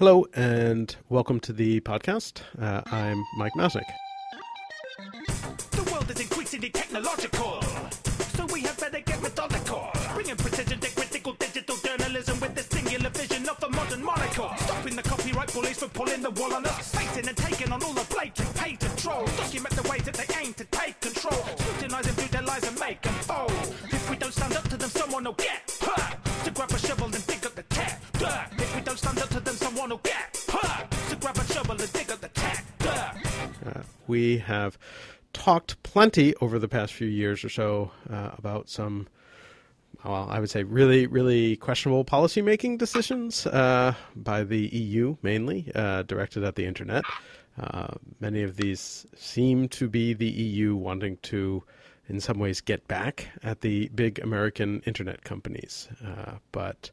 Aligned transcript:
Hello, 0.00 0.24
and 0.32 0.96
welcome 1.10 1.38
to 1.40 1.52
the 1.52 1.78
podcast. 1.80 2.40
Uh, 2.58 2.80
I'm 2.86 3.22
Mike 3.36 3.52
Masnick. 3.52 3.84
The 5.72 5.90
world 5.92 6.10
is 6.10 6.18
increasingly 6.18 6.70
technological, 6.70 7.60
so 8.32 8.46
we 8.46 8.62
have 8.62 8.80
better 8.80 9.00
get 9.00 9.20
methodical. 9.20 9.90
Bringing 10.14 10.36
precision 10.36 10.80
to 10.80 10.90
critical 10.96 11.34
digital 11.34 11.76
journalism 11.84 12.40
with 12.40 12.54
the 12.54 12.62
singular 12.62 13.10
vision 13.10 13.46
of 13.46 13.62
a 13.62 13.68
modern 13.68 14.02
monocle. 14.02 14.50
Stopping 14.60 14.96
the 14.96 15.02
copyright 15.02 15.52
bullies 15.52 15.78
from 15.80 15.90
pulling 15.90 16.22
the 16.22 16.30
wool 16.30 16.54
on 16.54 16.64
us. 16.64 16.94
Facing 16.94 17.28
and 17.28 17.36
taking 17.36 17.70
on 17.70 17.82
all 17.82 17.92
the 17.92 18.06
blatant 18.08 18.54
patent 18.54 18.98
trolls. 18.98 19.30
Document 19.36 19.76
the 19.76 19.86
ways 19.86 20.04
that 20.04 20.14
they 20.14 20.34
aim 20.40 20.54
to 20.54 20.64
take 20.64 20.98
control. 21.02 21.44
Scrutinizing 21.58 22.14
through 22.14 22.28
their 22.28 22.46
lies 22.48 22.66
and 22.66 22.80
make 22.80 23.02
them 23.02 23.12
fold. 23.28 23.52
If 23.92 24.08
we 24.08 24.16
don't 24.16 24.32
stand 24.32 24.56
up 24.56 24.66
to 24.70 24.78
them, 24.78 24.88
someone 24.88 25.24
will 25.24 25.34
get 25.34 25.70
hurt. 25.82 26.16
To 26.44 26.50
grab 26.52 26.70
a 26.70 26.78
shovel 26.78 27.04
and 27.04 27.29
To 29.80 29.86
grab 31.18 31.38
a 31.38 31.44
shovel 31.46 31.70
and 31.80 31.92
dig. 31.94 32.10
Uh, 32.12 33.82
we 34.08 34.36
have 34.36 34.76
talked 35.32 35.82
plenty 35.82 36.34
over 36.42 36.58
the 36.58 36.68
past 36.68 36.92
few 36.92 37.06
years 37.06 37.42
or 37.42 37.48
so 37.48 37.90
uh, 38.10 38.32
about 38.36 38.68
some, 38.68 39.08
well, 40.04 40.28
I 40.28 40.38
would 40.38 40.50
say 40.50 40.64
really, 40.64 41.06
really 41.06 41.56
questionable 41.56 42.04
policymaking 42.04 42.76
decisions 42.76 43.46
uh, 43.46 43.94
by 44.16 44.44
the 44.44 44.66
EU, 44.68 45.16
mainly 45.22 45.72
uh, 45.74 46.02
directed 46.02 46.44
at 46.44 46.56
the 46.56 46.66
internet. 46.66 47.02
Uh, 47.58 47.94
many 48.20 48.42
of 48.42 48.56
these 48.56 49.06
seem 49.16 49.66
to 49.70 49.88
be 49.88 50.12
the 50.12 50.28
EU 50.28 50.76
wanting 50.76 51.16
to, 51.22 51.64
in 52.06 52.20
some 52.20 52.38
ways, 52.38 52.60
get 52.60 52.86
back 52.86 53.28
at 53.42 53.62
the 53.62 53.88
big 53.94 54.18
American 54.18 54.82
internet 54.84 55.24
companies, 55.24 55.88
uh, 56.06 56.32
but 56.52 56.90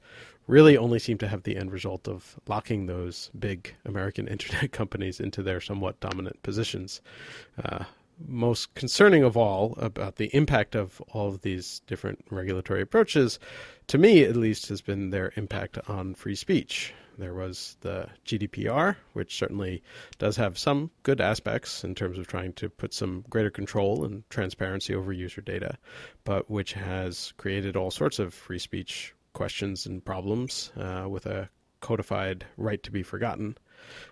really 0.47 0.77
only 0.77 0.97
seem 0.97 1.17
to 1.19 1.27
have 1.27 1.43
the 1.43 1.57
end 1.57 1.71
result 1.71 2.07
of 2.07 2.39
locking 2.47 2.85
those 2.85 3.29
big 3.37 3.75
American 3.85 4.27
internet 4.35 4.71
companies 4.71 5.19
into 5.19 5.43
their 5.43 5.61
somewhat 5.61 5.99
dominant 5.99 6.41
positions. 6.41 7.01
Uh, 7.63 7.83
most 8.25 8.73
concerning 8.73 9.23
of 9.23 9.37
all 9.37 9.75
about 9.77 10.15
the 10.15 10.33
impact 10.35 10.75
of 10.75 11.01
all 11.13 11.27
of 11.27 11.41
these 11.41 11.81
different 11.85 12.25
regulatory 12.31 12.81
approaches, 12.81 13.39
to 13.87 13.97
me 13.97 14.23
at 14.23 14.35
least, 14.35 14.69
has 14.69 14.81
been 14.81 15.11
their 15.11 15.31
impact 15.35 15.77
on 15.87 16.15
free 16.15 16.35
speech. 16.35 16.93
There 17.19 17.33
was 17.33 17.77
the 17.81 18.07
GDPR, 18.25 18.95
which 19.13 19.37
certainly 19.37 19.81
does 20.19 20.37
have 20.37 20.57
some 20.57 20.91
good 21.01 21.19
aspects 21.19 21.83
in 21.83 21.95
terms 21.95 22.19
of 22.19 22.27
trying 22.27 22.53
to 22.53 22.69
put 22.69 22.93
some 22.93 23.25
greater 23.29 23.49
control 23.49 24.05
and 24.05 24.27
transparency 24.29 24.93
over 24.93 25.11
user 25.11 25.41
data, 25.41 25.77
but 26.23 26.49
which 26.49 26.73
has 26.73 27.33
created 27.37 27.75
all 27.75 27.89
sorts 27.89 28.19
of 28.19 28.33
free 28.33 28.59
speech 28.59 29.15
questions 29.37 29.85
and 29.85 30.03
problems 30.03 30.71
uh, 30.77 31.05
with 31.07 31.27
a 31.27 31.47
codified 31.79 32.43
right 32.57 32.81
to 32.81 32.89
be 32.89 33.03
forgotten. 33.03 33.55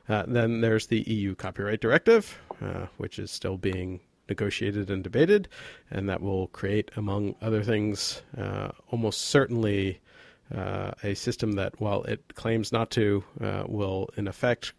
Uh, 0.07 0.23
then 0.27 0.61
there's 0.61 0.85
the 0.85 1.01
EU 1.01 1.33
Copyright 1.33 1.81
Directive, 1.81 2.39
uh, 2.61 2.85
which 2.97 3.17
is 3.17 3.31
still 3.31 3.57
being 3.57 3.99
negotiated 4.29 4.91
and 4.91 5.03
debated, 5.03 5.47
and 5.89 6.07
that 6.07 6.21
will 6.21 6.45
create, 6.49 6.91
among 6.95 7.33
other 7.41 7.63
things, 7.63 8.21
uh, 8.37 8.69
almost 8.91 9.21
certainly 9.21 9.99
uh, 10.53 10.91
a 11.03 11.15
system 11.15 11.53
that, 11.53 11.81
while 11.81 12.03
it 12.03 12.35
claims 12.35 12.71
not 12.71 12.91
to, 12.91 13.23
uh, 13.41 13.63
will 13.67 14.07
in 14.17 14.27
effect 14.27 14.73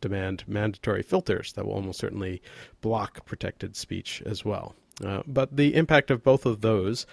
demand 0.00 0.42
mandatory 0.48 1.02
filters 1.02 1.52
that 1.52 1.64
will 1.64 1.74
almost 1.74 2.00
certainly 2.00 2.42
block 2.80 3.24
protected 3.24 3.76
speech 3.76 4.20
as 4.26 4.44
well. 4.44 4.74
Uh, 5.04 5.22
but 5.28 5.56
the 5.56 5.74
impact 5.76 6.10
of 6.10 6.22
both 6.24 6.44
of 6.44 6.60
those 6.60 7.06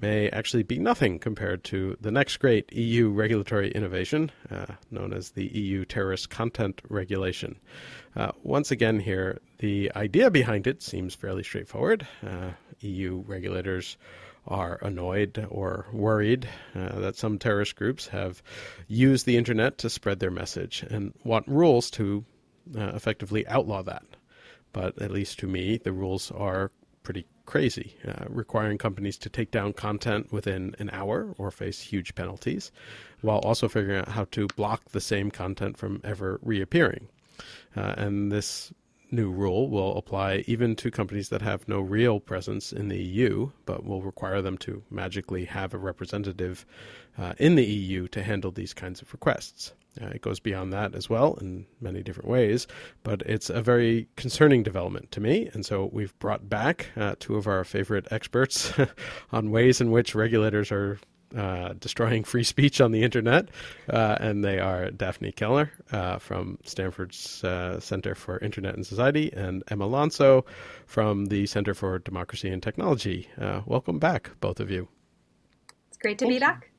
may 0.00 0.28
actually 0.30 0.62
be 0.62 0.78
nothing 0.78 1.18
compared 1.18 1.64
to 1.64 1.96
the 2.00 2.10
next 2.10 2.36
great 2.38 2.72
EU 2.72 3.10
regulatory 3.10 3.70
innovation, 3.70 4.30
uh, 4.50 4.66
known 4.90 5.12
as 5.12 5.30
the 5.30 5.46
EU 5.46 5.84
Terrorist 5.84 6.30
Content 6.30 6.80
Regulation. 6.88 7.58
Uh, 8.14 8.32
once 8.42 8.70
again, 8.70 9.00
here, 9.00 9.40
the 9.58 9.90
idea 9.96 10.30
behind 10.30 10.66
it 10.66 10.82
seems 10.82 11.14
fairly 11.14 11.42
straightforward. 11.42 12.06
Uh, 12.26 12.50
EU 12.80 13.22
regulators 13.26 13.96
are 14.46 14.78
annoyed 14.82 15.46
or 15.50 15.86
worried 15.92 16.48
uh, 16.74 17.00
that 17.00 17.16
some 17.16 17.38
terrorist 17.38 17.74
groups 17.76 18.06
have 18.08 18.42
used 18.86 19.26
the 19.26 19.36
internet 19.36 19.78
to 19.78 19.90
spread 19.90 20.20
their 20.20 20.30
message 20.30 20.84
and 20.88 21.12
want 21.24 21.46
rules 21.48 21.90
to 21.90 22.24
uh, 22.76 22.92
effectively 22.94 23.46
outlaw 23.48 23.82
that. 23.82 24.04
But 24.72 25.00
at 25.00 25.10
least 25.10 25.38
to 25.40 25.46
me, 25.46 25.78
the 25.78 25.92
rules 25.92 26.30
are 26.30 26.70
pretty 27.02 27.26
crazy, 27.46 27.96
uh, 28.06 28.24
requiring 28.28 28.76
companies 28.76 29.16
to 29.18 29.30
take 29.30 29.50
down 29.50 29.72
content 29.72 30.32
within 30.32 30.74
an 30.78 30.90
hour 30.90 31.34
or 31.38 31.50
face 31.50 31.80
huge 31.80 32.14
penalties, 32.14 32.70
while 33.22 33.38
also 33.38 33.68
figuring 33.68 34.00
out 34.00 34.08
how 34.08 34.24
to 34.32 34.46
block 34.48 34.90
the 34.90 35.00
same 35.00 35.30
content 35.30 35.78
from 35.78 36.00
ever 36.04 36.38
reappearing. 36.42 37.08
Uh, 37.76 37.94
and 37.96 38.30
this 38.30 38.72
new 39.10 39.30
rule 39.30 39.68
will 39.70 39.96
apply 39.96 40.44
even 40.46 40.74
to 40.74 40.90
companies 40.90 41.28
that 41.28 41.42
have 41.42 41.68
no 41.68 41.80
real 41.80 42.18
presence 42.20 42.72
in 42.72 42.88
the 42.88 42.98
EU, 42.98 43.50
but 43.64 43.84
will 43.84 44.02
require 44.02 44.42
them 44.42 44.58
to 44.58 44.82
magically 44.90 45.44
have 45.44 45.72
a 45.72 45.78
representative 45.78 46.66
uh, 47.16 47.32
in 47.38 47.54
the 47.54 47.64
EU 47.64 48.08
to 48.08 48.22
handle 48.22 48.50
these 48.50 48.74
kinds 48.74 49.00
of 49.00 49.12
requests. 49.12 49.72
Uh, 50.00 50.06
it 50.06 50.22
goes 50.22 50.40
beyond 50.40 50.72
that 50.72 50.94
as 50.94 51.08
well 51.08 51.34
in 51.40 51.66
many 51.80 52.02
different 52.02 52.28
ways, 52.28 52.66
but 53.02 53.22
it's 53.22 53.50
a 53.50 53.62
very 53.62 54.08
concerning 54.16 54.62
development 54.62 55.10
to 55.12 55.20
me. 55.20 55.48
And 55.52 55.64
so 55.64 55.90
we've 55.92 56.16
brought 56.18 56.48
back 56.48 56.90
uh, 56.96 57.14
two 57.18 57.36
of 57.36 57.46
our 57.46 57.64
favorite 57.64 58.06
experts 58.10 58.72
on 59.32 59.50
ways 59.50 59.80
in 59.80 59.90
which 59.90 60.14
regulators 60.14 60.70
are 60.70 60.98
uh, 61.34 61.74
destroying 61.80 62.24
free 62.24 62.44
speech 62.44 62.80
on 62.80 62.92
the 62.92 63.02
internet, 63.02 63.48
uh, 63.90 64.16
and 64.20 64.44
they 64.44 64.58
are 64.58 64.90
Daphne 64.90 65.32
Keller 65.32 65.72
uh, 65.92 66.18
from 66.18 66.58
Stanford's 66.64 67.42
uh, 67.44 67.80
Center 67.80 68.14
for 68.14 68.38
Internet 68.38 68.74
and 68.74 68.86
Society 68.86 69.32
and 69.32 69.62
Emma 69.68 69.86
Llansó 69.86 70.44
from 70.86 71.26
the 71.26 71.46
Center 71.46 71.74
for 71.74 71.98
Democracy 71.98 72.48
and 72.48 72.62
Technology. 72.62 73.28
Uh, 73.38 73.62
welcome 73.66 73.98
back, 73.98 74.30
both 74.40 74.60
of 74.60 74.70
you. 74.70 74.88
It's 75.88 75.98
great 75.98 76.18
to 76.18 76.26
be 76.26 76.38
back. 76.38 76.70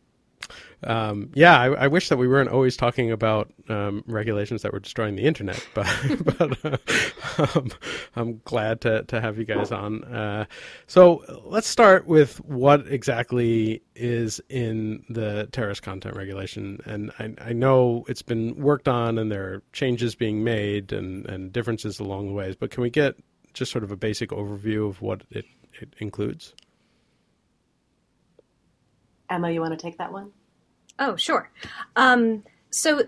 Um, 0.84 1.32
yeah, 1.34 1.60
I, 1.60 1.74
I, 1.74 1.88
wish 1.88 2.10
that 2.10 2.18
we 2.18 2.28
weren't 2.28 2.50
always 2.50 2.78
talking 2.78 3.12
about 3.12 3.52
um, 3.68 4.04
regulations 4.06 4.62
that 4.62 4.72
were 4.72 4.80
destroying 4.80 5.16
the 5.16 5.24
internet, 5.24 5.66
but 5.74 5.88
but 6.24 6.66
uh, 6.66 7.48
um, 7.56 7.70
I'm 8.16 8.42
glad 8.46 8.82
to 8.82 9.04
to 9.04 9.20
have 9.20 9.40
you 9.40 9.46
guys 9.46 9.72
on. 9.72 10.04
Uh, 10.04 10.46
so 10.86 11.24
let's 11.46 11.68
start 11.68 12.06
with 12.06 12.38
what 12.46 12.88
exactly 12.88 13.82
is 13.96 14.40
in 14.50 15.04
the 15.10 15.50
terrorist 15.52 15.82
content 15.82 16.16
regulation, 16.16 16.80
and 16.86 17.12
I, 17.18 17.50
I 17.50 17.54
know 17.54 18.06
it's 18.08 18.22
been 18.22 18.56
worked 18.56 18.88
on, 18.88 19.18
and 19.18 19.32
there 19.32 19.46
are 19.46 19.64
changes 19.74 20.14
being 20.14 20.44
made 20.44 20.94
and 20.94 21.26
and 21.26 21.52
differences 21.52 22.00
along 22.00 22.28
the 22.28 22.34
ways. 22.34 22.56
But 22.56 22.70
can 22.70 22.84
we 22.84 22.92
get 22.92 23.16
just 23.54 23.72
sort 23.72 23.84
of 23.84 23.92
a 23.92 23.98
basic 23.98 24.30
overview 24.30 24.88
of 24.88 25.02
what 25.02 25.24
it, 25.32 25.46
it 25.82 25.96
includes? 25.98 26.54
Emma, 29.30 29.52
you 29.52 29.62
want 29.62 29.78
to 29.78 29.84
take 29.84 29.98
that 29.98 30.12
one? 30.12 30.32
Oh, 31.00 31.16
sure. 31.16 31.52
Um, 31.96 32.44
so 32.70 33.04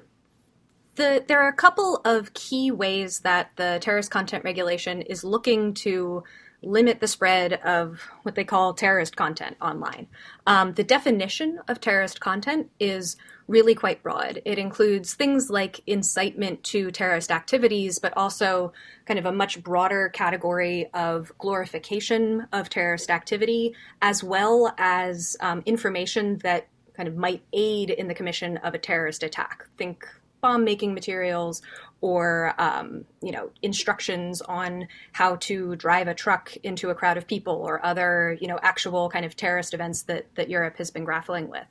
the, 0.96 1.24
there 1.28 1.40
are 1.40 1.48
a 1.48 1.54
couple 1.54 2.02
of 2.06 2.34
key 2.34 2.72
ways 2.72 3.20
that 3.22 3.52
the 3.56 3.80
terrorist 3.82 4.12
content 4.12 4.44
regulation 4.44 5.02
is 5.02 5.24
looking 5.24 5.74
to 5.76 6.24
limit 6.62 7.00
the 7.00 7.08
spread 7.08 7.54
of 7.54 8.02
what 8.24 8.36
they 8.36 8.44
call 8.44 8.74
terrorist 8.74 9.16
content 9.16 9.56
online. 9.62 10.08
Um, 10.46 10.74
the 10.74 10.84
definition 10.84 11.60
of 11.68 11.80
terrorist 11.80 12.20
content 12.20 12.70
is 12.80 13.16
really 13.50 13.74
quite 13.74 14.04
broad. 14.04 14.42
It 14.46 14.60
includes 14.60 15.16
things 15.16 15.50
like 15.50 15.82
incitement 15.88 16.64
to 16.66 16.92
terrorist 16.92 17.32
activities, 17.32 17.98
but 17.98 18.16
also 18.16 18.72
kind 19.06 19.20
of 19.20 19.26
a 19.26 19.32
much 19.32 19.62
broader 19.64 20.10
category 20.10 20.88
of 20.94 21.34
glorification 21.40 22.48
of 22.54 22.70
terrorist 22.70 23.10
activity, 23.10 23.74
as 24.02 24.24
well 24.24 24.74
as 24.78 25.36
um, 25.42 25.64
information 25.66 26.38
that 26.44 26.68
kind 26.94 27.10
of 27.10 27.18
might 27.18 27.42
aid 27.52 27.90
in 27.90 28.08
the 28.08 28.14
commission 28.14 28.58
of 28.58 28.76
a 28.76 28.78
terrorist 28.78 29.24
attack. 29.24 29.66
Think 29.78 30.06
bomb 30.42 30.64
making 30.64 30.94
materials 30.94 31.62
or 32.02 32.54
um, 32.58 33.04
you 33.22 33.32
know 33.32 33.52
instructions 33.62 34.42
on 34.42 34.88
how 35.12 35.36
to 35.38 35.76
drive 35.76 36.08
a 36.08 36.14
truck 36.14 36.56
into 36.64 36.90
a 36.90 36.96
crowd 36.96 37.18
of 37.18 37.28
people 37.28 37.56
or 37.56 37.86
other 37.86 38.38
you 38.40 38.48
know 38.48 38.60
actual 38.62 39.10
kind 39.10 39.26
of 39.26 39.36
terrorist 39.36 39.74
events 39.74 40.04
that 40.04 40.26
that 40.36 40.50
Europe 40.50 40.78
has 40.78 40.92
been 40.92 41.04
grappling 41.04 41.50
with. 41.50 41.66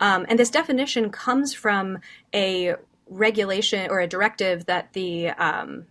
Um, 0.00 0.26
and 0.28 0.38
this 0.38 0.50
definition 0.50 1.10
comes 1.10 1.54
from 1.54 1.98
a 2.34 2.74
regulation 3.08 3.90
or 3.90 4.00
a 4.00 4.06
directive 4.06 4.66
that 4.66 4.92
the 4.92 5.30
um, 5.30 5.86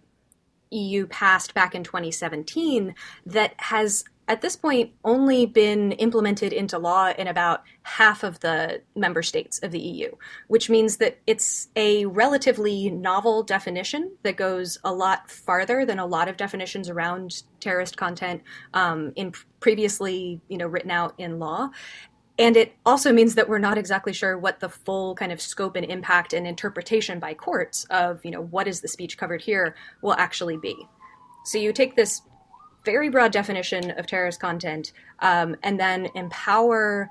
EU 0.71 1.07
passed 1.07 1.53
back 1.53 1.75
in 1.75 1.83
2017 1.83 2.93
that 3.25 3.53
has 3.57 4.03
at 4.27 4.41
this 4.41 4.55
point 4.55 4.91
only 5.05 5.45
been 5.45 5.93
implemented 5.93 6.51
into 6.51 6.77
law 6.77 7.11
in 7.17 7.27
about 7.27 7.63
half 7.83 8.23
of 8.23 8.39
the 8.41 8.81
member 8.95 9.23
states 9.23 9.57
of 9.63 9.71
the 9.71 9.79
EU, 9.79 10.11
which 10.47 10.69
means 10.69 10.97
that 10.97 11.17
it's 11.25 11.69
a 11.77 12.05
relatively 12.07 12.89
novel 12.89 13.41
definition 13.41 14.11
that 14.23 14.35
goes 14.35 14.77
a 14.83 14.93
lot 14.93 15.31
farther 15.31 15.85
than 15.85 15.97
a 15.97 16.05
lot 16.05 16.27
of 16.27 16.35
definitions 16.35 16.89
around 16.89 17.43
terrorist 17.61 17.95
content 17.95 18.41
um, 18.73 19.13
in 19.15 19.33
previously, 19.61 20.41
you 20.49 20.57
know, 20.57 20.67
written 20.67 20.91
out 20.91 21.13
in 21.17 21.39
law. 21.39 21.69
And 22.39 22.55
it 22.55 22.75
also 22.85 23.11
means 23.11 23.35
that 23.35 23.49
we're 23.49 23.57
not 23.57 23.77
exactly 23.77 24.13
sure 24.13 24.37
what 24.37 24.59
the 24.59 24.69
full 24.69 25.15
kind 25.15 25.31
of 25.31 25.41
scope 25.41 25.75
and 25.75 25.85
impact 25.85 26.33
and 26.33 26.45
interpretation 26.45 27.19
by 27.19 27.33
courts 27.33 27.85
of, 27.89 28.23
you 28.23 28.31
know, 28.31 28.41
what 28.41 28.67
is 28.67 28.81
the 28.81 28.87
speech 28.87 29.17
covered 29.17 29.41
here 29.41 29.75
will 30.01 30.13
actually 30.13 30.57
be. 30.57 30.75
So 31.45 31.57
you 31.57 31.73
take 31.73 31.95
this 31.95 32.21
very 32.85 33.09
broad 33.09 33.31
definition 33.31 33.91
of 33.91 34.05
terrorist 34.05 34.39
content 34.39 34.93
um, 35.19 35.55
and 35.63 35.79
then 35.79 36.09
empower 36.15 37.09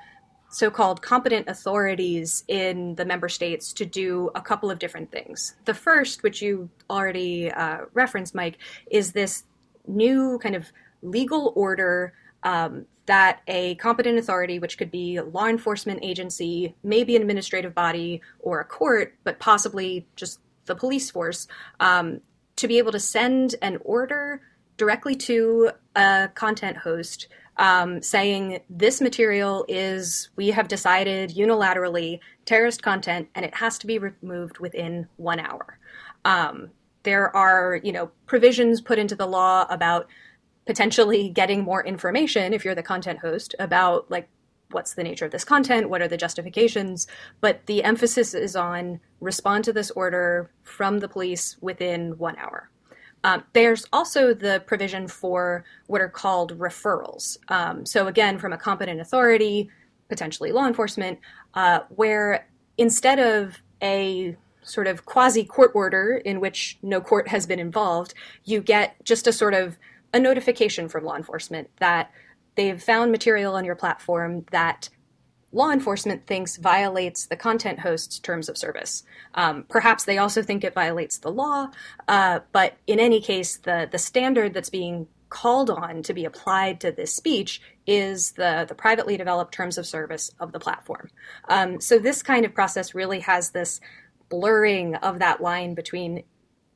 so 0.49 0.71
called 0.71 1.03
competent 1.03 1.49
authorities 1.49 2.45
in 2.47 2.95
the 2.95 3.05
member 3.05 3.29
states 3.29 3.73
to 3.73 3.85
do 3.85 4.31
a 4.35 4.41
couple 4.41 4.71
of 4.71 4.79
different 4.79 5.11
things. 5.11 5.57
The 5.65 5.75
first, 5.75 6.23
which 6.23 6.41
you 6.41 6.71
already 6.89 7.51
uh, 7.51 7.79
referenced, 7.95 8.35
Mike, 8.35 8.59
is 8.91 9.13
this 9.13 9.45
new 9.89 10.39
kind 10.39 10.55
of 10.55 10.71
legal 11.03 11.53
order 11.57 12.15
um, 12.43 12.87
that 13.07 13.41
a 13.47 13.75
competent 13.77 14.19
authority, 14.19 14.59
which 14.59 14.79
could 14.79 14.91
be 14.91 15.17
a 15.17 15.25
law 15.25 15.47
enforcement 15.47 16.01
agency, 16.03 16.75
maybe 16.83 17.17
an 17.17 17.23
administrative 17.23 17.75
body 17.75 18.21
or 18.41 18.61
a 18.61 18.65
court, 18.65 19.15
but 19.25 19.39
possibly 19.39 20.07
just 20.17 20.41
the 20.67 20.75
police 20.75 21.11
force, 21.11 21.47
um, 21.81 22.21
to 22.57 22.69
be 22.69 22.79
able 22.79 22.93
to 22.93 23.01
send 23.01 23.55
an 23.63 23.79
order 23.85 24.43
directly 24.77 25.15
to 25.15 25.71
a 25.95 26.29
content 26.35 26.77
host 26.77 27.29
um, 27.59 28.03
saying 28.03 28.61
this 28.69 29.01
material 29.01 29.65
is, 29.69 30.29
we 30.37 30.49
have 30.49 30.69
decided 30.69 31.31
unilaterally, 31.31 32.21
terrorist 32.45 32.83
content, 32.83 33.29
and 33.35 33.45
it 33.45 33.55
has 33.55 33.79
to 33.79 33.87
be 33.87 33.99
removed 33.99 34.59
within 34.59 35.09
one 35.17 35.41
hour. 35.41 35.79
Um, 36.25 36.71
there 37.03 37.35
are, 37.35 37.81
you 37.83 37.93
know, 37.93 38.11
provisions 38.27 38.81
put 38.81 38.99
into 38.99 39.15
the 39.15 39.27
law 39.27 39.67
about 39.71 40.09
potentially 40.67 41.29
getting 41.29 41.63
more 41.63 41.85
information 41.85 42.53
if 42.53 42.65
you're 42.65 42.75
the 42.75 42.83
content 42.83 43.21
host 43.21 43.55
about 43.59 44.11
like 44.11 44.29
what's 44.73 44.95
the 44.95 45.03
nature 45.03 45.25
of 45.25 45.31
this 45.31 45.45
content 45.45 45.89
what 45.89 46.03
are 46.03 46.09
the 46.09 46.17
justifications 46.17 47.07
but 47.41 47.65
the 47.67 47.85
emphasis 47.85 48.35
is 48.35 48.57
on 48.57 49.01
respond 49.21 49.65
to 49.65 49.73
this 49.73 49.91
order 49.93 50.51
from 50.63 50.99
the 50.99 51.09
police 51.09 51.57
within 51.61 52.17
one 52.19 52.37
hour. 52.37 52.71
Um, 53.25 53.45
there's 53.55 53.87
also 53.93 54.35
the 54.35 54.63
provision 54.67 55.09
for 55.09 55.65
what 55.87 56.01
are 56.01 56.09
called 56.09 56.57
referrals. 56.59 57.39
Um, 57.49 57.87
so 57.87 58.07
again 58.07 58.39
from 58.39 58.53
a 58.53 58.59
competent 58.59 59.01
authority 59.01 59.71
potentially 60.09 60.53
law 60.53 60.67
enforcement 60.67 61.19
uh, 61.55 61.81
where 61.89 62.47
instead 62.79 63.19
of 63.19 63.63
a 63.83 64.37
sort 64.63 64.87
of 64.87 65.07
quasi 65.07 65.45
court 65.45 65.71
order 65.75 66.21
in 66.25 66.41
which 66.41 66.79
no 66.83 67.01
court 67.01 67.29
has 67.29 67.47
been 67.47 67.61
involved 67.61 68.15
you 68.45 68.61
get 68.61 68.97
just 69.05 69.27
a 69.27 69.33
sort 69.33 69.55
of 69.55 69.79
a 70.17 70.21
notification 70.21 70.89
from 70.89 71.05
law 71.05 71.15
enforcement 71.15 71.69
that 71.77 72.11
they've 72.55 72.83
found 72.83 73.13
material 73.13 73.55
on 73.55 73.67
your 73.67 73.77
platform 73.77 74.47
that 74.51 74.89
law 75.53 75.71
enforcement 75.71 76.27
thinks 76.27 76.57
violates 76.57 77.27
the 77.27 77.37
content 77.37 77.81
host's 77.81 78.19
terms 78.19 78.49
of 78.49 78.57
service. 78.57 79.05
Um, 79.35 79.65
perhaps 79.69 80.05
they 80.05 80.17
also 80.17 80.43
think 80.43 80.65
it 80.65 80.75
violates 80.75 81.19
the 81.19 81.31
law, 81.31 81.69
uh, 82.09 82.41
but 82.53 82.79
in 82.87 82.99
any 82.99 83.21
case, 83.21 83.59
the 83.59 83.89
the 83.91 83.99
standard 83.99 84.55
that's 84.55 84.71
being 84.71 85.07
called 85.29 85.69
on 85.69 86.03
to 86.03 86.15
be 86.15 86.25
applied 86.25 86.81
to 86.81 86.91
this 86.93 87.13
speech 87.13 87.61
is 87.87 88.33
the, 88.33 88.65
the 88.69 88.75
privately 88.75 89.17
developed 89.17 89.53
terms 89.53 89.77
of 89.77 89.85
service 89.87 90.31
of 90.41 90.53
the 90.53 90.61
platform. 90.61 91.11
Um, 91.49 91.81
so 91.81 91.99
this 91.99 92.23
kind 92.23 92.47
of 92.47 92.55
process 92.55 92.95
really 92.95 93.21
has 93.21 93.51
this 93.51 93.81
blurring 94.29 94.95
of 94.97 95.19
that 95.19 95.41
line 95.41 95.75
between 95.75 96.23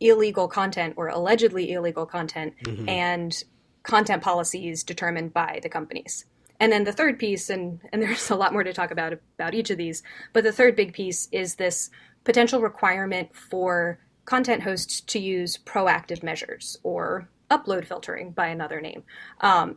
illegal 0.00 0.48
content 0.48 0.94
or 0.96 1.08
allegedly 1.08 1.72
illegal 1.72 2.06
content 2.06 2.54
mm-hmm. 2.64 2.88
and 2.88 3.44
content 3.82 4.22
policies 4.22 4.82
determined 4.82 5.32
by 5.32 5.60
the 5.62 5.68
companies. 5.68 6.24
And 6.58 6.70
then 6.70 6.84
the 6.84 6.92
third 6.92 7.18
piece, 7.18 7.48
and, 7.50 7.80
and 7.92 8.02
there's 8.02 8.30
a 8.30 8.36
lot 8.36 8.52
more 8.52 8.64
to 8.64 8.72
talk 8.72 8.90
about 8.90 9.12
about 9.12 9.54
each 9.54 9.70
of 9.70 9.78
these, 9.78 10.02
but 10.32 10.44
the 10.44 10.52
third 10.52 10.76
big 10.76 10.92
piece 10.92 11.28
is 11.32 11.54
this 11.54 11.90
potential 12.24 12.60
requirement 12.60 13.34
for 13.34 13.98
content 14.24 14.62
hosts 14.62 15.00
to 15.00 15.18
use 15.18 15.58
proactive 15.58 16.22
measures 16.22 16.78
or 16.82 17.28
upload 17.50 17.86
filtering 17.86 18.30
by 18.30 18.46
another 18.46 18.80
name. 18.80 19.02
Um, 19.40 19.76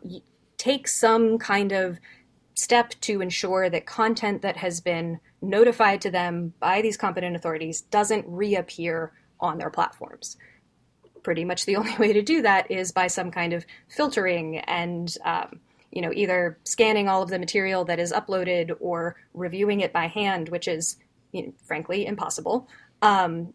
take 0.58 0.86
some 0.86 1.38
kind 1.38 1.72
of 1.72 1.98
step 2.54 2.90
to 3.00 3.20
ensure 3.20 3.68
that 3.68 3.84
content 3.84 4.42
that 4.42 4.58
has 4.58 4.80
been 4.80 5.18
notified 5.42 6.00
to 6.02 6.10
them 6.10 6.52
by 6.60 6.80
these 6.80 6.96
competent 6.96 7.34
authorities 7.34 7.80
doesn't 7.80 8.24
reappear 8.28 9.12
on 9.40 9.58
their 9.58 9.70
platforms. 9.70 10.36
Pretty 11.22 11.44
much 11.44 11.66
the 11.66 11.76
only 11.80 11.96
way 11.96 12.12
to 12.12 12.22
do 12.22 12.42
that 12.42 12.70
is 12.70 12.92
by 12.92 13.06
some 13.06 13.30
kind 13.30 13.52
of 13.52 13.64
filtering 13.88 14.58
and 14.58 15.16
um, 15.24 15.60
you 15.90 16.02
know 16.02 16.12
either 16.12 16.58
scanning 16.64 17.08
all 17.08 17.22
of 17.22 17.30
the 17.30 17.38
material 17.38 17.84
that 17.84 18.00
is 18.00 18.12
uploaded 18.12 18.76
or 18.80 19.16
reviewing 19.32 19.80
it 19.80 19.92
by 19.92 20.06
hand, 20.06 20.48
which 20.48 20.68
is 20.68 20.96
you 21.32 21.46
know, 21.46 21.52
frankly 21.64 22.06
impossible. 22.06 22.68
Um, 23.02 23.54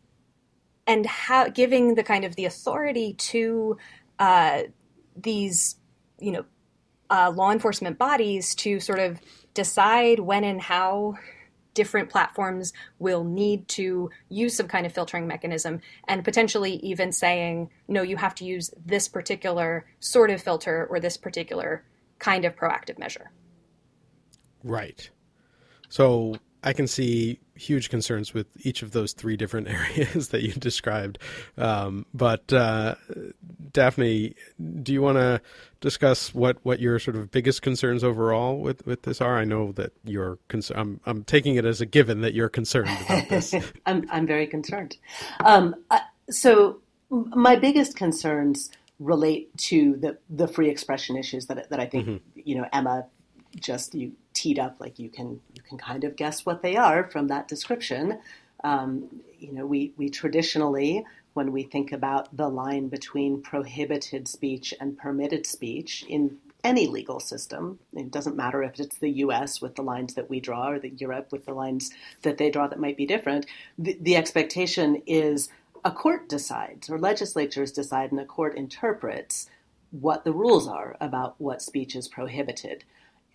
and 0.86 1.06
how, 1.06 1.50
giving 1.50 1.96
the 1.96 2.04
kind 2.04 2.26
of 2.26 2.36
the 2.36 2.46
authority 2.46 3.14
to 3.14 3.78
uh, 4.18 4.64
these 5.16 5.76
you 6.20 6.32
know 6.32 6.46
uh, 7.10 7.32
law 7.32 7.52
enforcement 7.52 7.98
bodies 7.98 8.54
to 8.56 8.80
sort 8.80 9.00
of 9.00 9.20
decide 9.54 10.20
when 10.20 10.44
and 10.44 10.62
how 10.62 11.16
different 11.80 12.10
platforms 12.10 12.74
will 13.00 13.24
need 13.24 13.66
to 13.70 14.10
use 14.28 14.54
some 14.54 14.68
kind 14.68 14.86
of 14.86 14.92
filtering 14.92 15.26
mechanism 15.26 15.80
and 16.10 16.26
potentially 16.26 16.74
even 16.84 17.14
saying, 17.14 17.70
no, 17.88 18.02
you 18.02 18.18
have 18.18 18.36
to 18.36 18.44
use 18.44 18.70
this 18.86 19.08
particular 19.08 19.86
sort 20.02 20.30
of 20.30 20.44
filter 20.44 20.86
or 20.90 21.00
this 21.00 21.16
particular 21.16 21.86
kind 22.18 22.44
of 22.44 22.54
proactive 22.54 23.00
measure. 23.00 23.32
Right. 24.62 25.10
So 25.88 26.36
I 26.64 26.74
can 26.74 26.88
see 26.88 27.40
huge 27.56 27.90
concerns 27.90 28.34
with 28.34 28.48
each 28.66 28.82
of 28.82 28.92
those 28.92 29.14
three 29.14 29.38
different 29.38 29.68
areas 29.98 30.30
that 30.30 30.44
you 30.44 30.54
described. 30.54 31.20
Um, 31.58 32.06
but 32.14 32.52
uh, 32.52 32.96
Daphne, 33.72 34.36
do 34.82 34.94
you 34.94 35.02
want 35.02 35.18
to 35.18 35.42
discuss 35.82 36.34
what, 36.34 36.58
what 36.64 36.80
your 36.80 37.00
sort 37.00 37.16
of 37.16 37.32
biggest 37.32 37.62
concerns 37.62 38.04
overall 38.04 38.60
with, 38.60 38.86
with 38.86 39.04
this 39.04 39.22
are? 39.22 39.38
I 39.38 39.46
know 39.46 39.72
that 39.74 39.94
you're 40.04 40.38
concerned. 40.48 40.80
I'm, 40.80 41.00
I'm 41.06 41.24
taking 41.24 41.56
it 41.56 41.66
as 41.66 41.82
a 41.82 41.86
given 41.86 42.22
that 42.22 42.34
you're 42.34 42.50
concerned 42.50 42.90
about 43.06 43.30
this. 43.30 43.54
I'm, 43.86 44.06
I'm 44.12 44.28
very 44.28 44.48
concerned. 44.48 44.98
Um, 45.40 45.76
so 46.30 46.80
my 47.10 47.56
biggest 47.56 47.96
concerns 47.96 48.72
relate 49.00 49.56
to 49.58 49.96
the, 49.98 50.18
the 50.30 50.48
free 50.48 50.70
expression 50.70 51.16
issues 51.16 51.46
that, 51.48 51.70
that 51.70 51.80
I 51.80 51.86
think, 51.86 52.08
mm-hmm. 52.08 52.40
you 52.44 52.56
know, 52.56 52.68
Emma 52.74 53.06
just 53.60 53.94
you 53.96 54.14
teed 54.34 54.60
up 54.60 54.78
like 54.80 55.00
you 55.00 55.10
can 55.10 55.42
you 55.54 55.62
can 55.62 55.78
kind 55.78 56.04
of 56.04 56.16
guess 56.16 56.46
what 56.46 56.62
they 56.62 56.76
are 56.76 57.04
from 57.04 57.28
that 57.28 57.48
description. 57.48 58.20
Um, 58.64 59.22
you 59.40 59.54
know, 59.54 59.66
we 59.66 59.94
we 59.98 60.10
traditionally 60.10 61.06
when 61.34 61.52
we 61.52 61.64
think 61.64 61.92
about 61.92 62.36
the 62.36 62.50
line 62.50 62.88
between 62.88 63.42
prohibited 63.42 64.28
speech 64.28 64.74
and 64.80 64.98
permitted 64.98 65.46
speech 65.46 66.04
in 66.10 66.38
any 66.64 66.88
legal 66.88 67.20
system. 67.20 67.80
It 67.94 68.12
doesn't 68.12 68.36
matter 68.36 68.64
if 68.64 68.80
it's 68.80 68.98
the 68.98 69.12
US 69.24 69.62
with 69.62 69.76
the 69.76 69.82
lines 69.82 70.16
that 70.16 70.30
we 70.30 70.40
draw 70.40 70.70
or 70.70 70.80
the 70.80 70.90
Europe 70.90 71.32
with 71.32 71.46
the 71.46 71.54
lines 71.54 71.92
that 72.24 72.38
they 72.38 72.50
draw 72.50 72.68
that 72.68 72.80
might 72.80 72.98
be 72.98 73.06
different. 73.06 73.46
The, 73.78 73.98
the 74.02 74.16
expectation 74.18 75.02
is 75.06 75.50
a 75.86 75.92
court 75.92 76.28
decides 76.28 76.90
or 76.90 77.00
legislatures 77.00 77.72
decide 77.72 78.12
and 78.12 78.20
a 78.20 78.26
court 78.26 78.56
interprets 78.56 79.50
what 79.92 80.24
the 80.24 80.34
rules 80.34 80.68
are 80.68 80.96
about 81.00 81.36
what 81.38 81.62
speech 81.62 81.96
is 81.96 82.08
prohibited. 82.08 82.84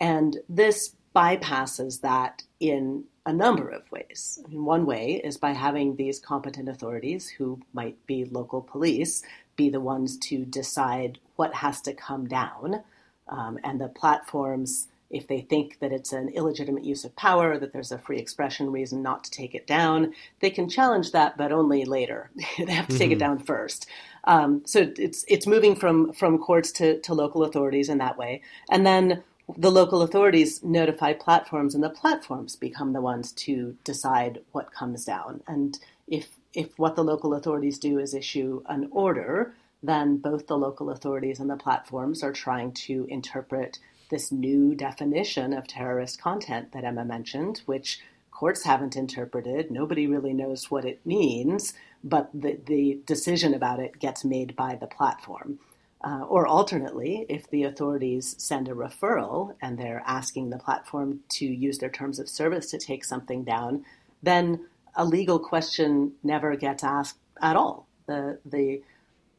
And 0.01 0.39
this 0.49 0.95
bypasses 1.15 2.01
that 2.01 2.43
in 2.61 3.05
a 3.27 3.33
number 3.33 3.69
of 3.69 3.91
ways. 3.91 4.39
I 4.45 4.49
mean, 4.49 4.65
one 4.65 4.85
way 4.85 5.21
is 5.25 5.39
by 5.39 5.53
having 5.53 5.97
these 5.97 6.19
competent 6.19 6.69
authorities, 6.69 7.29
who 7.29 7.61
might 7.73 8.05
be 8.07 8.25
local 8.27 8.61
police, 8.61 9.23
be 9.57 9.71
the 9.71 9.81
ones 9.81 10.19
to 10.19 10.45
decide 10.45 11.19
what 11.37 11.55
has 11.55 11.81
to 11.83 11.95
come 11.95 12.27
down. 12.27 12.83
Um, 13.29 13.59
and 13.65 13.81
the 13.81 13.89
platforms, 13.89 14.89
if 15.11 15.27
they 15.27 15.41
think 15.41 15.79
that 15.81 15.93
it's 15.93 16.13
an 16.13 16.29
illegitimate 16.31 16.85
use 16.85 17.05
of 17.05 17.17
power, 17.17 17.59
that 17.59 17.73
there's 17.73 17.93
a 17.93 17.99
free 17.99 18.19
expression 18.19 18.71
reason 18.71 19.03
not 19.03 19.25
to 19.25 19.31
take 19.31 19.55
it 19.55 19.67
down, 19.67 20.13
they 20.41 20.51
can 20.51 20.69
challenge 20.69 21.13
that, 21.13 21.39
but 21.39 21.53
only 21.53 21.87
later. 21.87 22.31
they 22.59 22.73
have 22.73 22.87
to 22.87 22.93
mm-hmm. 22.93 22.99
take 22.99 23.11
it 23.11 23.15
mm-hmm. 23.15 23.37
down 23.37 23.39
first. 23.39 23.87
Um, 24.25 24.63
so 24.67 24.93
it's 24.99 25.25
it's 25.29 25.47
moving 25.47 25.77
from 25.77 26.13
from 26.13 26.39
courts 26.39 26.73
to, 26.73 27.01
to 27.01 27.15
local 27.15 27.45
authorities 27.45 27.89
in 27.89 27.99
that 27.99 28.19
way. 28.19 28.43
And 28.71 28.85
then 28.85 29.23
the 29.57 29.71
local 29.71 30.03
authorities 30.03 30.63
notify 30.63 31.13
platforms, 31.13 31.75
and 31.75 31.85
the 31.85 31.91
platforms 31.91 32.57
become 32.57 32.93
the 32.93 33.01
ones 33.01 33.33
to 33.33 33.77
decide 33.85 34.41
what 34.53 34.73
comes 34.73 35.05
down. 35.05 35.43
And 35.47 35.79
if 36.09 36.29
if 36.53 36.79
what 36.79 36.95
the 36.97 37.05
local 37.05 37.35
authorities 37.35 37.79
do 37.79 37.99
is 37.99 38.15
issue 38.15 38.63
an 38.67 38.89
order, 38.91 39.55
then 39.83 40.17
both 40.17 40.47
the 40.47 40.57
local 40.57 40.91
authorities 40.91 41.41
and 41.41 41.51
the 41.51 41.57
platforms 41.57 42.23
are 42.23 42.33
trying 42.33 42.73
to 42.73 43.07
interpret 43.09 43.79
this 44.11 44.31
new 44.31 44.75
definition 44.75 45.53
of 45.53 45.67
terrorist 45.67 46.21
content 46.21 46.73
that 46.73 46.85
Emma 46.85 47.05
mentioned, 47.05 47.63
which 47.67 48.01
courts 48.31 48.65
haven't 48.65 48.97
interpreted. 48.97 49.71
Nobody 49.71 50.07
really 50.07 50.33
knows 50.33 50.71
what 50.71 50.85
it 50.85 51.05
means, 51.05 51.75
but 52.03 52.31
the, 52.33 52.59
the 52.67 53.01
decision 53.07 53.55
about 53.55 53.81
it 53.81 53.99
gets 53.99 54.25
made 54.25 54.55
by 54.55 54.77
the 54.77 54.87
platform. 54.87 55.59
Uh, 56.07 56.23
or 56.29 56.47
alternately, 56.47 57.25
if 57.31 57.49
the 57.49 57.63
authorities 57.63 58.35
send 58.37 58.69
a 58.69 58.75
referral 58.75 59.55
and 59.63 59.79
they're 59.79 60.03
asking 60.07 60.51
the 60.51 60.59
platform 60.59 61.21
to 61.31 61.47
use 61.47 61.79
their 61.79 61.89
terms 61.89 62.19
of 62.19 62.29
service 62.29 62.71
to 62.71 62.77
take 62.77 63.03
something 63.03 63.43
down, 63.43 63.83
then 64.23 64.67
a 64.95 65.05
legal 65.05 65.39
question 65.39 66.13
never 66.23 66.57
gets 66.57 66.85
asked 66.85 67.17
at 67.41 67.57
all. 67.57 67.87
The, 68.07 68.39
the 68.45 68.83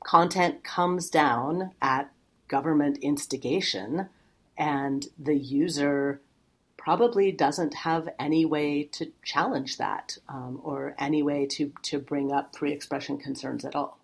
content 0.03 0.63
comes 0.63 1.11
down 1.11 1.71
at 1.83 2.11
government 2.47 2.97
instigation, 2.97 4.09
and 4.57 5.05
the 5.19 5.37
user 5.37 6.19
probably 6.77 7.31
doesn't 7.31 7.75
have 7.75 8.09
any 8.19 8.43
way 8.43 8.83
to 8.83 9.11
challenge 9.23 9.77
that 9.77 10.17
um, 10.29 10.59
or 10.63 10.95
any 10.97 11.21
way 11.21 11.45
to, 11.45 11.71
to 11.83 11.99
bring 11.99 12.31
up 12.31 12.55
free 12.55 12.71
expression 12.71 13.19
concerns 13.19 13.65
at 13.65 13.75
all. 13.75 13.99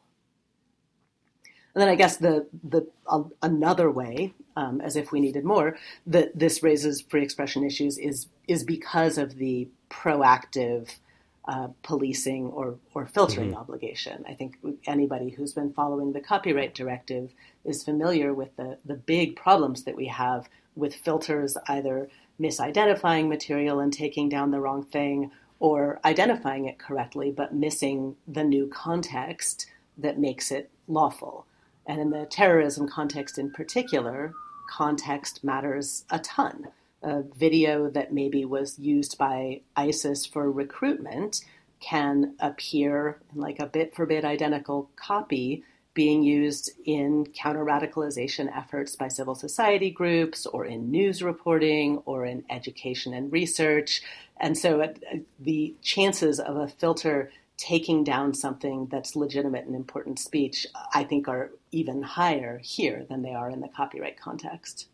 And 1.74 1.82
then 1.82 1.90
I 1.90 1.96
guess 1.96 2.18
the 2.18 2.48
the 2.64 2.88
uh, 3.08 3.24
another 3.42 3.90
way, 3.90 4.34
um, 4.56 4.82
as 4.82 4.96
if 4.96 5.12
we 5.12 5.22
needed 5.22 5.46
more, 5.46 5.78
that 6.06 6.38
this 6.38 6.62
raises 6.64 7.02
free 7.02 7.24
expression 7.24 7.64
issues 7.64 7.98
is 7.98 8.28
is 8.48 8.64
because 8.64 9.18
of 9.18 9.36
the 9.36 9.70
proactive 9.90 10.98
uh, 11.46 11.70
policing 11.84 12.48
or, 12.48 12.76
or 12.94 13.06
filtering 13.06 13.50
mm-hmm. 13.50 13.60
obligation. 13.60 14.24
I 14.28 14.34
think 14.34 14.58
anybody 14.86 15.30
who's 15.30 15.54
been 15.54 15.74
following 15.74 16.14
the 16.14 16.22
copyright 16.22 16.76
directive 16.76 17.34
is 17.66 17.84
familiar 17.84 18.34
with 18.34 18.56
the, 18.58 18.78
the 18.86 18.96
big 18.96 19.36
problems 19.36 19.84
that 19.84 19.96
we 19.96 20.08
have 20.08 20.48
with 20.76 20.96
filters 20.96 21.58
either 21.68 22.10
misidentifying 22.40 23.28
material 23.28 23.80
and 23.80 23.92
taking 23.92 24.30
down 24.30 24.52
the 24.52 24.60
wrong 24.60 24.84
thing 24.84 25.32
or 25.60 26.00
identifying 26.06 26.66
it 26.66 26.80
correctly 26.80 27.32
but 27.32 27.54
missing 27.54 28.16
the 28.28 28.44
new 28.44 28.68
context 28.68 29.66
that 29.98 30.20
makes 30.20 30.52
it 30.52 30.70
lawful. 30.88 31.46
And 31.86 32.00
in 32.00 32.10
the 32.12 32.26
terrorism 32.26 32.88
context 32.88 33.38
in 33.38 33.52
particular, 33.52 34.34
context 34.70 35.44
matters 35.44 36.06
a 36.10 36.20
ton 36.20 36.68
a 37.04 37.24
video 37.24 37.90
that 37.90 38.14
maybe 38.14 38.46
was 38.46 38.78
used 38.78 39.18
by 39.18 39.62
ISIS 39.76 40.26
for 40.26 40.52
recruitment 40.52 41.42
can 41.80 42.36
appear 42.40 43.20
in 43.34 43.42
like 43.42 43.60
a 43.60 43.66
bit 43.66 43.96
for 43.96 44.06
bit 44.06 44.24
identical 44.24 44.90
copy 44.96 45.64
being 45.94 46.24
used 46.24 46.72
in 46.86 47.26
counter 47.34 47.66
radicalization 47.66 48.56
efforts 48.56 48.96
by 48.96 49.08
civil 49.08 49.36
society 49.36 49.90
groups 49.90 50.46
or 50.46 50.64
in 50.64 50.90
news 50.90 51.22
reporting 51.22 51.98
or 52.06 52.24
in 52.24 52.44
education 52.50 53.14
and 53.14 53.32
research. 53.32 54.02
And 54.40 54.58
so 54.58 54.82
uh, 54.82 54.94
the 55.40 55.76
chances 55.82 56.40
of 56.40 56.56
a 56.56 56.68
filter 56.68 57.32
taking 57.62 58.04
down 58.04 58.34
something 58.34 58.88
that's 58.88 59.16
legitimate 59.16 59.66
and 59.66 59.76
important 59.76 60.18
speech, 60.18 60.66
I 60.96 61.04
think, 61.04 61.28
are 61.28 61.52
even 61.72 62.02
higher 62.02 62.60
here 62.64 63.06
than 63.08 63.22
they 63.22 63.36
are 63.36 63.52
in 63.52 63.62
the 63.62 63.68
copyright 63.68 64.20
context. 64.20 64.88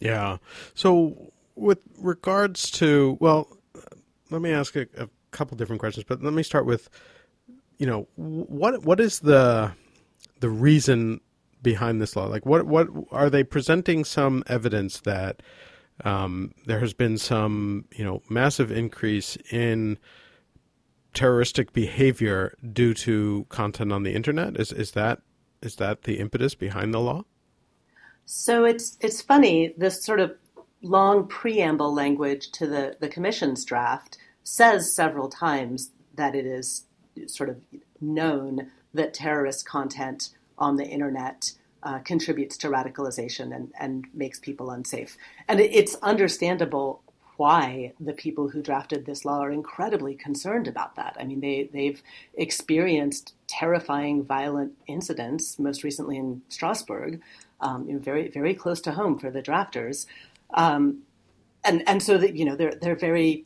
Yeah. 0.00 0.38
So, 0.72 1.32
with 1.54 1.80
regards 1.98 2.70
to, 2.72 3.18
well, 3.20 3.58
let 4.30 4.40
me 4.40 4.52
ask 4.52 4.74
a, 4.74 4.86
a 4.96 5.10
couple 5.32 5.54
different 5.58 5.80
questions, 5.80 6.06
but 6.08 6.22
let 6.22 6.32
me 6.32 6.42
start 6.42 6.64
with, 6.64 6.88
you 7.76 7.86
know, 7.86 8.08
what 8.16 8.82
what 8.84 8.98
is 8.98 9.20
the 9.20 9.72
the 10.40 10.48
reason 10.48 11.20
behind 11.62 12.00
this 12.00 12.16
law? 12.16 12.24
Like, 12.24 12.46
what 12.46 12.64
what 12.64 12.88
are 13.10 13.28
they 13.28 13.44
presenting 13.44 14.02
some 14.06 14.42
evidence 14.46 15.00
that 15.00 15.42
um, 16.04 16.54
there 16.64 16.80
has 16.80 16.94
been 16.94 17.18
some, 17.18 17.84
you 17.94 18.02
know, 18.02 18.22
massive 18.30 18.72
increase 18.72 19.36
in 19.50 19.98
terroristic 21.14 21.72
behavior 21.72 22.56
due 22.72 22.94
to 22.94 23.46
content 23.48 23.92
on 23.92 24.02
the 24.02 24.14
internet? 24.14 24.58
Is 24.58 24.72
is 24.72 24.92
that 24.92 25.20
is 25.60 25.76
that 25.76 26.02
the 26.02 26.18
impetus 26.18 26.54
behind 26.54 26.92
the 26.92 27.00
law? 27.00 27.24
So 28.24 28.64
it's 28.64 28.96
it's 29.00 29.20
funny 29.20 29.74
this 29.76 30.04
sort 30.04 30.20
of 30.20 30.34
long 30.82 31.26
preamble 31.26 31.94
language 31.94 32.50
to 32.52 32.66
the 32.66 32.96
the 33.00 33.08
commission's 33.08 33.64
draft 33.64 34.18
says 34.44 34.94
several 34.94 35.28
times 35.28 35.90
that 36.14 36.34
it 36.34 36.46
is 36.46 36.84
sort 37.26 37.48
of 37.48 37.62
known 38.00 38.70
that 38.94 39.14
terrorist 39.14 39.66
content 39.66 40.30
on 40.58 40.76
the 40.76 40.84
internet 40.84 41.52
uh, 41.82 41.98
contributes 42.00 42.56
to 42.56 42.68
radicalization 42.68 43.54
and, 43.54 43.72
and 43.78 44.06
makes 44.14 44.38
people 44.38 44.70
unsafe. 44.70 45.16
And 45.48 45.60
it, 45.60 45.72
it's 45.72 45.96
understandable 45.96 47.02
why 47.42 47.92
the 47.98 48.12
people 48.12 48.48
who 48.48 48.62
drafted 48.62 49.04
this 49.04 49.24
law 49.24 49.40
are 49.40 49.50
incredibly 49.50 50.14
concerned 50.14 50.68
about 50.68 50.94
that. 50.94 51.16
I 51.18 51.24
mean, 51.24 51.40
they, 51.40 51.68
they've 51.72 52.00
experienced 52.34 53.34
terrifying, 53.48 54.22
violent 54.22 54.74
incidents, 54.86 55.58
most 55.58 55.82
recently 55.82 56.16
in 56.16 56.42
Strasbourg, 56.48 57.20
um, 57.60 57.98
very 57.98 58.28
very 58.28 58.54
close 58.54 58.80
to 58.82 58.92
home 58.92 59.18
for 59.18 59.30
the 59.32 59.42
drafters, 59.42 60.06
um, 60.54 61.02
and 61.64 61.82
and 61.88 62.00
so 62.00 62.16
that 62.16 62.36
you 62.36 62.44
know 62.44 62.54
they're 62.54 62.76
they're 62.80 63.02
very 63.10 63.44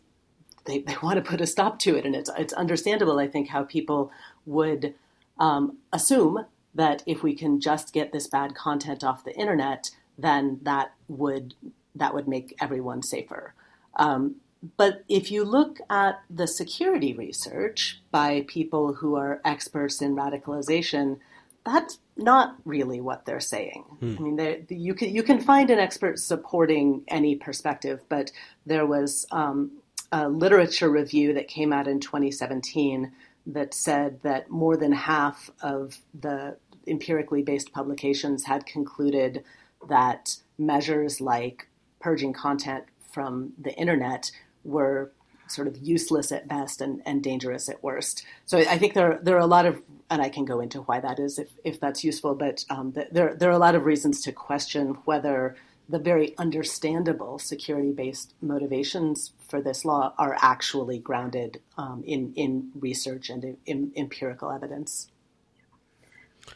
they, 0.67 0.79
they 0.81 0.97
want 1.03 1.17
to 1.17 1.31
put 1.31 1.41
a 1.41 1.47
stop 1.47 1.79
to 1.79 1.97
it, 1.97 2.05
and 2.05 2.15
it's 2.15 2.31
it's 2.37 2.53
understandable. 2.53 3.19
I 3.19 3.29
think 3.29 3.49
how 3.49 3.63
people 3.65 4.11
would 4.45 4.95
um, 5.39 5.79
assume 5.93 6.45
that 6.75 7.03
if 7.07 7.23
we 7.23 7.35
can 7.35 7.61
just 7.61 7.95
get 7.95 8.13
this 8.13 8.27
bad 8.27 8.55
content 8.55 9.03
off 9.03 9.25
the 9.25 9.37
internet, 9.43 9.91
then 10.19 10.61
that 10.63 10.93
would 11.09 11.55
that 11.95 12.13
would 12.15 12.29
make 12.29 12.55
everyone 12.61 13.03
safer. 13.03 13.55
Um, 13.97 14.37
but 14.77 15.05
if 15.09 15.31
you 15.31 15.45
look 15.45 15.79
at 15.91 16.21
the 16.31 16.47
security 16.47 17.13
research 17.13 18.01
by 18.11 18.45
people 18.49 18.95
who 18.95 19.17
are 19.17 19.41
experts 19.45 20.01
in 20.01 20.17
radicalization, 20.17 21.19
that's 21.65 21.99
not 22.17 22.57
really 22.65 23.01
what 23.01 23.27
they're 23.27 23.41
saying. 23.41 23.85
Hmm. 24.01 24.17
I 24.19 24.21
mean, 24.21 24.67
you 24.69 24.95
can 24.95 25.15
you 25.15 25.23
can 25.23 25.41
find 25.41 25.71
an 25.71 25.79
expert 25.79 26.19
supporting 26.19 27.03
any 27.09 27.37
perspective, 27.37 28.01
but 28.09 28.33
there 28.65 28.87
was 28.87 29.27
um, 29.31 29.73
a 30.13 30.29
literature 30.29 30.91
review 30.91 31.35
that 31.35 31.49
came 31.49 31.73
out 31.73 31.89
in 31.89 32.01
2017 32.01 33.13
that 33.47 33.75
said 33.75 34.21
that 34.23 34.51
more 34.51 34.77
than 34.77 34.93
half 34.93 35.51
of 35.61 35.99
the 36.15 36.57
empirically 36.87 37.43
based 37.43 37.73
publications 37.73 38.45
had 38.45 38.65
concluded 38.67 39.45
that 39.89 40.37
measures 40.59 41.21
like 41.21 41.69
purging 42.01 42.33
content 42.33 42.85
from 43.17 43.55
the 43.67 43.75
internet 43.77 44.31
were 44.63 45.11
sort 45.49 45.69
of 45.69 45.79
useless 45.79 46.31
at 46.33 46.47
best 46.47 46.83
and, 46.83 47.01
and 47.07 47.23
dangerous 47.23 47.67
at 47.69 47.83
worst. 47.83 48.27
So 48.45 48.59
I 48.59 48.77
think 48.77 48.93
there 48.93 49.19
there 49.23 49.37
are 49.37 49.47
a 49.51 49.55
lot 49.57 49.65
of 49.65 49.81
and 50.11 50.21
I 50.21 50.29
can 50.29 50.45
go 50.45 50.61
into 50.61 50.83
why 50.83 51.01
that 51.01 51.19
is 51.19 51.39
if, 51.39 51.49
if 51.65 51.81
that's 51.81 52.05
useful. 52.05 52.35
But 52.35 52.65
um, 52.69 52.93
there 52.93 53.35
there 53.35 53.49
are 53.49 53.61
a 53.61 53.67
lot 53.67 53.75
of 53.75 53.87
reasons 53.87 54.21
to 54.23 54.33
question 54.33 54.99
whether 55.07 55.57
the 55.89 55.99
very 56.11 56.37
understandable 56.37 57.39
security 57.39 57.93
based 57.93 58.35
motivations 58.43 59.33
for 59.49 59.63
this 59.63 59.85
law 59.85 60.13
are 60.19 60.37
actually 60.41 60.99
grounded 60.99 61.61
um, 61.79 62.03
in 62.07 62.35
in 62.35 62.71
research 62.89 63.31
and 63.31 63.43
in, 63.45 63.57
in 63.65 63.93
empirical 63.97 64.51
evidence. 64.51 65.09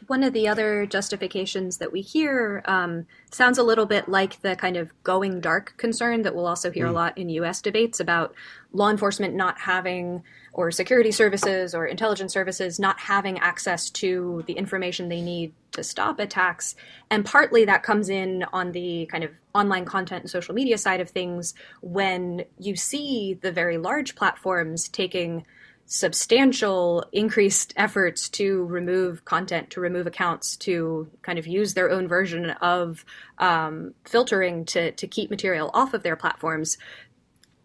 One 0.06 0.22
of 0.22 0.32
the 0.32 0.48
other 0.48 0.86
justifications 0.86 1.78
that 1.78 1.92
we 1.92 2.00
hear 2.00 2.62
um, 2.66 3.06
sounds 3.30 3.58
a 3.58 3.62
little 3.62 3.86
bit 3.86 4.08
like 4.08 4.40
the 4.42 4.56
kind 4.56 4.76
of 4.76 4.90
going 5.02 5.40
dark 5.40 5.74
concern 5.76 6.22
that 6.22 6.34
we'll 6.34 6.46
also 6.46 6.70
hear 6.70 6.86
mm. 6.86 6.90
a 6.90 6.92
lot 6.92 7.18
in 7.18 7.28
US 7.30 7.60
debates 7.60 8.00
about 8.00 8.34
law 8.72 8.90
enforcement 8.90 9.34
not 9.34 9.58
having, 9.60 10.22
or 10.52 10.70
security 10.70 11.10
services 11.10 11.74
or 11.74 11.86
intelligence 11.86 12.32
services 12.32 12.78
not 12.78 12.98
having 13.00 13.38
access 13.38 13.90
to 13.90 14.44
the 14.46 14.54
information 14.54 15.08
they 15.08 15.20
need 15.20 15.52
to 15.72 15.82
stop 15.82 16.18
attacks. 16.18 16.74
And 17.10 17.24
partly 17.24 17.64
that 17.64 17.82
comes 17.82 18.08
in 18.08 18.44
on 18.52 18.72
the 18.72 19.06
kind 19.06 19.24
of 19.24 19.30
online 19.54 19.84
content 19.84 20.22
and 20.22 20.30
social 20.30 20.54
media 20.54 20.78
side 20.78 21.00
of 21.00 21.10
things 21.10 21.54
when 21.80 22.44
you 22.58 22.76
see 22.76 23.34
the 23.40 23.52
very 23.52 23.78
large 23.78 24.14
platforms 24.14 24.88
taking 24.88 25.44
substantial 25.92 27.04
increased 27.10 27.74
efforts 27.76 28.28
to 28.28 28.64
remove 28.66 29.24
content, 29.24 29.70
to 29.70 29.80
remove 29.80 30.06
accounts, 30.06 30.56
to 30.56 31.10
kind 31.22 31.36
of 31.36 31.48
use 31.48 31.74
their 31.74 31.90
own 31.90 32.06
version 32.06 32.50
of 32.62 33.04
um, 33.38 33.92
filtering 34.04 34.64
to, 34.64 34.92
to 34.92 35.08
keep 35.08 35.30
material 35.30 35.68
off 35.74 35.92
of 35.92 36.04
their 36.04 36.14
platforms. 36.14 36.78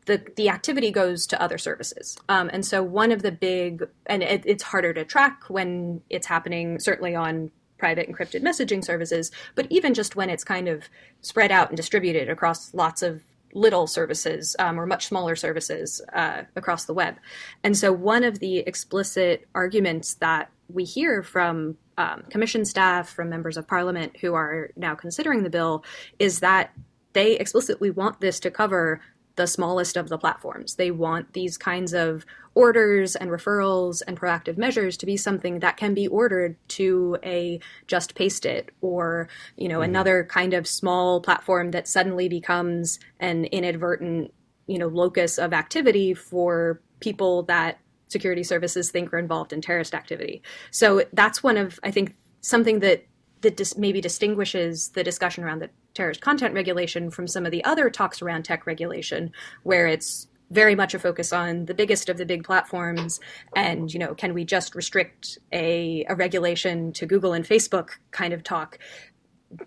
The, 0.08 0.26
the 0.38 0.50
activity 0.50 0.90
goes 0.90 1.28
to 1.28 1.40
other 1.40 1.60
services. 1.60 2.18
Um, 2.28 2.50
and 2.52 2.66
so, 2.66 2.82
one 2.82 3.12
of 3.12 3.22
the 3.22 3.32
big, 3.32 3.88
and 4.08 4.24
it, 4.24 4.42
it's 4.44 4.64
harder 4.64 4.92
to 4.94 5.06
track 5.06 5.44
when 5.48 6.02
it's 6.10 6.26
happening, 6.26 6.80
certainly 6.80 7.14
on 7.14 7.52
private 7.78 8.10
encrypted 8.10 8.42
messaging 8.42 8.84
services, 8.84 9.32
but 9.54 9.68
even 9.70 9.94
just 9.94 10.16
when 10.16 10.32
it's 10.32 10.44
kind 10.44 10.68
of 10.68 10.90
spread 11.22 11.52
out 11.52 11.70
and 11.70 11.78
distributed 11.78 12.28
across 12.28 12.74
lots 12.74 13.04
of 13.04 13.22
little 13.56 13.88
services 13.88 14.56
um, 14.60 14.80
or 14.80 14.86
much 14.86 15.08
smaller 15.08 15.36
services 15.36 16.02
uh, 16.14 16.44
across 16.56 16.86
the 16.86 16.94
web. 16.94 17.16
And 17.64 17.76
so, 17.76 17.92
one 17.92 18.24
of 18.24 18.40
the 18.40 18.60
explicit 18.60 19.48
arguments 19.56 20.16
that 20.16 20.52
we 20.68 20.84
hear 20.84 21.24
from 21.24 21.78
um, 21.98 22.24
commission 22.30 22.66
staff, 22.66 23.10
from 23.10 23.30
members 23.30 23.58
of 23.58 23.68
parliament 23.68 24.18
who 24.18 24.34
are 24.34 24.70
now 24.76 24.94
considering 24.94 25.44
the 25.44 25.50
bill, 25.50 25.84
is 26.20 26.42
that 26.42 26.72
they 27.14 27.38
explicitly 27.38 27.90
want 27.90 28.20
this 28.20 28.40
to 28.42 28.52
cover 28.52 29.02
the 29.36 29.48
smallest 29.48 29.98
of 29.98 30.10
the 30.10 30.18
platforms. 30.18 30.76
They 30.76 30.92
want 30.92 31.34
these 31.34 31.58
kinds 31.58 31.94
of 31.94 32.26
orders 32.54 33.16
and 33.16 33.30
referrals 33.30 34.02
and 34.08 34.20
proactive 34.20 34.58
measures 34.58 34.96
to 34.98 35.06
be 35.06 35.18
something 35.18 35.60
that 35.60 35.76
can 35.76 35.94
be 35.94 36.08
ordered 36.08 36.56
to 36.70 37.18
a 37.24 37.60
JustPaste.it 37.88 38.72
or 38.82 39.28
you 39.58 39.68
know 39.68 39.80
mm-hmm. 39.80 39.90
another 39.90 40.24
kind 40.24 40.54
of 40.54 40.66
small 40.66 41.20
platform 41.20 41.72
that 41.72 41.88
suddenly 41.88 42.30
becomes 42.30 43.00
an 43.20 43.46
inadvertent 43.46 44.34
you 44.68 44.78
know 44.78 44.88
locus 44.88 45.38
of 45.38 45.54
activity 45.54 46.14
for 46.14 46.82
people 47.02 47.44
that 47.44 47.80
security 48.08 48.44
services 48.44 48.92
think 48.92 49.14
are 49.14 49.20
involved 49.20 49.52
in 49.52 49.62
terrorist 49.62 49.94
activity. 49.94 50.42
So 50.72 51.04
that's 51.12 51.44
one 51.44 51.58
of 51.58 51.80
I 51.84 51.92
think 51.92 52.16
something 52.42 52.80
that 52.80 53.06
that 53.42 53.58
dis- 53.58 53.78
maybe 53.78 54.00
distinguishes 54.00 54.90
the 54.90 55.04
discussion 55.04 55.44
around 55.44 55.60
the 55.60 55.70
terrorist 55.96 56.22
content 56.22 56.54
regulation 56.54 57.10
from 57.10 57.28
some 57.28 57.46
of 57.46 57.52
the 57.52 57.64
other 57.64 57.90
talks 57.90 58.22
around 58.22 58.44
tech 58.44 58.68
regulation, 58.68 59.32
where 59.64 59.88
it's 59.88 60.28
very 60.52 60.76
much 60.76 60.94
a 60.94 61.00
focus 61.00 61.34
on 61.34 61.66
the 61.66 61.74
biggest 61.74 62.08
of 62.08 62.18
the 62.18 62.26
big 62.26 62.44
platforms 62.44 63.20
and 63.56 63.92
you 63.92 64.00
know 64.00 64.14
can 64.14 64.32
we 64.32 64.46
just 64.46 64.76
restrict 64.76 65.40
a, 65.52 66.06
a 66.08 66.14
regulation 66.14 66.92
to 66.94 67.08
google 67.08 67.34
and 67.34 67.46
facebook 67.46 67.90
kind 68.12 68.32
of 68.32 68.44
talk 68.44 68.78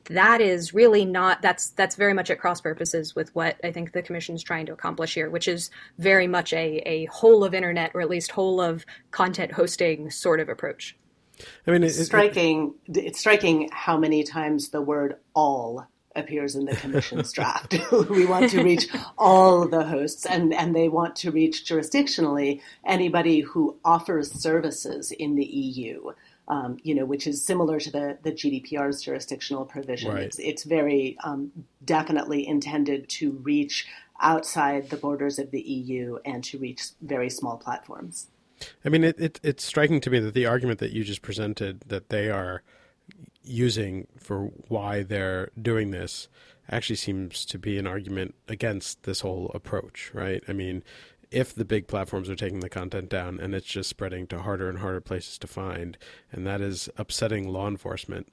that 0.04 0.40
is 0.40 0.74
really 0.74 1.04
not 1.04 1.42
that's 1.42 1.70
that's 1.70 1.96
very 1.96 2.14
much 2.14 2.30
at 2.30 2.38
cross 2.38 2.60
purposes 2.60 3.14
with 3.14 3.34
what 3.34 3.56
I 3.64 3.70
think 3.72 3.92
the 3.92 4.02
commission 4.02 4.34
is 4.34 4.42
trying 4.42 4.66
to 4.66 4.72
accomplish 4.72 5.14
here, 5.14 5.30
which 5.30 5.48
is 5.48 5.70
very 5.98 6.26
much 6.26 6.52
a, 6.52 6.82
a 6.86 7.04
whole 7.06 7.44
of 7.44 7.54
internet 7.54 7.92
or 7.94 8.00
at 8.00 8.10
least 8.10 8.30
whole 8.30 8.60
of 8.60 8.84
content 9.10 9.52
hosting 9.52 10.10
sort 10.10 10.40
of 10.40 10.48
approach. 10.48 10.96
I 11.66 11.70
mean, 11.70 11.84
it's 11.84 12.04
striking. 12.04 12.74
It, 12.86 12.98
it's 12.98 13.20
striking 13.20 13.70
how 13.72 13.96
many 13.96 14.24
times 14.24 14.70
the 14.70 14.82
word 14.82 15.16
"all" 15.34 15.86
appears 16.18 16.54
in 16.54 16.64
the 16.64 16.76
commission's 16.76 17.32
draft. 17.32 17.76
we 18.10 18.26
want 18.26 18.50
to 18.50 18.62
reach 18.62 18.88
all 19.16 19.66
the 19.66 19.84
hosts, 19.84 20.26
and 20.26 20.52
and 20.52 20.74
they 20.74 20.88
want 20.88 21.16
to 21.16 21.30
reach 21.30 21.64
jurisdictionally 21.64 22.60
anybody 22.84 23.40
who 23.40 23.76
offers 23.84 24.30
services 24.32 25.12
in 25.12 25.34
the 25.36 25.44
EU. 25.44 26.12
Um, 26.48 26.78
you 26.82 26.94
know, 26.94 27.04
which 27.04 27.26
is 27.26 27.44
similar 27.44 27.78
to 27.78 27.90
the, 27.90 28.18
the 28.22 28.32
GDPR's 28.32 29.02
jurisdictional 29.02 29.66
provision. 29.66 30.14
Right. 30.14 30.22
It's, 30.22 30.38
it's 30.38 30.64
very 30.64 31.18
um, 31.22 31.52
definitely 31.84 32.48
intended 32.48 33.06
to 33.10 33.32
reach 33.32 33.86
outside 34.18 34.88
the 34.88 34.96
borders 34.96 35.38
of 35.38 35.50
the 35.50 35.60
EU 35.60 36.18
and 36.24 36.42
to 36.44 36.56
reach 36.56 36.84
very 37.02 37.28
small 37.28 37.58
platforms. 37.58 38.28
I 38.84 38.88
mean, 38.88 39.04
it, 39.04 39.20
it, 39.20 39.40
it's 39.42 39.64
striking 39.64 40.00
to 40.00 40.10
me 40.10 40.20
that 40.20 40.34
the 40.34 40.46
argument 40.46 40.80
that 40.80 40.92
you 40.92 41.04
just 41.04 41.22
presented 41.22 41.82
that 41.86 42.08
they 42.08 42.30
are 42.30 42.62
using 43.48 44.06
for 44.18 44.50
why 44.68 45.02
they're 45.02 45.50
doing 45.60 45.90
this 45.90 46.28
actually 46.70 46.96
seems 46.96 47.44
to 47.46 47.58
be 47.58 47.78
an 47.78 47.86
argument 47.86 48.34
against 48.46 49.04
this 49.04 49.20
whole 49.20 49.50
approach, 49.54 50.10
right? 50.12 50.42
I 50.48 50.52
mean, 50.52 50.82
if 51.30 51.54
the 51.54 51.64
big 51.64 51.86
platforms 51.86 52.28
are 52.28 52.36
taking 52.36 52.60
the 52.60 52.68
content 52.68 53.08
down 53.08 53.38
and 53.40 53.54
it's 53.54 53.66
just 53.66 53.88
spreading 53.88 54.26
to 54.28 54.40
harder 54.40 54.68
and 54.68 54.78
harder 54.78 55.00
places 55.00 55.38
to 55.38 55.46
find, 55.46 55.96
and 56.32 56.46
that 56.46 56.60
is 56.60 56.88
upsetting 56.96 57.48
law 57.48 57.68
enforcement, 57.68 58.28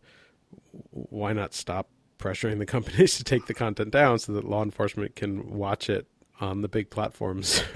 why 0.92 1.34
not 1.34 1.54
stop 1.54 1.90
pressuring 2.18 2.60
the 2.60 2.66
companies 2.66 3.18
to 3.18 3.24
take 3.24 3.48
the 3.48 3.54
content 3.54 3.92
down 3.92 4.20
so 4.20 4.34
that 4.34 4.46
law 4.46 4.64
enforcement 4.64 5.16
can 5.16 5.52
watch 5.52 5.90
it 5.90 6.08
on 6.42 6.62
the 6.62 6.68
big 6.68 6.90
platforms, 6.90 7.64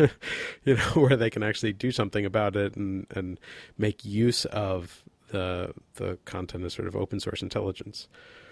you 0.65 0.75
know, 0.75 0.83
where 0.93 1.15
they 1.15 1.29
can 1.29 1.43
actually 1.43 1.73
do 1.73 1.91
something 1.91 2.25
about 2.25 2.55
it 2.55 2.75
and, 2.75 3.07
and 3.11 3.39
make 3.77 4.03
use 4.03 4.45
of 4.45 5.03
the 5.31 5.73
the 5.95 6.17
content 6.25 6.63
as 6.65 6.73
sort 6.73 6.87
of 6.87 6.95
open 6.95 7.19
source 7.19 7.41
intelligence. 7.41 8.07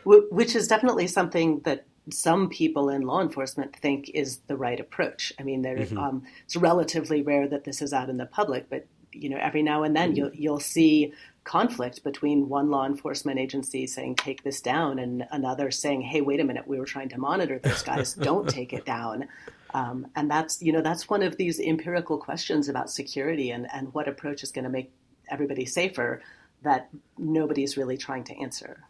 Which 0.06 0.56
is 0.56 0.70
definitely 0.70 1.08
something 1.08 1.60
that 1.66 1.86
some 2.12 2.48
people 2.48 2.90
in 2.90 3.02
law 3.02 3.22
enforcement 3.22 3.76
think 3.76 4.10
is 4.14 4.38
the 4.48 4.56
right 4.56 4.80
approach. 4.80 5.34
I 5.38 5.44
mean, 5.44 5.64
mm-hmm. 5.64 5.98
um, 5.98 6.24
it's 6.46 6.56
relatively 6.56 7.22
rare 7.22 7.48
that 7.50 7.66
this 7.66 7.82
is 7.82 7.92
out 7.92 8.10
in 8.10 8.16
the 8.18 8.26
public, 8.26 8.70
but 8.70 8.88
you 9.12 9.30
know, 9.30 9.38
every 9.38 9.64
now 9.64 9.84
and 9.84 9.96
then 9.96 10.10
mm-hmm. 10.10 10.18
you'll 10.18 10.34
you'll 10.34 10.60
see 10.60 11.14
conflict 11.44 12.04
between 12.04 12.50
one 12.50 12.70
law 12.70 12.86
enforcement 12.86 13.40
agency 13.40 13.88
saying 13.88 14.16
take 14.16 14.44
this 14.44 14.60
down 14.60 15.00
and 15.00 15.26
another 15.32 15.72
saying, 15.72 16.02
hey, 16.02 16.20
wait 16.20 16.42
a 16.42 16.44
minute, 16.44 16.68
we 16.68 16.78
were 16.78 16.86
trying 16.86 17.08
to 17.08 17.18
monitor 17.18 17.58
this, 17.58 17.82
guys, 17.82 18.14
don't 18.30 18.50
take 18.50 18.74
it 18.74 18.86
down. 18.86 19.26
Um, 19.74 20.08
and 20.16 20.30
that's 20.30 20.62
you 20.62 20.72
know 20.72 20.82
that's 20.82 21.10
one 21.10 21.24
of 21.24 21.38
these 21.38 21.60
empirical 21.60 22.18
questions 22.18 22.70
about 22.70 22.90
security 22.90 23.52
and, 23.52 23.68
and 23.74 23.94
what 23.94 24.08
approach 24.08 24.44
is 24.44 24.52
going 24.52 24.64
to 24.64 24.70
make 24.70 24.92
everybody 25.30 25.66
safer 25.66 26.22
that 26.68 26.90
nobody's 27.18 27.78
really 27.78 27.98
trying 27.98 28.26
to 28.26 28.38
answer. 28.42 28.84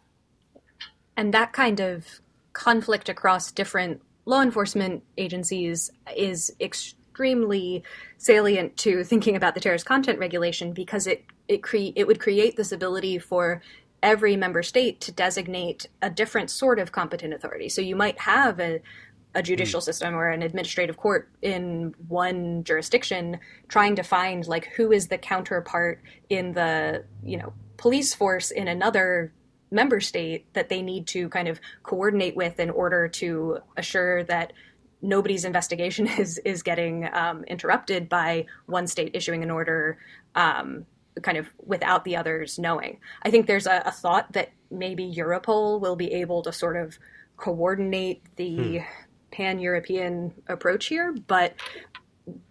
And 1.16 1.32
that 1.32 1.52
kind 1.52 1.80
of 1.80 2.20
conflict 2.52 3.08
across 3.08 3.52
different 3.52 4.02
law 4.24 4.42
enforcement 4.42 5.04
agencies 5.16 5.90
is 6.16 6.52
extremely 6.60 7.84
salient 8.16 8.76
to 8.78 9.04
thinking 9.04 9.36
about 9.36 9.54
the 9.54 9.60
terrorist 9.60 9.86
content 9.86 10.18
regulation 10.18 10.72
because 10.72 11.06
it 11.06 11.24
it 11.46 11.62
cre- 11.62 11.94
it 11.94 12.06
would 12.06 12.20
create 12.20 12.56
this 12.56 12.72
ability 12.72 13.18
for 13.18 13.62
every 14.02 14.36
member 14.36 14.62
state 14.62 15.00
to 15.00 15.12
designate 15.12 15.86
a 16.02 16.10
different 16.10 16.50
sort 16.50 16.78
of 16.78 16.92
competent 16.92 17.32
authority. 17.32 17.68
So 17.68 17.80
you 17.80 17.96
might 17.96 18.18
have 18.18 18.58
a 18.60 18.80
a 19.34 19.42
judicial 19.42 19.80
mm. 19.80 19.84
system 19.84 20.14
or 20.14 20.28
an 20.30 20.42
administrative 20.42 20.96
court 20.96 21.28
in 21.42 21.94
one 22.08 22.64
jurisdiction 22.64 23.38
trying 23.68 23.94
to 23.96 24.02
find 24.02 24.46
like 24.46 24.66
who 24.76 24.90
is 24.90 25.08
the 25.08 25.18
counterpart 25.18 26.02
in 26.28 26.52
the 26.52 27.04
you 27.22 27.36
know 27.36 27.52
police 27.78 28.14
force 28.14 28.50
in 28.50 28.68
another 28.68 29.32
member 29.70 30.00
state 30.00 30.52
that 30.52 30.68
they 30.68 30.82
need 30.82 31.06
to 31.06 31.28
kind 31.30 31.48
of 31.48 31.60
coordinate 31.82 32.36
with 32.36 32.60
in 32.60 32.70
order 32.70 33.08
to 33.08 33.58
assure 33.76 34.24
that 34.24 34.52
nobody's 35.00 35.44
investigation 35.44 36.06
is 36.18 36.38
is 36.38 36.62
getting 36.62 37.08
um, 37.12 37.44
interrupted 37.44 38.08
by 38.08 38.44
one 38.66 38.86
state 38.86 39.12
issuing 39.14 39.42
an 39.42 39.50
order 39.50 39.98
um, 40.34 40.84
kind 41.22 41.38
of 41.38 41.48
without 41.64 42.04
the 42.04 42.16
others 42.16 42.58
knowing. 42.58 42.98
I 43.22 43.30
think 43.30 43.46
there's 43.46 43.66
a, 43.66 43.82
a, 43.86 43.90
thought 43.90 44.32
that 44.34 44.50
maybe 44.70 45.12
Europol 45.12 45.80
will 45.80 45.96
be 45.96 46.12
able 46.12 46.42
to 46.42 46.52
sort 46.52 46.76
of 46.76 46.98
coordinate 47.36 48.22
the 48.36 48.78
hmm 48.78 48.84
pan 49.30 49.58
European 49.58 50.32
approach 50.48 50.86
here, 50.86 51.14
but 51.26 51.54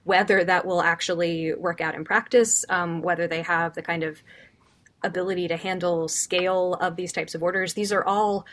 whether 0.04 0.44
that 0.44 0.66
will 0.66 0.82
actually 0.82 1.54
work 1.54 1.82
out 1.82 1.96
in 1.96 2.04
practice, 2.04 2.66
um, 2.70 3.02
whether 3.02 3.28
they 3.28 3.42
have 3.42 3.76
the 3.76 3.82
kind 3.82 4.04
of 4.04 4.22
ability 5.03 5.47
to 5.47 5.57
handle 5.57 6.07
scale 6.07 6.75
of 6.75 6.95
these 6.95 7.13
types 7.13 7.36
of 7.36 7.43
orders, 7.43 7.73
these 7.73 7.91
are 7.91 8.03
all 8.03 8.45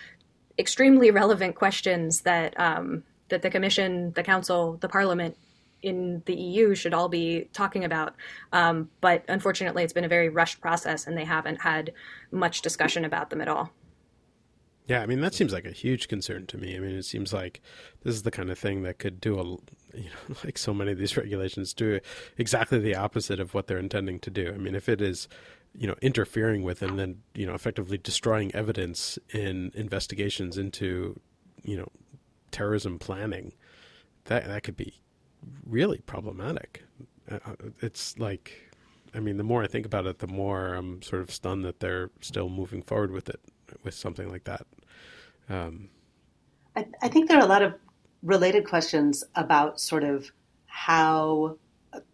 extremely 0.58 1.10
relevant 1.10 1.56
questions 1.56 2.22
that 2.22 2.58
um, 2.58 3.02
that 3.28 3.42
the 3.42 3.50
Commission, 3.50 4.12
the 4.12 4.22
Council, 4.22 4.76
the 4.80 4.88
Parliament 4.88 5.36
in 5.82 6.22
the 6.24 6.34
EU 6.34 6.74
should 6.74 6.94
all 6.94 7.08
be 7.08 7.48
talking 7.52 7.84
about. 7.84 8.14
Um, 8.52 8.90
but 9.00 9.24
unfortunately, 9.28 9.84
it's 9.84 9.92
been 9.92 10.04
a 10.04 10.08
very 10.08 10.28
rushed 10.28 10.60
process, 10.60 11.06
and 11.06 11.16
they 11.16 11.24
haven't 11.24 11.60
had 11.60 11.92
much 12.30 12.62
discussion 12.62 13.04
about 13.04 13.30
them 13.30 13.40
at 13.40 13.48
all. 13.48 13.70
Yeah, 14.86 15.00
I 15.00 15.06
mean 15.06 15.22
that 15.22 15.32
seems 15.32 15.52
like 15.52 15.64
a 15.64 15.70
huge 15.70 16.08
concern 16.08 16.46
to 16.46 16.58
me. 16.58 16.76
I 16.76 16.78
mean, 16.78 16.94
it 16.94 17.04
seems 17.04 17.32
like 17.32 17.62
this 18.02 18.14
is 18.14 18.22
the 18.22 18.30
kind 18.30 18.50
of 18.50 18.58
thing 18.58 18.82
that 18.82 18.98
could 18.98 19.18
do 19.18 19.38
a, 19.38 19.44
you 19.96 20.10
know, 20.10 20.36
like 20.44 20.58
so 20.58 20.74
many 20.74 20.92
of 20.92 20.98
these 20.98 21.16
regulations 21.16 21.72
do 21.72 22.00
exactly 22.36 22.78
the 22.78 22.94
opposite 22.94 23.40
of 23.40 23.54
what 23.54 23.66
they're 23.66 23.78
intending 23.78 24.20
to 24.20 24.30
do. 24.30 24.52
I 24.52 24.58
mean, 24.58 24.74
if 24.74 24.88
it 24.90 25.00
is, 25.00 25.26
you 25.76 25.86
know, 25.86 25.96
interfering 26.00 26.62
with 26.62 26.82
and 26.82 26.98
then 26.98 27.22
you 27.34 27.46
know 27.46 27.54
effectively 27.54 27.98
destroying 27.98 28.54
evidence 28.54 29.18
in 29.32 29.72
investigations 29.74 30.56
into, 30.56 31.18
you 31.62 31.76
know, 31.76 31.88
terrorism 32.50 32.98
planning, 32.98 33.52
that 34.24 34.46
that 34.46 34.62
could 34.62 34.76
be 34.76 35.00
really 35.66 35.98
problematic. 35.98 36.84
Uh, 37.30 37.38
uh 37.46 37.54
it's 37.80 38.18
like, 38.18 38.72
I 39.14 39.20
mean, 39.20 39.36
the 39.36 39.44
more 39.44 39.62
I 39.62 39.66
think 39.66 39.86
about 39.86 40.06
it, 40.06 40.18
the 40.18 40.26
more 40.26 40.74
I'm 40.74 41.02
sort 41.02 41.22
of 41.22 41.30
stunned 41.30 41.64
that 41.64 41.80
they're 41.80 42.10
still 42.20 42.48
moving 42.48 42.82
forward 42.82 43.10
with 43.10 43.28
it 43.28 43.40
with 43.82 43.94
something 43.94 44.30
like 44.30 44.44
that. 44.44 44.66
Um, 45.48 45.90
I, 46.76 46.86
I 47.02 47.08
think 47.08 47.28
there 47.28 47.38
are 47.38 47.44
a 47.44 47.48
lot 47.48 47.62
of 47.62 47.74
related 48.22 48.66
questions 48.66 49.22
about 49.34 49.80
sort 49.80 50.04
of 50.04 50.30
how 50.66 51.56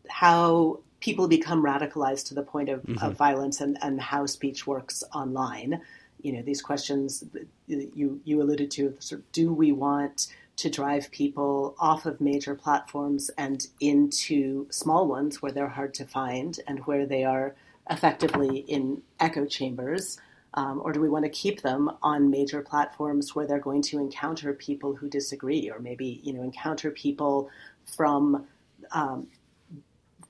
how 0.09 0.81
people 1.01 1.27
become 1.27 1.63
radicalized 1.65 2.27
to 2.29 2.35
the 2.35 2.43
point 2.43 2.69
of, 2.69 2.83
mm-hmm. 2.83 3.05
of 3.05 3.17
violence 3.17 3.61
and, 3.61 3.79
and 3.83 4.01
how 4.01 4.27
speech 4.27 4.67
works 4.67 5.03
online. 5.15 5.81
You 6.23 6.35
know, 6.35 6.43
these 6.43 6.61
questions 6.61 7.25
you 7.67 8.21
you 8.25 8.43
alluded 8.43 8.71
to. 8.73 8.95
Sort 9.01 9.23
of, 9.23 9.33
do 9.33 9.53
we 9.53 9.73
want 9.73 10.29
to 10.57 10.69
drive 10.69 11.11
people 11.11 11.75
off 11.79 12.05
of 12.05 12.21
major 12.21 12.55
platforms 12.55 13.31
and 13.39 13.67
into 13.81 14.67
small 14.71 15.09
ones 15.09 15.41
where 15.41 15.51
they're 15.51 15.69
hard 15.69 15.95
to 15.95 16.05
find 16.05 16.61
and 16.67 16.81
where 16.81 17.07
they 17.07 17.25
are 17.25 17.55
effectively 17.91 18.59
in 18.59 19.01
echo 19.19 19.47
chambers? 19.47 20.21
Um, 20.53 20.83
or 20.85 20.93
do 20.93 21.01
we 21.01 21.09
want 21.09 21.25
to 21.25 21.31
keep 21.31 21.63
them 21.63 21.91
on 22.03 22.29
major 22.29 22.61
platforms 22.61 23.35
where 23.35 23.47
they're 23.47 23.59
going 23.59 23.83
to 23.83 23.99
encounter 23.99 24.53
people 24.53 24.97
who 24.97 25.09
disagree, 25.09 25.71
or 25.71 25.79
maybe 25.79 26.21
you 26.23 26.35
know 26.35 26.43
encounter 26.43 26.91
people 26.91 27.49
from 27.97 28.47
um, 28.93 29.29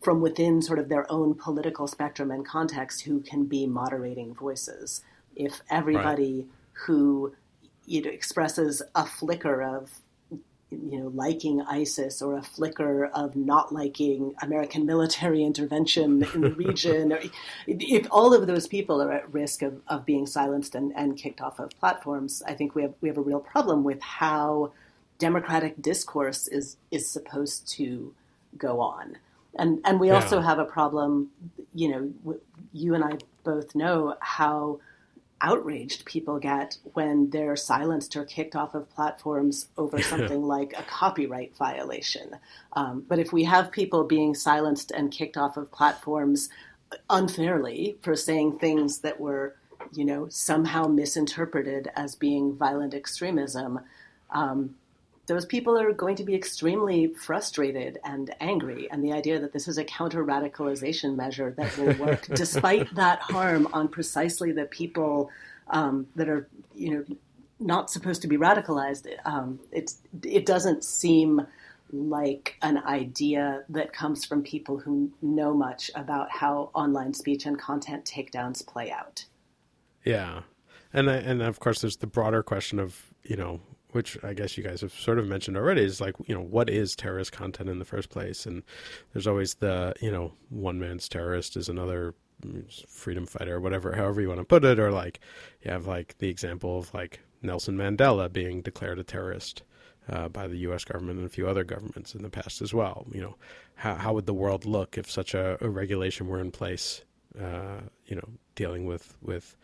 from 0.00 0.20
within 0.20 0.62
sort 0.62 0.78
of 0.78 0.88
their 0.88 1.10
own 1.10 1.34
political 1.34 1.86
spectrum 1.86 2.30
and 2.30 2.46
context 2.46 3.02
who 3.02 3.20
can 3.20 3.44
be 3.44 3.66
moderating 3.66 4.34
voices? 4.34 5.02
If 5.36 5.62
everybody 5.70 6.36
right. 6.36 6.46
who 6.84 7.34
you 7.86 8.02
know, 8.02 8.10
expresses 8.10 8.82
a 8.94 9.04
flicker 9.04 9.62
of 9.62 9.90
you 10.70 11.00
know, 11.00 11.08
liking 11.08 11.60
ISIS 11.62 12.22
or 12.22 12.36
a 12.36 12.42
flicker 12.42 13.06
of 13.06 13.34
not 13.34 13.72
liking 13.72 14.34
American 14.42 14.86
military 14.86 15.42
intervention 15.44 16.24
in 16.34 16.40
the 16.42 16.52
region, 16.52 17.18
if 17.66 18.06
all 18.10 18.32
of 18.32 18.46
those 18.46 18.68
people 18.68 19.02
are 19.02 19.12
at 19.12 19.32
risk 19.32 19.62
of, 19.62 19.80
of 19.88 20.06
being 20.06 20.26
silenced 20.26 20.74
and, 20.74 20.92
and 20.96 21.16
kicked 21.16 21.40
off 21.40 21.58
of 21.58 21.70
platforms, 21.80 22.42
I 22.46 22.54
think 22.54 22.74
we 22.74 22.82
have 22.82 22.94
we 23.00 23.08
have 23.08 23.18
a 23.18 23.22
real 23.22 23.40
problem 23.40 23.84
with 23.84 24.00
how 24.00 24.72
democratic 25.18 25.80
discourse 25.82 26.46
is 26.48 26.76
is 26.90 27.08
supposed 27.08 27.68
to 27.76 28.14
go 28.56 28.80
on. 28.80 29.16
And 29.58 29.80
and 29.84 29.98
we 29.98 30.08
yeah. 30.08 30.14
also 30.14 30.40
have 30.40 30.58
a 30.58 30.64
problem, 30.64 31.30
you 31.74 31.88
know, 31.88 32.36
you 32.72 32.94
and 32.94 33.04
I 33.04 33.18
both 33.42 33.74
know 33.74 34.16
how 34.20 34.80
outraged 35.42 36.04
people 36.04 36.38
get 36.38 36.76
when 36.92 37.30
they're 37.30 37.56
silenced 37.56 38.14
or 38.14 38.24
kicked 38.24 38.54
off 38.54 38.74
of 38.74 38.88
platforms 38.90 39.68
over 39.76 40.00
something 40.02 40.42
like 40.42 40.74
a 40.78 40.82
copyright 40.82 41.56
violation. 41.56 42.36
Um, 42.74 43.04
but 43.08 43.18
if 43.18 43.32
we 43.32 43.44
have 43.44 43.70
people 43.70 44.04
being 44.04 44.34
silenced 44.34 44.90
and 44.90 45.10
kicked 45.10 45.36
off 45.36 45.56
of 45.56 45.72
platforms 45.72 46.48
unfairly 47.08 47.96
for 48.02 48.16
saying 48.16 48.58
things 48.58 48.98
that 48.98 49.18
were, 49.18 49.56
you 49.92 50.04
know, 50.04 50.28
somehow 50.28 50.84
misinterpreted 50.84 51.90
as 51.96 52.14
being 52.14 52.54
violent 52.54 52.94
extremism, 52.94 53.80
um, 54.30 54.74
those 55.30 55.46
people 55.46 55.78
are 55.78 55.92
going 55.92 56.16
to 56.16 56.24
be 56.24 56.34
extremely 56.34 57.06
frustrated 57.14 58.00
and 58.02 58.34
angry. 58.40 58.90
And 58.90 59.04
the 59.04 59.12
idea 59.12 59.38
that 59.38 59.52
this 59.52 59.68
is 59.68 59.78
a 59.78 59.84
counter 59.84 60.24
radicalization 60.24 61.14
measure 61.14 61.54
that 61.56 61.78
will 61.78 61.94
work 62.04 62.26
despite 62.34 62.92
that 62.96 63.20
harm 63.20 63.68
on 63.72 63.86
precisely 63.86 64.50
the 64.50 64.64
people 64.64 65.30
um, 65.68 66.08
that 66.16 66.28
are, 66.28 66.48
you 66.74 66.90
know, 66.90 67.04
not 67.60 67.92
supposed 67.92 68.22
to 68.22 68.28
be 68.28 68.38
radicalized, 68.38 69.06
um, 69.24 69.60
it's, 69.70 70.00
it 70.24 70.46
doesn't 70.46 70.84
seem 70.84 71.46
like 71.92 72.56
an 72.62 72.78
idea 72.78 73.62
that 73.68 73.92
comes 73.92 74.24
from 74.24 74.42
people 74.42 74.78
who 74.78 75.12
know 75.22 75.54
much 75.54 75.92
about 75.94 76.28
how 76.28 76.70
online 76.74 77.14
speech 77.14 77.46
and 77.46 77.56
content 77.56 78.04
takedowns 78.04 78.66
play 78.66 78.90
out. 78.90 79.24
Yeah. 80.04 80.40
And 80.92 81.08
and 81.08 81.40
of 81.40 81.60
course 81.60 81.82
there's 81.82 81.98
the 81.98 82.08
broader 82.08 82.42
question 82.42 82.80
of, 82.80 83.12
you 83.22 83.36
know, 83.36 83.60
which 83.92 84.22
I 84.22 84.34
guess 84.34 84.56
you 84.56 84.64
guys 84.64 84.80
have 84.80 84.92
sort 84.92 85.18
of 85.18 85.26
mentioned 85.26 85.56
already, 85.56 85.82
is 85.82 86.00
like, 86.00 86.14
you 86.26 86.34
know, 86.34 86.42
what 86.42 86.70
is 86.70 86.96
terrorist 86.96 87.32
content 87.32 87.68
in 87.68 87.78
the 87.78 87.84
first 87.84 88.10
place? 88.10 88.46
And 88.46 88.62
there's 89.12 89.26
always 89.26 89.54
the, 89.54 89.94
you 90.00 90.10
know, 90.10 90.32
one 90.48 90.78
man's 90.78 91.08
terrorist 91.08 91.56
is 91.56 91.68
another 91.68 92.14
freedom 92.88 93.26
fighter 93.26 93.56
or 93.56 93.60
whatever, 93.60 93.94
however 93.94 94.20
you 94.20 94.28
want 94.28 94.40
to 94.40 94.44
put 94.44 94.64
it. 94.64 94.78
Or 94.78 94.90
like, 94.90 95.20
you 95.62 95.70
have 95.70 95.86
like 95.86 96.16
the 96.18 96.28
example 96.28 96.78
of 96.78 96.92
like 96.94 97.20
Nelson 97.42 97.76
Mandela 97.76 98.32
being 98.32 98.62
declared 98.62 98.98
a 98.98 99.04
terrorist. 99.04 99.62
Uh, 100.08 100.28
by 100.28 100.48
the 100.48 100.56
U.S. 100.60 100.82
government 100.82 101.18
and 101.18 101.26
a 101.26 101.30
few 101.30 101.46
other 101.46 101.62
governments 101.62 102.16
in 102.16 102.22
the 102.22 102.30
past 102.30 102.62
as 102.62 102.74
well. 102.74 103.06
You 103.12 103.20
know, 103.20 103.36
how 103.74 103.94
how 103.94 104.14
would 104.14 104.26
the 104.26 104.34
world 104.34 104.64
look 104.64 104.98
if 104.98 105.08
such 105.08 105.34
a, 105.34 105.56
a 105.60 105.68
regulation 105.68 106.26
were 106.26 106.40
in 106.40 106.50
place? 106.50 107.04
Uh, 107.38 107.82
you 108.06 108.16
know, 108.16 108.28
dealing 108.56 108.86
with 108.86 109.16
with 109.22 109.56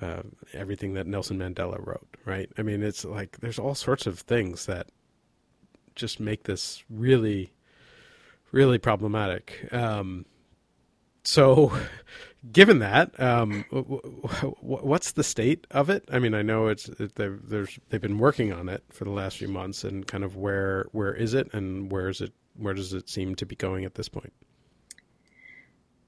uh, 0.00 0.22
everything 0.52 0.94
that 0.94 1.06
Nelson 1.06 1.38
Mandela 1.38 1.84
wrote, 1.84 2.16
right? 2.24 2.50
I 2.56 2.62
mean, 2.62 2.82
it's 2.82 3.04
like 3.04 3.38
there's 3.40 3.58
all 3.58 3.74
sorts 3.74 4.06
of 4.06 4.20
things 4.20 4.66
that 4.66 4.88
just 5.94 6.20
make 6.20 6.44
this 6.44 6.82
really, 6.88 7.52
really 8.50 8.78
problematic. 8.78 9.68
Um, 9.72 10.24
so, 11.24 11.72
given 12.52 12.78
that, 12.80 13.18
um, 13.20 13.64
what's 14.60 15.12
the 15.12 15.24
state 15.24 15.66
of 15.70 15.90
it? 15.90 16.08
I 16.10 16.18
mean, 16.18 16.34
I 16.34 16.42
know 16.42 16.68
it's 16.68 16.84
they've, 16.98 17.38
there's 17.48 17.78
they've 17.90 18.00
been 18.00 18.18
working 18.18 18.52
on 18.52 18.68
it 18.68 18.82
for 18.90 19.04
the 19.04 19.10
last 19.10 19.38
few 19.38 19.48
months, 19.48 19.84
and 19.84 20.06
kind 20.06 20.24
of 20.24 20.36
where 20.36 20.86
where 20.92 21.14
is 21.14 21.34
it, 21.34 21.52
and 21.52 21.90
where 21.90 22.08
is 22.08 22.20
it? 22.20 22.32
Where 22.56 22.74
does 22.74 22.92
it 22.92 23.08
seem 23.08 23.34
to 23.36 23.46
be 23.46 23.56
going 23.56 23.84
at 23.84 23.94
this 23.94 24.08
point? 24.08 24.32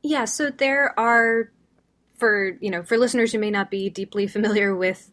Yeah, 0.03 0.27
so 0.27 0.51
there 0.51 0.99
are 1.01 1.51
for 2.17 2.57
you 2.61 2.71
know 2.71 2.83
for 2.83 2.99
listeners 2.99 3.33
who 3.33 3.39
may 3.39 3.51
not 3.51 3.71
be 3.71 3.91
deeply 3.91 4.27
familiar 4.27 4.75
with 4.75 5.11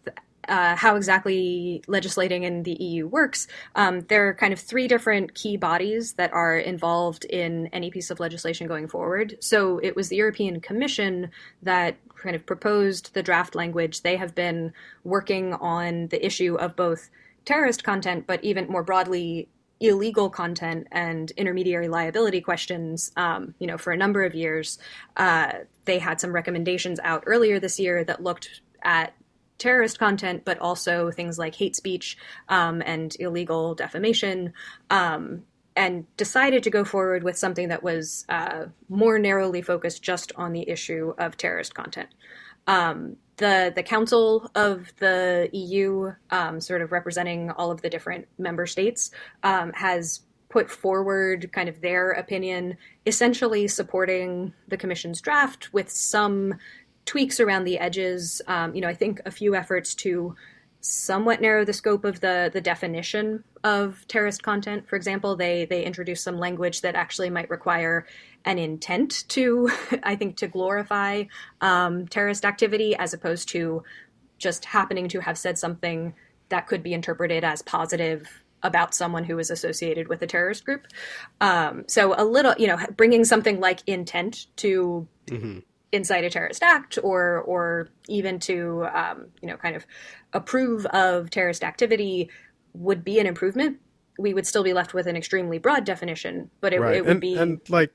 uh, 0.47 0.75
how 0.75 0.95
exactly 0.95 1.83
legislating 1.87 2.43
in 2.43 2.63
the 2.63 2.73
EU 2.73 3.07
works, 3.07 3.47
um, 3.75 4.01
there 4.01 4.27
are 4.27 4.33
kind 4.33 4.53
of 4.53 4.59
three 4.59 4.87
different 4.87 5.33
key 5.35 5.55
bodies 5.55 6.13
that 6.13 6.33
are 6.33 6.57
involved 6.57 7.25
in 7.25 7.67
any 7.67 7.91
piece 7.91 8.09
of 8.09 8.19
legislation 8.19 8.67
going 8.67 8.87
forward. 8.87 9.37
So 9.39 9.79
it 9.79 9.95
was 9.95 10.09
the 10.09 10.15
European 10.15 10.59
Commission 10.59 11.31
that 11.61 11.95
kind 12.21 12.35
of 12.35 12.45
proposed 12.45 13.13
the 13.13 13.23
draft 13.23 13.55
language. 13.55 14.01
They 14.01 14.17
have 14.17 14.35
been 14.35 14.73
working 15.03 15.53
on 15.53 16.07
the 16.07 16.23
issue 16.25 16.55
of 16.55 16.75
both 16.75 17.09
terrorist 17.45 17.83
content, 17.83 18.25
but 18.27 18.43
even 18.43 18.67
more 18.67 18.83
broadly, 18.83 19.47
illegal 19.81 20.29
content 20.29 20.87
and 20.91 21.31
intermediary 21.31 21.87
liability 21.87 22.39
questions, 22.39 23.11
um, 23.17 23.55
you 23.59 23.67
know, 23.67 23.77
for 23.77 23.91
a 23.91 23.97
number 23.97 24.23
of 24.23 24.35
years. 24.35 24.79
Uh, 25.17 25.51
they 25.85 25.99
had 25.99 26.21
some 26.21 26.31
recommendations 26.31 26.99
out 27.03 27.23
earlier 27.25 27.59
this 27.59 27.79
year 27.79 28.03
that 28.03 28.23
looked 28.23 28.61
at 28.83 29.13
terrorist 29.57 29.99
content, 29.99 30.45
but 30.45 30.59
also 30.59 31.11
things 31.11 31.37
like 31.37 31.55
hate 31.55 31.75
speech 31.75 32.17
um, 32.47 32.81
and 32.85 33.15
illegal 33.19 33.75
defamation. 33.75 34.53
Um, 34.89 35.43
and 35.75 36.05
decided 36.17 36.63
to 36.63 36.69
go 36.69 36.83
forward 36.83 37.23
with 37.23 37.37
something 37.37 37.69
that 37.69 37.81
was 37.81 38.25
uh, 38.27 38.65
more 38.89 39.17
narrowly 39.17 39.61
focused 39.61 40.03
just 40.03 40.33
on 40.35 40.51
the 40.51 40.69
issue 40.69 41.13
of 41.17 41.37
terrorist 41.37 41.73
content. 41.73 42.09
Um, 42.67 43.17
the 43.37 43.71
the 43.75 43.83
Council 43.83 44.49
of 44.55 44.93
the 44.97 45.49
EU, 45.51 46.13
um, 46.29 46.61
sort 46.61 46.81
of 46.81 46.91
representing 46.91 47.51
all 47.51 47.71
of 47.71 47.81
the 47.81 47.89
different 47.89 48.27
member 48.37 48.65
states, 48.65 49.11
um, 49.43 49.73
has 49.73 50.21
put 50.49 50.69
forward 50.69 51.51
kind 51.53 51.69
of 51.69 51.81
their 51.81 52.11
opinion, 52.11 52.77
essentially 53.05 53.67
supporting 53.67 54.53
the 54.67 54.77
Commission's 54.77 55.21
draft 55.21 55.73
with 55.73 55.89
some 55.89 56.53
tweaks 57.05 57.39
around 57.39 57.63
the 57.63 57.79
edges. 57.79 58.41
Um, 58.47 58.75
you 58.75 58.81
know, 58.81 58.87
I 58.87 58.93
think 58.93 59.21
a 59.25 59.31
few 59.31 59.55
efforts 59.55 59.95
to 59.95 60.35
somewhat 60.81 61.39
narrow 61.39 61.63
the 61.63 61.73
scope 61.73 62.03
of 62.03 62.19
the 62.19 62.49
the 62.51 62.61
definition 62.61 63.43
of 63.63 64.05
terrorist 64.07 64.43
content. 64.43 64.87
For 64.89 64.95
example, 64.95 65.35
they 65.35 65.65
they 65.65 65.83
introduced 65.83 66.23
some 66.23 66.37
language 66.37 66.81
that 66.81 66.95
actually 66.95 67.29
might 67.29 67.49
require 67.49 68.05
an 68.45 68.57
intent 68.57 69.27
to, 69.29 69.69
I 70.03 70.15
think, 70.15 70.37
to 70.37 70.47
glorify 70.47 71.25
um, 71.61 72.07
terrorist 72.07 72.43
activity 72.43 72.95
as 72.95 73.13
opposed 73.13 73.49
to 73.49 73.83
just 74.39 74.65
happening 74.65 75.07
to 75.09 75.19
have 75.19 75.37
said 75.37 75.57
something 75.57 76.13
that 76.49 76.67
could 76.67 76.83
be 76.83 76.93
interpreted 76.93 77.43
as 77.43 77.61
positive 77.61 78.43
about 78.63 78.93
someone 78.93 79.23
who 79.23 79.39
is 79.39 79.49
associated 79.49 80.07
with 80.07 80.21
a 80.21 80.27
terrorist 80.27 80.65
group. 80.65 80.87
Um, 81.39 81.85
so 81.87 82.13
a 82.17 82.25
little, 82.25 82.53
you 82.57 82.67
know, 82.67 82.77
bringing 82.95 83.23
something 83.23 83.59
like 83.59 83.81
intent 83.87 84.47
to 84.57 85.07
mm-hmm. 85.27 85.59
Incite 85.91 86.23
a 86.23 86.29
terrorist 86.29 86.63
act, 86.63 86.97
or 87.03 87.39
or 87.41 87.89
even 88.07 88.39
to, 88.39 88.87
um, 88.93 89.27
you 89.41 89.47
know, 89.47 89.57
kind 89.57 89.75
of 89.75 89.85
approve 90.33 90.85
of 90.87 91.29
terrorist 91.29 91.63
activity 91.63 92.29
would 92.73 93.03
be 93.03 93.19
an 93.19 93.27
improvement. 93.27 93.79
We 94.17 94.33
would 94.33 94.45
still 94.45 94.63
be 94.63 94.73
left 94.73 94.93
with 94.93 95.07
an 95.07 95.15
extremely 95.15 95.57
broad 95.57 95.83
definition, 95.83 96.49
but 96.59 96.73
it, 96.73 96.79
right. 96.79 96.95
it 96.95 97.01
would 97.01 97.11
and, 97.11 97.21
be 97.21 97.35
and 97.35 97.61
like 97.69 97.91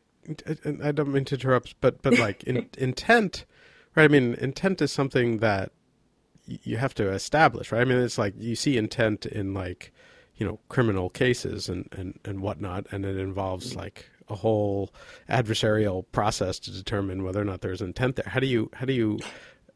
I 0.82 0.92
don't 0.92 1.12
mean 1.12 1.24
to 1.26 1.35
interrupt, 1.37 1.80
but 1.80 2.02
but 2.02 2.18
like 2.18 2.44
in, 2.44 2.68
intent, 2.78 3.44
right? 3.94 4.04
I 4.04 4.09
mean, 4.09 4.35
intent 4.35 4.82
is 4.82 4.92
something 4.92 5.38
that 5.38 5.72
you 6.46 6.76
have 6.76 6.94
to 6.94 7.11
establish, 7.11 7.72
right? 7.72 7.80
I 7.80 7.85
mean, 7.85 7.98
it's 7.98 8.18
like 8.18 8.35
you 8.37 8.54
see 8.54 8.76
intent 8.76 9.26
in 9.26 9.54
like 9.54 9.92
you 10.37 10.46
know 10.46 10.61
criminal 10.68 11.11
cases 11.11 11.68
and 11.68 11.88
and 11.92 12.18
and 12.24 12.40
whatnot, 12.40 12.87
and 12.90 13.04
it 13.04 13.16
involves 13.16 13.74
like 13.74 14.11
a 14.28 14.34
whole 14.34 14.92
adversarial 15.28 16.04
process 16.12 16.58
to 16.60 16.70
determine 16.70 17.22
whether 17.22 17.40
or 17.40 17.44
not 17.44 17.60
there's 17.60 17.80
intent 17.80 18.16
there. 18.16 18.26
How 18.26 18.40
do 18.40 18.46
you 18.46 18.70
how 18.74 18.86
do 18.86 18.92
you 18.92 19.18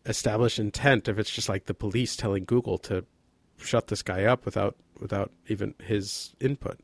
establish 0.07 0.59
intent 0.59 1.09
if 1.09 1.19
it's 1.19 1.31
just 1.31 1.49
like 1.49 1.67
the 1.67 1.75
police 1.75 2.17
telling 2.17 2.45
Google 2.45 2.79
to 2.79 3.05
shut 3.59 3.89
this 3.89 4.03
guy 4.03 4.25
up 4.25 4.45
without 4.45 4.77
without 5.01 5.31
even 5.49 5.75
his 5.83 6.35
input? 6.41 6.79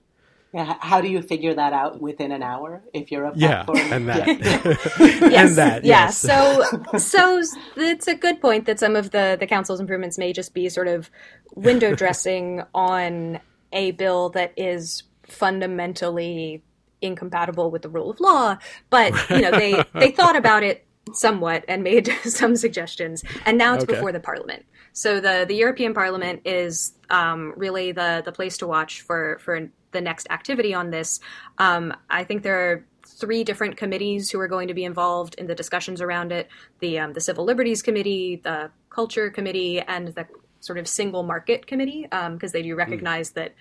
Yeah, 0.55 0.77
how 0.81 1.03
do 1.03 1.09
you 1.09 1.21
figure 1.21 1.53
that 1.53 1.75
out 1.75 2.01
within 2.01 2.33
an 2.33 2.43
hour 2.43 2.83
if 2.95 3.13
you're 3.13 3.27
a 3.27 3.33
platform? 3.33 3.77
Yeah, 3.77 3.95
and 3.95 4.09
that. 4.09 4.27
yes. 4.99 5.49
and 5.49 5.57
that. 5.57 5.85
Yeah. 5.85 6.05
Yes. 6.07 6.17
So, 6.17 6.63
so 6.97 7.43
it's 7.77 8.09
a 8.09 8.15
good 8.15 8.41
point 8.41 8.65
that 8.65 8.79
some 8.79 8.97
of 8.97 9.11
the 9.11 9.37
the 9.39 9.47
council's 9.47 9.81
improvements 9.81 10.17
may 10.17 10.33
just 10.33 10.55
be 10.55 10.69
sort 10.69 10.89
of 10.89 11.11
window 11.55 11.95
dressing 12.03 12.63
on 12.75 13.41
a 13.73 13.91
bill 13.91 14.31
that 14.31 14.55
is 14.57 15.03
fundamentally 15.25 16.63
incompatible 17.07 17.71
with 17.71 17.83
the 17.83 17.89
rule 17.89 18.11
of 18.11 18.21
law. 18.21 18.59
But 18.91 19.13
you 19.31 19.41
know, 19.41 19.51
they 19.51 19.83
they 19.95 20.11
thought 20.11 20.37
about 20.37 20.63
it 20.63 20.87
somewhat 21.13 21.65
and 21.69 21.83
made 21.83 22.09
some 22.25 22.57
suggestions, 22.57 23.23
and 23.45 23.57
now 23.57 23.75
it's 23.75 23.85
okay. 23.85 23.95
before 23.95 24.13
the 24.13 24.21
parliament. 24.21 24.65
So 24.93 25.21
the 25.21 25.45
the 25.47 25.55
European 25.55 25.95
Parliament 25.95 26.43
is 26.45 26.95
um, 27.11 27.53
really 27.57 27.93
the 27.93 28.23
the 28.25 28.33
place 28.33 28.57
to 28.59 28.67
watch 28.67 29.03
for 29.03 29.39
for 29.41 29.69
the 29.93 30.01
next 30.01 30.27
activity 30.31 30.75
on 30.75 30.91
this. 30.91 31.21
Um, 31.59 31.95
I 32.11 32.25
think 32.25 32.43
there 32.43 32.71
are 32.71 32.87
three 33.07 33.45
different 33.45 33.77
committees 33.77 34.31
who 34.31 34.41
are 34.41 34.49
going 34.49 34.69
to 34.69 34.75
be 34.75 34.85
involved 34.85 35.35
in 35.37 35.47
the 35.47 35.55
discussions 35.55 36.01
around 36.01 36.33
it: 36.33 36.49
the 36.81 36.99
um, 36.99 37.13
the 37.13 37.21
Civil 37.21 37.45
Liberties 37.45 37.83
Committee, 37.83 38.41
the 38.43 38.71
Culture 38.91 39.31
Committee, 39.31 39.81
and 39.81 40.09
the 40.09 40.27
sort 40.61 40.79
of 40.79 40.89
Single 40.89 41.23
Market 41.23 41.67
Committee, 41.67 42.03
because 42.11 42.51
um, 42.51 42.53
they 42.53 42.63
do 42.63 42.75
recognize 42.75 43.31
mm. 43.31 43.35
that 43.35 43.55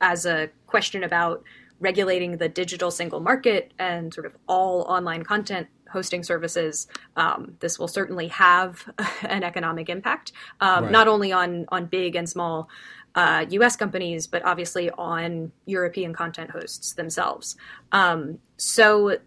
as 0.00 0.26
a 0.26 0.48
question 0.66 1.04
about 1.04 1.42
regulating 1.80 2.38
the 2.38 2.48
digital 2.48 2.90
single 2.90 3.20
market 3.20 3.72
and 3.78 4.12
sort 4.12 4.26
of 4.26 4.36
all 4.48 4.82
online 4.82 5.22
content 5.22 5.68
hosting 5.90 6.22
services, 6.22 6.86
um, 7.16 7.56
this 7.60 7.78
will 7.78 7.88
certainly 7.88 8.28
have 8.28 8.88
an 9.22 9.42
economic 9.42 9.88
impact, 9.88 10.32
um, 10.60 10.84
Right. 10.84 10.92
not 10.92 11.08
only 11.08 11.32
on 11.32 11.66
on 11.68 11.86
big 11.86 12.16
and 12.16 12.28
small 12.28 12.68
uh, 13.14 13.46
U.S. 13.48 13.76
companies, 13.76 14.26
but 14.26 14.44
obviously 14.44 14.90
on 14.90 15.52
European 15.64 16.12
content 16.12 16.50
hosts 16.50 16.92
themselves. 16.94 17.56
Um, 17.92 18.38
so 18.58 19.18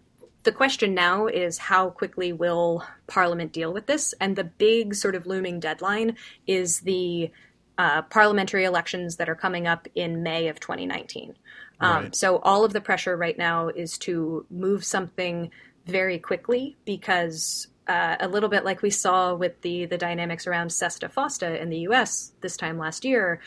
the 0.44 0.52
question 0.52 0.94
now 0.94 1.26
is 1.26 1.58
how 1.58 1.90
quickly 1.90 2.32
will 2.32 2.84
Parliament 3.08 3.52
deal 3.52 3.72
with 3.72 3.86
this? 3.86 4.14
And 4.20 4.36
the 4.36 4.44
big 4.44 4.94
sort 4.94 5.14
of 5.14 5.26
looming 5.26 5.60
deadline 5.60 6.16
is 6.46 6.80
the 6.80 7.30
uh, 7.78 8.02
parliamentary 8.02 8.64
elections 8.64 9.16
that 9.16 9.28
are 9.28 9.34
coming 9.34 9.66
up 9.66 9.88
in 9.94 10.22
May 10.22 10.48
of 10.48 10.60
2019. 10.60 11.34
Um, 11.80 12.04
Right. 12.04 12.16
So 12.16 12.38
all 12.38 12.64
of 12.64 12.72
the 12.72 12.80
pressure 12.80 13.16
right 13.16 13.36
now 13.36 13.68
is 13.68 13.98
to 13.98 14.46
move 14.50 14.84
something 14.84 15.50
very 15.86 16.18
quickly 16.18 16.76
because 16.84 17.68
uh, 17.88 18.16
a 18.20 18.28
little 18.28 18.48
bit 18.48 18.64
like 18.64 18.82
we 18.82 18.90
saw 18.90 19.34
with 19.34 19.60
the 19.62 19.86
the 19.86 19.98
dynamics 19.98 20.46
around 20.46 20.70
Sesta 20.70 21.08
Fosta 21.08 21.60
in 21.60 21.70
the 21.70 21.78
U.S. 21.80 22.32
this 22.40 22.56
time 22.56 22.78
last 22.78 23.04
year, 23.04 23.40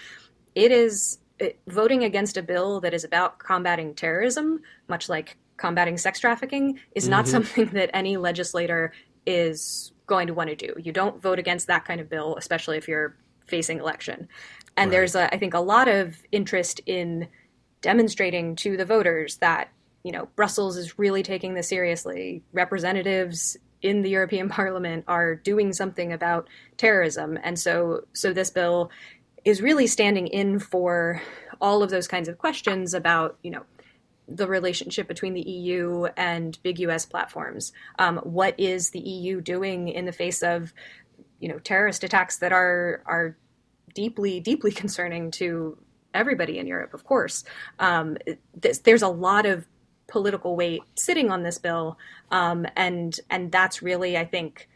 it 0.55 0.71
is 0.71 1.19
it, 1.39 1.59
voting 1.67 2.03
against 2.03 2.37
a 2.37 2.43
bill 2.43 2.81
that 2.81 2.93
is 2.93 3.03
about 3.03 3.39
combating 3.39 3.93
terrorism, 3.93 4.61
much 4.87 5.09
like 5.09 5.37
combating 5.57 5.97
sex 5.97 6.19
trafficking, 6.19 6.79
is 6.95 7.07
not 7.07 7.27
something 7.27 7.67
that 7.67 7.89
any 7.93 8.17
legislator 8.17 8.91
is 9.25 9.91
going 10.07 10.27
to 10.27 10.33
want 10.33 10.49
to 10.49 10.55
do. 10.55 10.73
You 10.77 10.91
don't 10.91 11.21
vote 11.21 11.39
against 11.39 11.67
that 11.67 11.85
kind 11.85 12.01
of 12.01 12.09
bill, 12.09 12.35
especially 12.35 12.77
if 12.77 12.87
you're 12.87 13.15
facing 13.45 13.79
election. 13.79 14.27
And 14.75 14.91
there's, 14.91 15.15
a, 15.15 15.33
I 15.33 15.37
think, 15.37 15.53
a 15.53 15.59
lot 15.59 15.87
of 15.87 16.17
interest 16.31 16.81
in 16.85 17.27
demonstrating 17.83 18.55
to 18.55 18.75
the 18.75 18.85
voters 18.85 19.37
that 19.37 19.69
you 20.01 20.11
know 20.11 20.27
Brussels 20.35 20.75
is 20.75 20.97
really 20.97 21.21
taking 21.21 21.53
this 21.53 21.69
seriously. 21.69 22.41
Representatives 22.51 23.55
in 23.83 24.01
the 24.01 24.09
European 24.09 24.49
Parliament 24.59 25.03
are 25.07 25.35
doing 25.35 25.71
something 25.71 26.11
about 26.11 26.47
terrorism, 26.77 27.37
and 27.43 27.59
so 27.59 28.05
so 28.13 28.33
this 28.33 28.49
bill 28.49 28.89
is 29.45 29.61
really 29.61 29.85
standing 29.85 30.25
in 30.27 30.57
for 30.57 31.21
all 31.61 31.83
of 31.83 31.91
those 31.91 32.07
kinds 32.07 32.27
of 32.27 32.39
questions 32.39 32.95
about 32.95 33.37
you 33.43 33.51
know 33.51 33.63
the 34.27 34.47
relationship 34.47 35.07
between 35.07 35.33
the 35.33 35.41
EU 35.41 36.05
and 36.15 36.57
big 36.63 36.79
US 36.79 37.05
platforms. 37.05 37.73
Um, 37.99 38.17
what 38.19 38.57
is 38.57 38.91
the 38.91 38.99
EU 38.99 39.41
doing 39.41 39.89
in 39.89 40.05
the 40.05 40.11
face 40.11 40.41
of 40.41 40.73
you 41.39 41.49
know 41.49 41.59
terrorist 41.59 42.03
attacks 42.03 42.37
that 42.37 42.53
are 42.53 43.03
are 43.05 43.37
deeply 43.93 44.39
deeply 44.39 44.71
concerning 44.83 45.29
to 45.31 45.77
everybody 46.13 46.59
in 46.59 46.67
Europe, 46.67 46.93
of 46.93 47.03
course. 47.03 47.43
Um, 47.79 48.17
this, 48.55 48.79
there's 48.79 49.01
a 49.01 49.07
lot 49.07 49.45
of 49.45 49.65
political 50.07 50.55
weight 50.55 50.81
sitting 50.95 51.31
on 51.31 51.43
this 51.43 51.57
bill, 51.57 51.97
um, 52.31 52.65
and 52.75 53.19
and 53.29 53.51
that's 53.51 53.81
really, 53.81 54.17
I 54.17 54.25
think, 54.25 54.69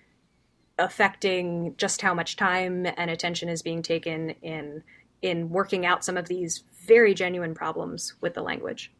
affecting 0.80 1.76
just 1.78 2.02
how 2.02 2.14
much 2.14 2.36
time 2.36 2.86
and 2.86 3.10
attention 3.10 3.50
is 3.50 3.62
being 3.62 3.82
taken 3.82 4.32
in 4.42 4.84
in 5.22 5.50
working 5.50 5.86
out 5.86 6.06
some 6.06 6.18
of 6.18 6.28
these 6.28 6.64
very 6.86 7.14
genuine 7.14 7.54
problems 7.54 8.14
with 8.22 8.34
the 8.34 8.42
language. 8.42 8.92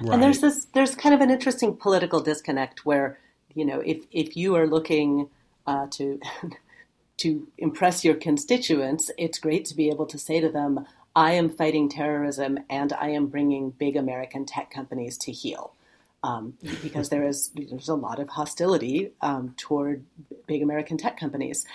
And 0.00 0.22
there's 0.22 0.40
this 0.40 0.66
there's 0.74 0.94
kind 0.94 1.14
of 1.14 1.20
an 1.20 1.30
interesting 1.30 1.76
political 1.76 2.20
disconnect 2.20 2.84
where 2.84 3.18
you 3.54 3.64
know 3.64 3.80
if 3.80 4.04
if 4.10 4.36
you 4.36 4.56
are 4.56 4.66
looking 4.66 5.28
uh, 5.66 5.86
to 5.92 6.20
to 7.18 7.46
impress 7.58 8.04
your 8.04 8.14
constituents, 8.14 9.10
it's 9.16 9.38
great 9.38 9.64
to 9.66 9.76
be 9.76 9.88
able 9.88 10.06
to 10.06 10.18
say 10.18 10.40
to 10.40 10.48
them, 10.48 10.84
"I 11.16 11.32
am 11.32 11.48
fighting 11.48 11.88
terrorism 11.88 12.58
and 12.68 12.92
I 12.92 13.08
am 13.10 13.26
bringing 13.26 13.70
big 13.70 13.96
American 13.96 14.44
tech 14.46 14.70
companies 14.70 15.16
to 15.18 15.32
heel." 15.32 15.72
Um, 16.22 16.54
because 16.82 17.10
there 17.10 17.26
is 17.28 17.50
there's 17.54 17.88
a 17.88 17.94
lot 17.94 18.18
of 18.18 18.30
hostility 18.30 19.12
um, 19.20 19.54
toward 19.58 20.04
big 20.46 20.62
American 20.62 20.96
tech 20.96 21.18
companies, 21.20 21.66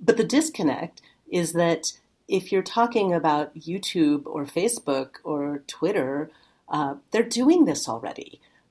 but 0.00 0.16
the 0.16 0.22
disconnect 0.24 1.02
is 1.28 1.54
that 1.54 1.92
if 2.28 2.52
you're 2.52 2.62
talking 2.62 3.12
about 3.12 3.54
YouTube 3.56 4.22
or 4.26 4.44
Facebook 4.44 5.16
or 5.24 5.62
Twitter, 5.66 6.30
uh, 6.68 6.94
they're 7.10 7.22
doing 7.22 7.64
this 7.64 7.88
already. 7.88 8.40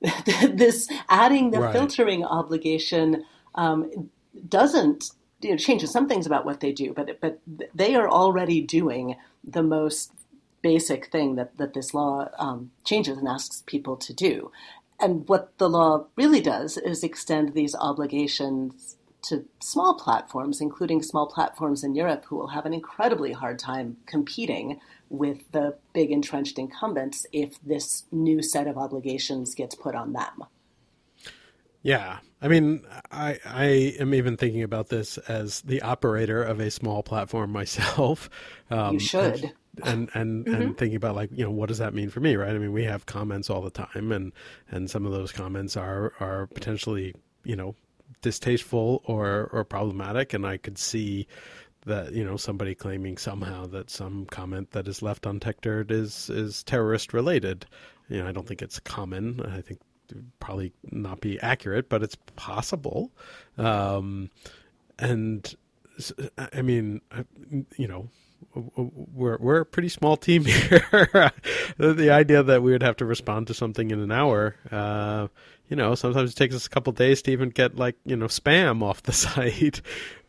this 0.50 0.88
adding 1.08 1.50
the 1.50 1.60
Right. 1.60 1.72
filtering 1.72 2.24
obligation 2.24 3.24
um, 3.54 4.10
doesn't 4.48 5.10
you 5.46 5.52
know, 5.52 5.56
changes 5.56 5.92
some 5.92 6.08
things 6.08 6.26
about 6.26 6.44
what 6.44 6.60
they 6.60 6.72
do, 6.72 6.92
but 6.92 7.20
but 7.20 7.40
they 7.74 7.94
are 7.94 8.08
already 8.08 8.60
doing 8.60 9.16
the 9.44 9.62
most 9.62 10.12
basic 10.60 11.06
thing 11.06 11.36
that, 11.36 11.56
that 11.58 11.74
this 11.74 11.94
law 11.94 12.28
um, 12.38 12.72
changes 12.84 13.16
and 13.18 13.28
asks 13.28 13.62
people 13.66 13.96
to 13.96 14.12
do. 14.12 14.50
And 14.98 15.28
what 15.28 15.56
the 15.58 15.68
law 15.68 16.06
really 16.16 16.40
does 16.40 16.76
is 16.78 17.04
extend 17.04 17.54
these 17.54 17.76
obligations 17.76 18.96
to 19.22 19.44
small 19.60 19.94
platforms, 19.94 20.60
including 20.60 21.02
small 21.02 21.26
platforms 21.26 21.84
in 21.84 21.94
Europe, 21.94 22.24
who 22.26 22.36
will 22.36 22.48
have 22.48 22.66
an 22.66 22.74
incredibly 22.74 23.32
hard 23.32 23.58
time 23.58 23.96
competing 24.06 24.80
with 25.08 25.50
the 25.52 25.76
big 25.92 26.10
entrenched 26.10 26.58
incumbents 26.58 27.26
if 27.32 27.60
this 27.62 28.04
new 28.10 28.42
set 28.42 28.66
of 28.66 28.76
obligations 28.76 29.54
gets 29.54 29.74
put 29.76 29.94
on 29.94 30.12
them. 30.12 30.44
Yeah, 31.86 32.18
I 32.42 32.48
mean, 32.48 32.84
I 33.12 33.38
I 33.46 33.64
am 34.00 34.12
even 34.12 34.36
thinking 34.36 34.64
about 34.64 34.88
this 34.88 35.18
as 35.18 35.60
the 35.60 35.82
operator 35.82 36.42
of 36.42 36.58
a 36.58 36.68
small 36.68 37.04
platform 37.04 37.52
myself. 37.52 38.28
Um, 38.70 38.94
You 38.94 39.00
should. 39.00 39.52
And 39.84 40.10
and 40.14 40.48
and 40.48 40.76
thinking 40.76 40.96
about 40.96 41.14
like 41.14 41.30
you 41.30 41.44
know 41.44 41.50
what 41.50 41.68
does 41.68 41.78
that 41.78 41.94
mean 41.94 42.10
for 42.10 42.18
me, 42.18 42.34
right? 42.34 42.50
I 42.50 42.58
mean, 42.58 42.72
we 42.72 42.84
have 42.84 43.06
comments 43.06 43.50
all 43.50 43.60
the 43.60 43.70
time, 43.70 44.10
and 44.10 44.32
and 44.70 44.90
some 44.90 45.06
of 45.06 45.12
those 45.12 45.30
comments 45.32 45.76
are 45.76 46.14
are 46.18 46.46
potentially 46.48 47.14
you 47.44 47.54
know 47.54 47.76
distasteful 48.22 49.02
or 49.04 49.50
or 49.52 49.64
problematic, 49.64 50.32
and 50.32 50.46
I 50.46 50.56
could 50.56 50.78
see 50.78 51.28
that 51.84 52.12
you 52.12 52.24
know 52.24 52.36
somebody 52.38 52.74
claiming 52.74 53.18
somehow 53.18 53.66
that 53.66 53.90
some 53.90 54.24
comment 54.26 54.72
that 54.72 54.88
is 54.88 55.02
left 55.02 55.26
untectored 55.26 55.92
is 55.92 56.30
is 56.30 56.64
terrorist 56.64 57.12
related. 57.12 57.66
You 58.08 58.22
know, 58.22 58.28
I 58.28 58.32
don't 58.32 58.48
think 58.48 58.62
it's 58.62 58.80
common. 58.80 59.42
I 59.42 59.60
think 59.60 59.78
probably 60.40 60.72
not 60.90 61.20
be 61.20 61.40
accurate, 61.40 61.88
but 61.88 62.02
it's 62.02 62.16
possible. 62.36 63.12
Um, 63.58 64.30
and 64.98 65.54
I 66.52 66.62
mean, 66.62 67.00
you 67.76 67.88
know, 67.88 68.08
we're 68.54 69.38
we're 69.38 69.60
a 69.60 69.66
pretty 69.66 69.88
small 69.88 70.16
team 70.16 70.44
here. 70.46 71.32
the, 71.78 72.10
idea 72.10 72.42
that 72.42 72.62
we 72.62 72.72
would 72.72 72.82
have 72.82 72.96
to 72.96 73.04
respond 73.04 73.46
to 73.48 73.54
something 73.54 73.90
in 73.90 74.00
an 74.00 74.12
hour, 74.12 74.56
uh, 74.70 75.28
you 75.68 75.76
know, 75.76 75.94
sometimes 75.94 76.32
it 76.32 76.36
takes 76.36 76.54
us 76.54 76.66
a 76.66 76.70
couple 76.70 76.92
days 76.92 77.22
to 77.22 77.32
even 77.32 77.50
get 77.50 77.76
like 77.76 77.96
you 78.04 78.16
know 78.16 78.26
spam 78.26 78.82
off 78.82 79.02
the 79.02 79.12
site. 79.12 79.80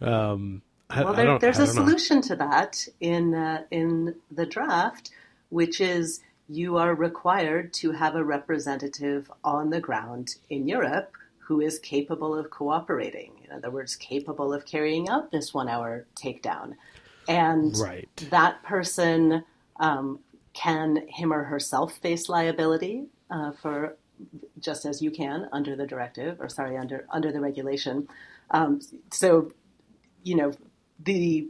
Um, 0.01 0.61
I, 0.89 1.03
Well, 1.03 1.13
there, 1.13 1.39
there's 1.39 1.59
a 1.59 1.65
know. 1.65 1.71
solution 1.71 2.21
to 2.23 2.35
that 2.37 2.87
in 2.99 3.33
uh, 3.33 3.63
in 3.71 4.15
the 4.31 4.45
draft, 4.45 5.11
which 5.49 5.81
is 5.81 6.21
you 6.49 6.77
are 6.77 6.95
required 6.95 7.73
to 7.73 7.91
have 7.91 8.15
a 8.15 8.23
representative 8.23 9.31
on 9.43 9.69
the 9.69 9.81
ground 9.81 10.35
in 10.49 10.67
Europe 10.67 11.11
who 11.39 11.61
is 11.61 11.79
capable 11.79 12.35
of 12.35 12.49
cooperating. 12.49 13.31
In 13.45 13.51
other 13.51 13.71
words, 13.71 13.95
capable 13.95 14.53
of 14.53 14.65
carrying 14.65 15.07
out 15.09 15.31
this 15.31 15.53
one-hour 15.53 16.05
takedown, 16.15 16.75
and 17.27 17.77
Right. 17.77 18.09
that 18.29 18.63
person 18.63 19.43
um, 19.79 20.19
can 20.53 21.07
him 21.07 21.31
or 21.33 21.43
herself 21.43 21.93
face 21.97 22.29
liability 22.29 23.05
uh, 23.29 23.51
for 23.51 23.95
just 24.59 24.85
as 24.85 25.01
you 25.01 25.11
can 25.11 25.47
under 25.51 25.75
the 25.75 25.85
directive, 25.85 26.41
or 26.41 26.49
sorry, 26.49 26.77
under 26.77 27.05
under 27.11 27.31
the 27.31 27.39
regulation. 27.41 28.07
Um, 28.51 28.81
so 29.11 29.51
you 30.23 30.35
know, 30.35 30.53
the 30.99 31.47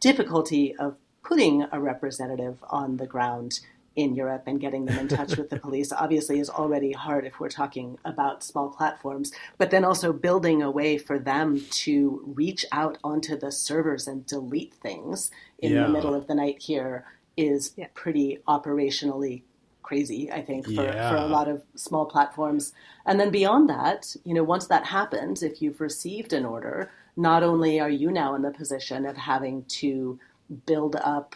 difficulty 0.00 0.76
of 0.76 0.96
putting 1.22 1.66
a 1.72 1.80
representative 1.80 2.62
on 2.70 2.96
the 2.98 3.06
ground 3.06 3.60
in 3.96 4.14
Europe 4.14 4.44
and 4.46 4.60
getting 4.60 4.84
them 4.84 4.98
in 4.98 5.08
touch 5.08 5.36
with 5.36 5.50
the 5.50 5.58
police 5.66 5.92
obviously 5.92 6.38
is 6.38 6.48
already 6.48 6.92
hard 6.92 7.24
if 7.24 7.40
we're 7.40 7.48
talking 7.48 7.98
about 8.04 8.42
small 8.42 8.68
platforms, 8.68 9.32
but 9.58 9.70
then 9.70 9.84
also 9.84 10.12
building 10.12 10.62
a 10.62 10.70
way 10.70 10.96
for 10.96 11.18
them 11.18 11.60
to 11.70 12.22
reach 12.24 12.64
out 12.72 12.98
onto 13.02 13.36
the 13.36 13.50
servers 13.52 14.06
and 14.06 14.26
delete 14.26 14.74
things 14.74 15.30
in 15.58 15.72
Yeah. 15.72 15.82
the 15.82 15.88
middle 15.88 16.14
of 16.14 16.26
the 16.26 16.34
night 16.34 16.62
here 16.62 17.04
is 17.36 17.72
Yeah. 17.76 17.88
pretty 17.94 18.38
operationally 18.48 19.42
crazy, 19.82 20.30
I 20.30 20.40
think, 20.42 20.66
for, 20.66 20.84
for 20.92 21.16
a 21.16 21.26
lot 21.26 21.48
of 21.48 21.62
small 21.74 22.06
platforms. 22.06 22.72
And 23.06 23.18
then 23.18 23.30
beyond 23.30 23.68
that, 23.70 24.14
you 24.24 24.34
know, 24.34 24.44
once 24.44 24.68
that 24.68 24.86
happens, 24.86 25.42
if 25.42 25.60
you've 25.60 25.80
received 25.80 26.32
an 26.32 26.44
order, 26.44 26.92
not 27.16 27.42
only 27.42 27.80
are 27.80 27.90
you 27.90 28.12
now 28.12 28.36
in 28.36 28.42
the 28.42 28.52
position 28.52 29.04
of 29.04 29.16
having 29.16 29.64
to 29.64 30.16
build 30.64 30.94
up, 30.96 31.34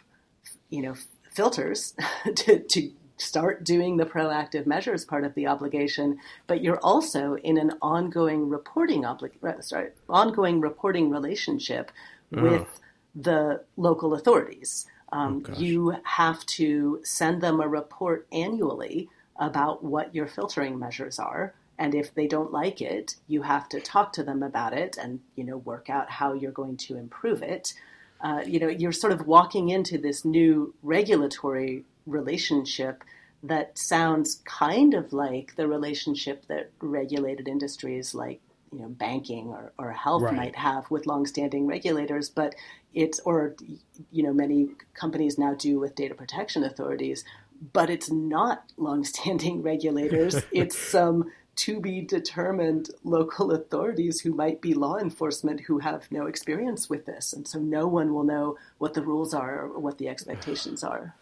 you 0.70 0.82
know, 0.82 0.94
filters 1.34 1.94
to, 2.36 2.60
to 2.60 2.90
start 3.16 3.64
doing 3.64 3.96
the 3.96 4.06
proactive 4.06 4.66
measures 4.66 5.04
part 5.04 5.24
of 5.24 5.34
the 5.34 5.46
obligation, 5.46 6.18
but 6.46 6.62
you're 6.62 6.80
also 6.80 7.36
in 7.36 7.58
an 7.58 7.72
ongoing 7.80 8.48
reporting 8.48 9.02
obli- 9.02 9.62
sorry, 9.62 9.90
ongoing 10.08 10.60
reporting 10.60 11.10
relationship 11.10 11.90
with 12.30 12.80
the 13.14 13.62
local 13.76 14.14
authorities. 14.14 14.86
Um, 15.12 15.40
gosh. 15.40 15.58
you 15.58 15.96
have 16.02 16.44
to 16.46 17.00
send 17.04 17.40
them 17.40 17.60
a 17.60 17.68
report 17.68 18.26
annually 18.32 19.08
about 19.36 19.84
what 19.84 20.12
your 20.12 20.26
filtering 20.26 20.78
measures 20.78 21.20
are. 21.20 21.54
And 21.78 21.94
if 21.94 22.14
they 22.14 22.26
don't 22.26 22.52
like 22.52 22.80
it, 22.80 23.16
you 23.28 23.42
have 23.42 23.68
to 23.68 23.80
talk 23.80 24.12
to 24.14 24.24
them 24.24 24.42
about 24.42 24.72
it 24.72 24.96
and 24.96 25.20
you 25.36 25.44
know 25.44 25.58
work 25.58 25.88
out 25.88 26.10
how 26.10 26.32
you're 26.32 26.52
going 26.52 26.76
to 26.78 26.96
improve 26.96 27.42
it. 27.42 27.74
Uh, 28.24 28.42
you 28.46 28.58
know, 28.58 28.68
you're 28.68 28.90
sort 28.90 29.12
of 29.12 29.26
walking 29.26 29.68
into 29.68 29.98
this 29.98 30.24
new 30.24 30.74
regulatory 30.82 31.84
relationship 32.06 33.04
that 33.42 33.76
sounds 33.76 34.40
kind 34.46 34.94
of 34.94 35.12
like 35.12 35.54
the 35.56 35.68
relationship 35.68 36.46
that 36.46 36.70
regulated 36.80 37.46
industries 37.46 38.14
like 38.14 38.40
you 38.72 38.80
know 38.80 38.88
banking 38.88 39.48
or, 39.48 39.72
or 39.78 39.92
health 39.92 40.22
Right. 40.22 40.34
might 40.34 40.56
have 40.56 40.90
with 40.90 41.06
longstanding 41.06 41.66
regulators, 41.66 42.30
but 42.30 42.54
it's 42.94 43.20
or 43.20 43.54
you 44.10 44.22
know 44.22 44.32
many 44.32 44.70
companies 44.94 45.38
now 45.38 45.54
do 45.54 45.78
with 45.78 45.94
data 45.94 46.14
protection 46.14 46.64
authorities, 46.64 47.24
but 47.72 47.90
it's 47.90 48.10
not 48.10 48.64
longstanding 48.76 49.62
regulators. 49.72 50.36
it's 50.52 50.78
some 50.78 51.30
to 51.56 51.80
be 51.80 52.00
determined 52.00 52.90
local 53.04 53.52
authorities 53.52 54.20
who 54.20 54.34
might 54.34 54.60
be 54.60 54.74
law 54.74 54.96
enforcement 54.96 55.60
who 55.60 55.78
have 55.78 56.10
no 56.10 56.26
experience 56.26 56.88
with 56.90 57.06
this, 57.06 57.32
and 57.32 57.46
so 57.46 57.58
no 57.58 57.86
one 57.86 58.12
will 58.12 58.24
know 58.24 58.56
what 58.78 58.94
the 58.94 59.02
rules 59.02 59.34
are 59.34 59.62
or 59.62 59.78
what 59.78 59.98
the 59.98 60.08
expectations 60.08 60.82
are. 60.82 61.14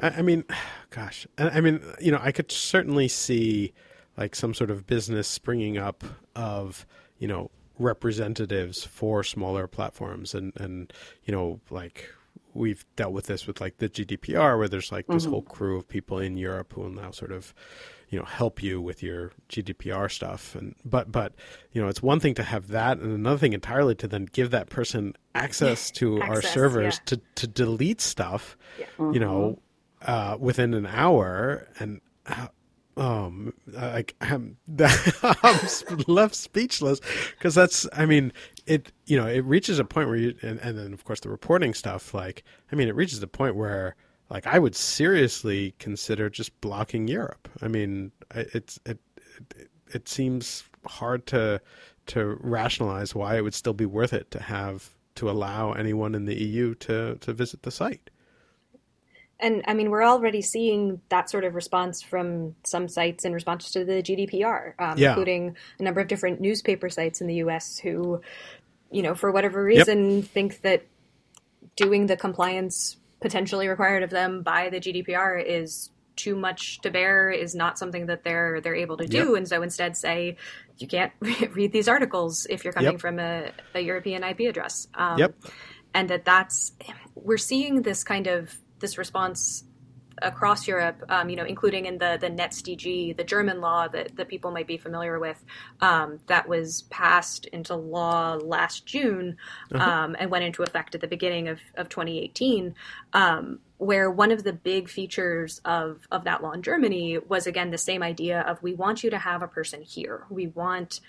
I, 0.00 0.22
mean, 0.22 0.44
gosh, 0.90 1.26
I, 1.38 1.50
I 1.50 1.60
mean, 1.60 1.80
you 2.00 2.10
know, 2.10 2.20
I 2.20 2.32
could 2.32 2.50
certainly 2.50 3.08
see 3.08 3.72
like 4.16 4.34
some 4.34 4.54
sort 4.54 4.70
of 4.70 4.86
business 4.86 5.28
springing 5.28 5.76
up 5.76 6.04
of 6.36 6.86
you 7.18 7.28
know 7.28 7.50
representatives 7.78 8.84
for 8.84 9.22
smaller 9.22 9.66
platforms, 9.66 10.34
and 10.34 10.52
and 10.56 10.92
you 11.24 11.32
know, 11.32 11.60
like 11.70 12.08
we've 12.54 12.84
dealt 12.96 13.12
with 13.12 13.26
this 13.26 13.46
with 13.46 13.60
like 13.60 13.78
the 13.78 13.88
GDPR, 13.88 14.58
where 14.58 14.68
there's 14.68 14.90
like 14.90 15.06
this 15.06 15.22
mm-hmm. 15.22 15.32
whole 15.32 15.42
crew 15.42 15.78
of 15.78 15.88
people 15.88 16.18
in 16.18 16.36
Europe 16.36 16.72
who 16.72 16.82
will 16.82 16.90
now 16.90 17.10
sort 17.10 17.32
of 17.32 17.54
you 18.08 18.18
know 18.18 18.24
help 18.24 18.62
you 18.62 18.80
with 18.80 19.02
your 19.02 19.32
GDPR 19.48 20.10
stuff. 20.10 20.54
And 20.54 20.74
but 20.84 21.10
but 21.10 21.34
you 21.72 21.82
know 21.82 21.88
it's 21.88 22.02
one 22.02 22.20
thing 22.20 22.34
to 22.34 22.42
have 22.42 22.68
that 22.68 22.98
and 22.98 23.12
another 23.12 23.38
thing 23.38 23.52
entirely 23.52 23.94
to 23.96 24.08
then 24.08 24.26
give 24.32 24.50
that 24.50 24.70
person 24.70 25.14
access 25.34 25.90
to 25.92 26.20
our 26.22 26.42
servers 26.42 26.96
yeah. 26.96 27.04
to 27.06 27.20
to 27.36 27.46
delete 27.46 28.00
stuff 28.00 28.56
you 28.98 29.18
know 29.18 29.58
uh, 30.02 30.36
within 30.38 30.74
an 30.74 30.86
hour. 30.86 31.68
And 31.78 32.00
uh, 32.26 32.48
um 32.96 33.52
like 33.66 34.14
I'm, 34.20 34.56
I'm 34.78 35.58
left 36.06 36.34
speechless. 36.34 37.00
Because 37.36 37.54
that's 37.54 37.88
I 37.92 38.06
mean 38.06 38.32
it 38.66 38.92
you 39.06 39.18
know 39.18 39.26
it 39.26 39.44
reaches 39.44 39.78
a 39.78 39.84
point 39.84 40.08
where 40.08 40.16
you 40.16 40.34
and, 40.42 40.58
and 40.60 40.78
then 40.78 40.92
of 40.92 41.04
course 41.04 41.20
the 41.20 41.28
reporting 41.28 41.74
stuff 41.74 42.14
like 42.14 42.44
I 42.70 42.76
mean 42.76 42.88
it 42.88 42.94
reaches 42.94 43.22
a 43.22 43.26
point 43.26 43.56
where 43.56 43.96
like 44.34 44.48
I 44.48 44.58
would 44.58 44.74
seriously 44.74 45.74
consider 45.78 46.28
just 46.28 46.60
blocking 46.60 47.06
Europe. 47.06 47.48
I 47.62 47.68
mean, 47.68 48.10
it's 48.34 48.80
it 48.84 48.98
it, 49.56 49.70
it 49.92 50.08
seems 50.08 50.64
hard 50.84 51.24
to 51.28 51.60
to 52.06 52.36
rationalize 52.40 53.14
why 53.14 53.36
it 53.36 53.42
would 53.42 53.54
still 53.54 53.72
be 53.72 53.86
worth 53.86 54.12
it 54.12 54.32
to 54.32 54.42
have 54.42 54.90
to 55.14 55.30
allow 55.30 55.72
anyone 55.72 56.16
in 56.16 56.26
the 56.26 56.34
EU 56.34 56.74
to 56.74 57.14
to 57.14 57.32
visit 57.32 57.62
the 57.62 57.70
site. 57.70 58.10
And 59.38 59.62
I 59.68 59.74
mean, 59.74 59.90
we're 59.90 60.04
already 60.04 60.42
seeing 60.42 61.00
that 61.10 61.30
sort 61.30 61.44
of 61.44 61.54
response 61.54 62.02
from 62.02 62.56
some 62.64 62.88
sites 62.88 63.24
in 63.24 63.32
response 63.32 63.70
to 63.72 63.84
the 63.84 64.02
GDPR, 64.02 64.74
um, 64.80 64.98
Yeah. 64.98 65.10
including 65.10 65.56
a 65.78 65.82
number 65.82 66.00
of 66.00 66.08
different 66.08 66.40
newspaper 66.40 66.90
sites 66.90 67.20
in 67.20 67.28
the 67.28 67.36
U.S. 67.36 67.78
who, 67.78 68.20
you 68.90 69.02
know, 69.02 69.14
for 69.14 69.30
whatever 69.30 69.62
reason, 69.62 70.22
think 70.22 70.60
that 70.62 70.84
doing 71.76 72.06
the 72.06 72.16
compliance 72.16 72.96
potentially 73.20 73.68
required 73.68 74.02
of 74.02 74.10
them 74.10 74.42
by 74.42 74.68
the 74.70 74.78
GDPR 74.80 75.42
is 75.44 75.90
too 76.16 76.36
much 76.36 76.80
to 76.82 76.90
bear, 76.90 77.30
is 77.30 77.54
not 77.54 77.78
something 77.78 78.06
that 78.06 78.22
they're 78.22 78.60
they're 78.60 78.74
able 78.76 78.96
to 78.98 79.06
do, 79.06 79.30
Yep. 79.30 79.36
and 79.36 79.48
so 79.48 79.62
instead 79.62 79.96
say 79.96 80.36
you 80.78 80.86
can't 80.86 81.12
read 81.52 81.72
these 81.72 81.88
articles 81.88 82.46
if 82.48 82.64
you're 82.64 82.72
coming 82.72 82.92
Yep. 82.92 83.00
from 83.00 83.18
a, 83.18 83.50
a 83.74 83.80
European 83.80 84.22
IP 84.22 84.40
address. 84.40 84.86
Um, 84.94 85.18
Yep. 85.18 85.34
and 85.92 86.08
that 86.10 86.24
that's 86.24 86.72
we're 87.14 87.36
seeing 87.36 87.82
this 87.82 88.04
kind 88.04 88.26
of 88.26 88.56
this 88.80 88.98
response 88.98 89.64
across 90.22 90.66
Europe, 90.66 91.02
um, 91.08 91.28
you 91.28 91.36
know, 91.36 91.44
including 91.44 91.86
in 91.86 91.98
the 91.98 92.18
the 92.20 92.30
NetzDG, 92.30 93.16
the 93.16 93.24
German 93.24 93.60
law 93.60 93.88
that, 93.88 94.16
that 94.16 94.28
people 94.28 94.50
might 94.50 94.66
be 94.66 94.76
familiar 94.76 95.18
with, 95.18 95.42
um, 95.80 96.20
that 96.26 96.48
was 96.48 96.82
passed 96.90 97.46
into 97.46 97.74
law 97.74 98.34
last 98.34 98.86
June 98.86 99.36
um, 99.72 100.16
and 100.18 100.30
went 100.30 100.44
into 100.44 100.62
effect 100.62 100.94
at 100.94 101.00
the 101.00 101.08
beginning 101.08 101.48
of, 101.48 101.60
of 101.76 101.88
2018. 101.88 102.74
Um, 103.12 103.60
where 103.78 104.10
one 104.10 104.30
of 104.30 104.44
the 104.44 104.52
big 104.52 104.88
features 104.88 105.60
of, 105.64 106.06
of 106.10 106.24
that 106.24 106.42
law 106.42 106.52
in 106.52 106.62
Germany 106.62 107.18
was 107.18 107.46
again 107.46 107.70
the 107.70 107.76
same 107.76 108.02
idea 108.02 108.40
of 108.42 108.62
we 108.62 108.72
want 108.72 109.02
you 109.02 109.10
to 109.10 109.18
have 109.18 109.42
a 109.42 109.48
person 109.48 109.82
here. 109.82 110.24
We 110.30 110.46
want 110.46 111.00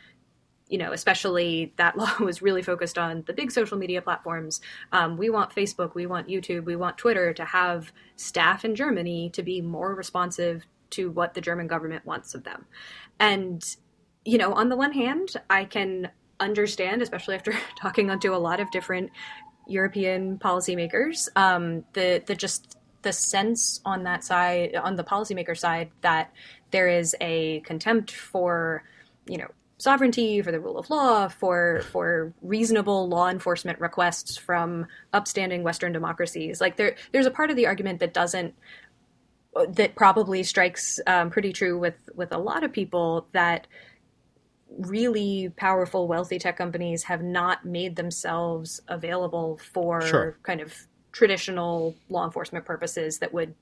you 0.67 0.77
know, 0.77 0.91
especially 0.91 1.73
that 1.77 1.97
law 1.97 2.11
was 2.19 2.41
really 2.41 2.61
focused 2.61 2.97
on 2.97 3.23
the 3.27 3.33
big 3.33 3.51
social 3.51 3.77
media 3.77 4.01
platforms. 4.01 4.61
Um, 4.91 5.17
we 5.17 5.29
want 5.29 5.53
Facebook, 5.53 5.95
we 5.95 6.05
want 6.05 6.27
YouTube, 6.27 6.65
we 6.65 6.75
want 6.75 6.97
Twitter 6.97 7.33
to 7.33 7.45
have 7.45 7.91
staff 8.15 8.65
in 8.65 8.75
Germany 8.75 9.29
to 9.31 9.43
be 9.43 9.61
more 9.61 9.93
responsive 9.93 10.65
to 10.91 11.11
what 11.11 11.33
the 11.33 11.41
German 11.41 11.67
government 11.67 12.05
wants 12.05 12.35
of 12.35 12.43
them. 12.43 12.65
And, 13.19 13.63
you 14.23 14.37
know, 14.37 14.53
on 14.53 14.69
the 14.69 14.75
one 14.75 14.91
hand, 14.91 15.35
I 15.49 15.65
can 15.65 16.09
understand, 16.39 17.01
especially 17.01 17.35
after 17.35 17.53
talking 17.79 18.17
to 18.17 18.27
a 18.29 18.37
lot 18.37 18.59
of 18.59 18.71
different 18.71 19.11
European 19.67 20.37
policymakers, 20.37 21.27
um, 21.35 21.85
the 21.93 22.23
the 22.25 22.35
just 22.35 22.77
the 23.01 23.13
sense 23.13 23.81
on 23.85 24.03
that 24.03 24.23
side, 24.23 24.75
on 24.75 24.95
the 24.95 25.03
policymaker 25.03 25.57
side, 25.57 25.91
that 26.01 26.31
there 26.71 26.87
is 26.87 27.15
a 27.21 27.61
contempt 27.61 28.11
for, 28.11 28.83
you 29.27 29.37
know, 29.37 29.47
sovereignty, 29.77 30.41
for 30.41 30.51
the 30.51 30.59
rule 30.59 30.77
of 30.77 30.89
law, 30.89 31.27
for 31.27 31.81
for 31.91 32.33
reasonable 32.41 33.07
law 33.07 33.29
enforcement 33.29 33.79
requests 33.79 34.37
from 34.37 34.87
upstanding 35.13 35.63
Western 35.63 35.91
democracies. 35.91 36.61
Like 36.61 36.77
there, 36.77 36.95
there's 37.11 37.25
a 37.25 37.31
part 37.31 37.49
of 37.49 37.55
the 37.55 37.67
argument 37.67 37.99
that 37.99 38.13
doesn't 38.13 38.53
that 39.69 39.95
probably 39.95 40.43
strikes 40.43 40.99
um, 41.07 41.29
pretty 41.29 41.53
true 41.53 41.79
with 41.79 41.95
with 42.15 42.31
a 42.33 42.37
lot 42.37 42.63
of 42.63 42.71
people 42.71 43.27
that 43.31 43.67
really 44.77 45.49
powerful 45.55 46.07
wealthy 46.07 46.37
tech 46.37 46.57
companies 46.57 47.03
have 47.03 47.23
not 47.23 47.63
made 47.65 47.95
themselves 47.95 48.81
available 48.89 49.57
for 49.57 50.01
Sure. 50.01 50.37
kind 50.43 50.59
of 50.59 50.73
traditional 51.13 51.95
law 52.09 52.25
enforcement 52.25 52.65
purposes 52.65 53.19
that 53.19 53.33
would 53.33 53.55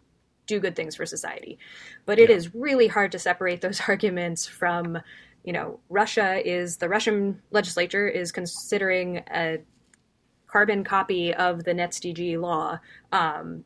do 0.47 0.59
good 0.59 0.75
things 0.75 0.95
for 0.95 1.05
society 1.05 1.59
but 2.05 2.17
it 2.17 2.31
is 2.31 2.55
really 2.55 2.87
hard 2.87 3.11
to 3.11 3.19
separate 3.19 3.61
those 3.61 3.79
arguments 3.87 4.47
from 4.47 4.97
you 5.43 5.53
know 5.53 5.79
russia 5.89 6.41
is 6.45 6.77
the 6.77 6.89
russian 6.89 7.41
legislature 7.51 8.07
is 8.07 8.31
considering 8.31 9.23
a 9.33 9.59
carbon 10.53 10.83
copy 10.83 11.33
of 11.33 11.63
the 11.63 11.71
NetzDG 11.71 12.39
law, 12.39 12.79
um, 13.11 13.65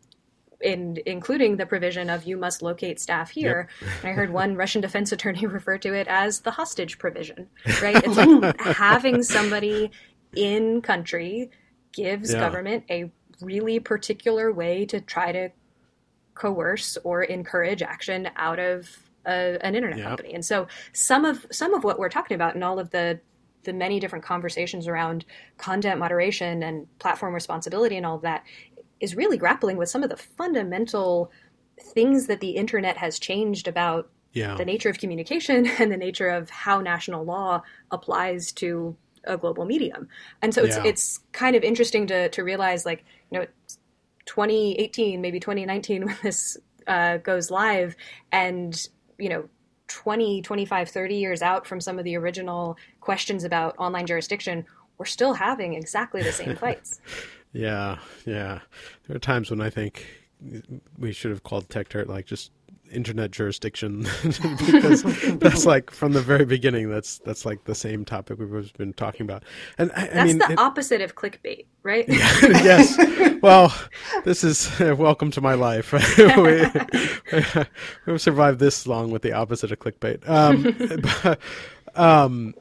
in, 0.61 0.97
including 1.05 1.57
the 1.57 1.65
provision 1.65 2.09
of 2.09 2.23
you 2.23 2.37
must 2.37 2.61
locate 2.61 2.97
staff 2.99 3.29
here. 3.29 3.67
And 4.01 4.09
I 4.09 4.13
heard 4.13 4.31
one 4.31 4.55
Russian 4.63 4.79
defense 4.79 5.11
attorney 5.11 5.45
refer 5.57 5.77
to 5.79 5.93
it 5.93 6.07
as 6.07 6.39
the 6.39 6.51
hostage 6.51 6.97
provision, 6.97 7.49
right? 7.83 8.01
It's 8.03 8.15
like 8.17 8.59
having 8.61 9.21
somebody 9.21 9.91
in 10.33 10.81
country 10.81 11.51
gives 11.91 12.33
Yeah. 12.33 12.39
government 12.39 12.85
a 12.89 13.11
really 13.41 13.79
particular 13.81 14.51
way 14.51 14.85
to 14.85 15.01
try 15.01 15.33
to 15.33 15.49
coerce 16.35 16.97
or 17.03 17.23
encourage 17.23 17.81
action 17.81 18.29
out 18.37 18.59
of 18.59 19.06
a, 19.27 19.57
an 19.65 19.75
internet 19.75 19.99
Yep. 19.99 20.07
company. 20.07 20.33
And 20.33 20.45
so 20.45 20.67
some 20.93 21.25
of 21.25 21.45
some 21.51 21.73
of 21.73 21.83
what 21.83 21.99
we're 21.99 22.09
talking 22.09 22.35
about 22.35 22.55
and 22.55 22.63
all 22.63 22.79
of 22.79 22.89
the 22.91 23.19
the 23.63 23.73
many 23.73 23.99
different 23.99 24.23
conversations 24.25 24.87
around 24.87 25.25
content 25.57 25.99
moderation 25.99 26.63
and 26.63 26.87
platform 26.99 27.33
responsibility 27.33 27.97
and 27.97 28.05
all 28.05 28.15
of 28.15 28.21
that 28.21 28.43
is 29.01 29.15
really 29.15 29.37
grappling 29.37 29.77
with 29.77 29.89
some 29.89 30.03
of 30.03 30.09
the 30.09 30.17
fundamental 30.17 31.31
things 31.93 32.27
that 32.27 32.39
the 32.39 32.51
internet 32.51 32.97
has 32.97 33.19
changed 33.19 33.67
about 33.67 34.09
Yeah. 34.33 34.55
the 34.55 34.65
nature 34.65 34.89
of 34.89 34.97
communication 34.99 35.67
and 35.79 35.91
the 35.91 35.97
nature 35.97 36.29
of 36.29 36.49
how 36.49 36.81
national 36.81 37.25
law 37.25 37.61
applies 37.91 38.51
to 38.53 38.95
a 39.25 39.37
global 39.37 39.65
medium. 39.65 40.07
And 40.41 40.53
so 40.53 40.63
it's 40.63 40.77
Yeah. 40.77 40.83
it's 40.85 41.19
kind 41.33 41.55
of 41.55 41.63
interesting 41.63 42.07
to 42.07 42.29
to 42.29 42.43
realize 42.43 42.85
like, 42.85 43.03
you 43.31 43.39
know, 43.39 43.45
2018, 44.25 45.21
maybe 45.21 45.39
2019 45.39 46.05
when 46.05 46.17
this 46.23 46.57
uh, 46.87 47.17
goes 47.17 47.51
live 47.51 47.95
and, 48.31 48.87
you 49.17 49.29
know, 49.29 49.47
20, 49.87 50.41
25, 50.41 50.89
30 50.89 51.15
years 51.15 51.41
out 51.41 51.65
from 51.65 51.79
some 51.79 51.97
of 51.97 52.03
the 52.03 52.15
original 52.17 52.77
questions 52.99 53.43
about 53.43 53.75
online 53.77 54.05
jurisdiction, 54.05 54.65
we're 54.97 55.05
still 55.05 55.33
having 55.33 55.73
exactly 55.73 56.21
the 56.21 56.31
same 56.31 56.55
fights. 56.57 56.99
Yeah, 57.53 57.99
yeah. 58.25 58.59
There 59.07 59.15
are 59.15 59.19
times 59.19 59.49
when 59.49 59.61
I 59.61 59.69
think 59.69 60.05
we 60.97 61.11
should 61.11 61.31
have 61.31 61.43
called 61.43 61.69
Techdirt 61.69 62.07
like 62.07 62.25
just 62.25 62.51
internet 62.91 63.31
jurisdiction 63.31 64.01
because 64.23 65.03
that's 65.39 65.65
like 65.73 65.91
from 65.91 66.13
the 66.13 66.21
very 66.21 66.45
beginning. 66.45 66.89
That's 66.89 67.19
that's 67.19 67.45
like 67.45 67.63
the 67.65 67.75
same 67.75 68.05
topic 68.05 68.39
we've 68.39 68.73
been 68.77 68.93
talking 68.93 69.21
about. 69.25 69.43
And 69.77 69.91
I, 69.93 70.01
That's 70.07 70.15
I 70.17 70.23
mean, 70.25 70.37
the 70.39 70.51
it- 70.51 70.59
opposite 70.59 71.01
of 71.01 71.15
clickbait, 71.15 71.65
right? 71.83 72.05
yes. 72.09 72.97
Well, 73.41 73.73
this 74.25 74.43
is 74.43 74.69
uh, 74.81 74.95
welcome 74.97 75.31
to 75.31 75.41
my 75.41 75.53
life. 75.53 75.93
we, 76.17 76.65
we've 78.05 78.21
survived 78.21 78.59
this 78.59 78.87
long 78.87 79.11
with 79.11 79.21
the 79.21 79.33
opposite 79.33 79.71
of 79.71 79.79
clickbait. 79.79 80.27
Um, 80.27 81.01
but, 81.23 81.39
um, 81.95 82.53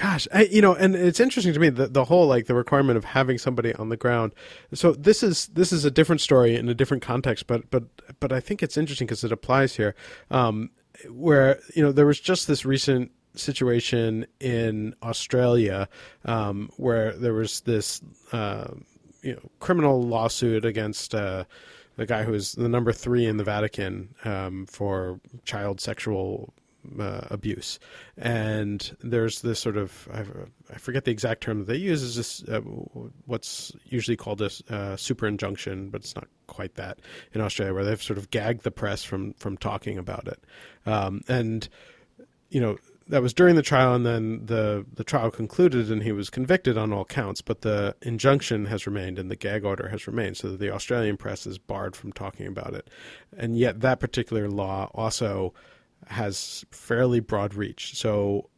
gosh, 0.00 0.28
I, 0.32 0.44
you 0.44 0.62
know, 0.62 0.74
and 0.74 0.94
it's 0.94 1.20
interesting 1.20 1.52
to 1.52 1.60
me 1.60 1.70
the 1.70 1.88
the 1.88 2.04
whole 2.04 2.26
like 2.26 2.46
the 2.46 2.54
requirement 2.54 2.96
of 2.96 3.04
having 3.04 3.38
somebody 3.38 3.74
on 3.74 3.88
the 3.88 3.96
ground. 3.96 4.32
So 4.72 4.92
this 4.92 5.22
is 5.22 5.48
this 5.48 5.72
is 5.72 5.84
a 5.84 5.90
different 5.90 6.20
story 6.20 6.56
in 6.56 6.68
a 6.68 6.74
different 6.74 7.02
context, 7.02 7.46
but 7.46 7.70
but 7.70 7.84
but 8.20 8.32
I 8.32 8.40
think 8.40 8.62
it's 8.62 8.76
interesting 8.76 9.06
because 9.06 9.24
it 9.24 9.32
applies 9.32 9.76
here. 9.76 9.94
Um, 10.30 10.70
where 11.08 11.60
you 11.74 11.82
know 11.82 11.92
there 11.92 12.06
was 12.06 12.20
just 12.20 12.46
this 12.46 12.64
recent 12.64 13.10
situation 13.34 14.26
in 14.40 14.94
Australia 15.02 15.88
um, 16.24 16.70
where 16.76 17.12
there 17.12 17.34
was 17.34 17.60
this 17.60 18.00
uh, 18.32 18.68
you 19.22 19.34
know 19.34 19.50
criminal 19.60 20.02
lawsuit 20.02 20.64
against 20.64 21.14
uh, 21.14 21.44
the 21.96 22.06
guy 22.06 22.22
who 22.22 22.32
was 22.32 22.52
the 22.52 22.68
number 22.68 22.92
three 22.92 23.26
in 23.26 23.36
the 23.36 23.44
Vatican 23.44 24.14
um, 24.24 24.66
for 24.66 25.20
child 25.44 25.80
sexual 25.80 26.54
uh, 26.98 27.22
abuse, 27.30 27.78
and 28.16 28.96
there's 29.02 29.42
this 29.42 29.58
sort 29.58 29.76
of 29.76 30.08
I, 30.12 30.24
I 30.72 30.78
forget 30.78 31.04
the 31.04 31.10
exact 31.10 31.42
term 31.42 31.58
that 31.60 31.66
they 31.66 31.76
use 31.76 32.02
is 32.02 32.16
this 32.16 32.42
uh, 32.48 32.60
what's 33.26 33.72
usually 33.84 34.16
called 34.16 34.42
a 34.42 34.50
uh, 34.70 34.96
super 34.96 35.26
injunction, 35.26 35.90
but 35.90 36.02
it's 36.02 36.14
not 36.14 36.28
quite 36.46 36.74
that 36.76 36.98
in 37.32 37.40
Australia, 37.40 37.74
where 37.74 37.84
they've 37.84 38.02
sort 38.02 38.18
of 38.18 38.30
gagged 38.30 38.62
the 38.62 38.70
press 38.70 39.04
from 39.04 39.34
from 39.34 39.56
talking 39.56 39.98
about 39.98 40.26
it, 40.28 40.42
um, 40.86 41.22
and 41.28 41.68
you 42.50 42.60
know 42.60 42.78
that 43.08 43.22
was 43.22 43.32
during 43.32 43.56
the 43.56 43.62
trial, 43.62 43.94
and 43.94 44.04
then 44.04 44.44
the 44.44 44.84
the 44.94 45.04
trial 45.04 45.30
concluded, 45.30 45.90
and 45.90 46.02
he 46.02 46.12
was 46.12 46.30
convicted 46.30 46.76
on 46.76 46.92
all 46.92 47.04
counts. 47.04 47.40
But 47.40 47.62
the 47.62 47.96
injunction 48.02 48.66
has 48.66 48.86
remained, 48.86 49.18
and 49.18 49.30
the 49.30 49.36
gag 49.36 49.64
order 49.64 49.88
has 49.88 50.06
remained, 50.06 50.36
so 50.36 50.50
that 50.50 50.60
the 50.60 50.72
Australian 50.72 51.16
press 51.16 51.46
is 51.46 51.58
barred 51.58 51.96
from 51.96 52.12
talking 52.12 52.46
about 52.46 52.74
it. 52.74 52.88
And 53.36 53.56
yet, 53.56 53.80
that 53.80 54.00
particular 54.00 54.48
law 54.48 54.90
also 54.94 55.54
has 56.08 56.64
fairly 56.70 57.20
broad 57.20 57.54
reach. 57.54 57.96
So, 57.96 58.50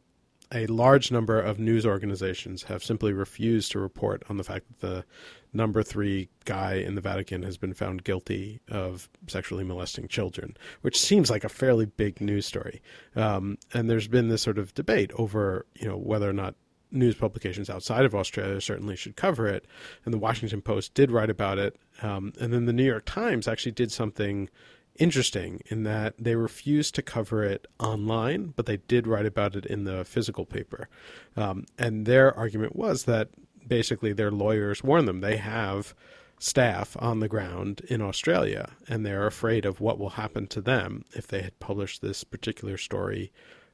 a 0.53 0.67
large 0.67 1.11
number 1.11 1.39
of 1.39 1.59
news 1.59 1.85
organizations 1.85 2.63
have 2.63 2.83
simply 2.83 3.13
refused 3.13 3.71
to 3.71 3.79
report 3.79 4.23
on 4.29 4.35
the 4.35 4.43
fact 4.43 4.67
that 4.67 4.79
the 4.79 5.05
number 5.53 5.81
three 5.81 6.29
guy 6.45 6.73
in 6.73 6.95
the 6.95 7.01
Vatican 7.01 7.43
has 7.43 7.57
been 7.57 7.73
found 7.73 8.03
guilty 8.03 8.59
of 8.69 9.09
sexually 9.27 9.63
molesting 9.63 10.07
children, 10.07 10.55
which 10.81 10.99
seems 10.99 11.29
like 11.29 11.43
a 11.43 11.49
fairly 11.49 11.85
big 11.85 12.19
news 12.19 12.45
story. 12.45 12.81
Um, 13.15 13.57
and 13.73 13.89
there's 13.89 14.07
been 14.07 14.27
this 14.27 14.41
sort 14.41 14.57
of 14.57 14.73
debate 14.73 15.11
over, 15.17 15.65
you 15.75 15.87
know, 15.87 15.97
whether 15.97 16.29
or 16.29 16.33
not 16.33 16.55
news 16.91 17.15
publications 17.15 17.69
outside 17.69 18.05
of 18.05 18.13
Australia 18.13 18.59
certainly 18.59 18.95
should 18.95 19.15
cover 19.15 19.47
it. 19.47 19.65
And 20.05 20.13
the 20.13 20.17
Washington 20.17 20.61
Post 20.61 20.93
did 20.93 21.11
write 21.11 21.29
about 21.29 21.57
it. 21.57 21.77
Um, 22.01 22.33
and 22.39 22.51
then 22.51 22.65
the 22.65 22.73
New 22.73 22.83
York 22.85 23.05
Times 23.05 23.47
actually 23.47 23.71
did 23.71 23.91
something 23.91 24.49
interesting 24.95 25.61
in 25.67 25.83
that 25.83 26.13
they 26.17 26.35
refused 26.35 26.95
to 26.95 27.01
cover 27.01 27.43
it 27.43 27.67
online, 27.79 28.53
but 28.55 28.65
they 28.65 28.77
did 28.77 29.07
write 29.07 29.25
about 29.25 29.55
it 29.55 29.65
in 29.65 29.83
the 29.83 30.03
physical 30.05 30.45
paper. 30.45 30.87
Um, 31.35 31.65
and 31.77 32.05
their 32.05 32.37
argument 32.37 32.75
was 32.75 33.05
that 33.05 33.29
basically 33.67 34.13
their 34.13 34.31
lawyers 34.31 34.83
warned 34.83 35.07
them 35.07 35.21
they 35.21 35.37
have 35.37 35.95
staff 36.39 36.97
on 36.99 37.19
the 37.19 37.27
ground 37.27 37.81
in 37.87 38.01
Australia, 38.01 38.71
and 38.87 39.05
they're 39.05 39.27
afraid 39.27 39.65
of 39.65 39.79
what 39.79 39.99
will 39.99 40.09
happen 40.09 40.47
to 40.47 40.61
them 40.61 41.05
if 41.13 41.27
they 41.27 41.41
had 41.41 41.59
published 41.59 42.01
this 42.01 42.23
particular 42.23 42.77
story 42.77 43.31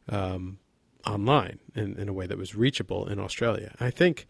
um, 0.09 0.59
online 1.05 1.59
in, 1.76 1.97
in 1.97 2.09
a 2.09 2.13
way 2.13 2.28
that 2.28 2.38
was 2.38 2.55
reachable 2.55 3.07
in 3.07 3.20
Australia. 3.20 3.74
I 3.80 3.89
think. 3.89 4.28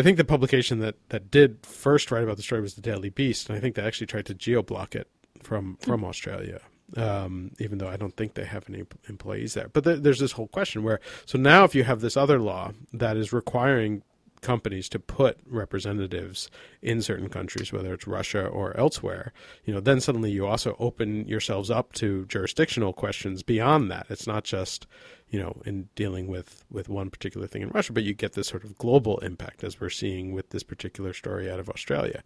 I 0.00 0.04
think 0.04 0.16
the 0.16 0.24
publication 0.24 0.78
that, 0.78 0.94
that 1.08 1.28
did 1.28 1.66
first 1.66 2.12
write 2.12 2.22
about 2.22 2.36
the 2.36 2.42
story 2.44 2.60
was 2.60 2.74
the 2.74 2.80
Daily 2.80 3.10
Beast, 3.10 3.48
and 3.48 3.58
I 3.58 3.60
think 3.60 3.74
they 3.74 3.82
actually 3.82 4.06
tried 4.06 4.26
to 4.26 4.34
geo-block 4.34 4.94
it 4.94 5.08
from 5.42 5.76
from 5.80 6.04
Australia. 6.04 6.60
Um, 6.96 7.50
even 7.58 7.76
though 7.76 7.88
I 7.88 7.98
don't 7.98 8.16
think 8.16 8.32
they 8.32 8.46
have 8.46 8.64
any 8.66 8.82
employees 9.10 9.52
there, 9.52 9.68
but 9.68 9.84
there, 9.84 9.96
there's 9.96 10.20
this 10.20 10.32
whole 10.32 10.48
question 10.48 10.82
where 10.82 11.00
so 11.26 11.36
now 11.36 11.64
if 11.64 11.74
you 11.74 11.84
have 11.84 12.00
this 12.00 12.16
other 12.16 12.38
law 12.38 12.72
that 12.94 13.18
is 13.18 13.30
requiring 13.30 14.02
companies 14.40 14.88
to 14.90 14.98
put 14.98 15.38
representatives 15.46 16.50
in 16.82 17.02
certain 17.02 17.28
countries, 17.28 17.72
whether 17.72 17.92
it's 17.92 18.06
Russia 18.06 18.46
or 18.46 18.76
elsewhere, 18.76 19.32
you 19.64 19.74
know, 19.74 19.80
then 19.80 20.00
suddenly 20.00 20.30
you 20.30 20.46
also 20.46 20.76
open 20.78 21.26
yourselves 21.26 21.70
up 21.70 21.92
to 21.94 22.24
jurisdictional 22.26 22.92
questions 22.92 23.42
beyond 23.42 23.90
that. 23.90 24.06
It's 24.08 24.26
not 24.26 24.44
just, 24.44 24.86
you 25.28 25.40
know, 25.40 25.60
in 25.64 25.88
dealing 25.94 26.26
with, 26.26 26.64
with 26.70 26.88
one 26.88 27.10
particular 27.10 27.46
thing 27.46 27.62
in 27.62 27.68
Russia, 27.70 27.92
but 27.92 28.04
you 28.04 28.14
get 28.14 28.32
this 28.32 28.48
sort 28.48 28.64
of 28.64 28.78
global 28.78 29.18
impact 29.18 29.64
as 29.64 29.80
we're 29.80 29.90
seeing 29.90 30.32
with 30.32 30.50
this 30.50 30.62
particular 30.62 31.12
story 31.12 31.50
out 31.50 31.58
of 31.58 31.68
Australia. 31.68 32.22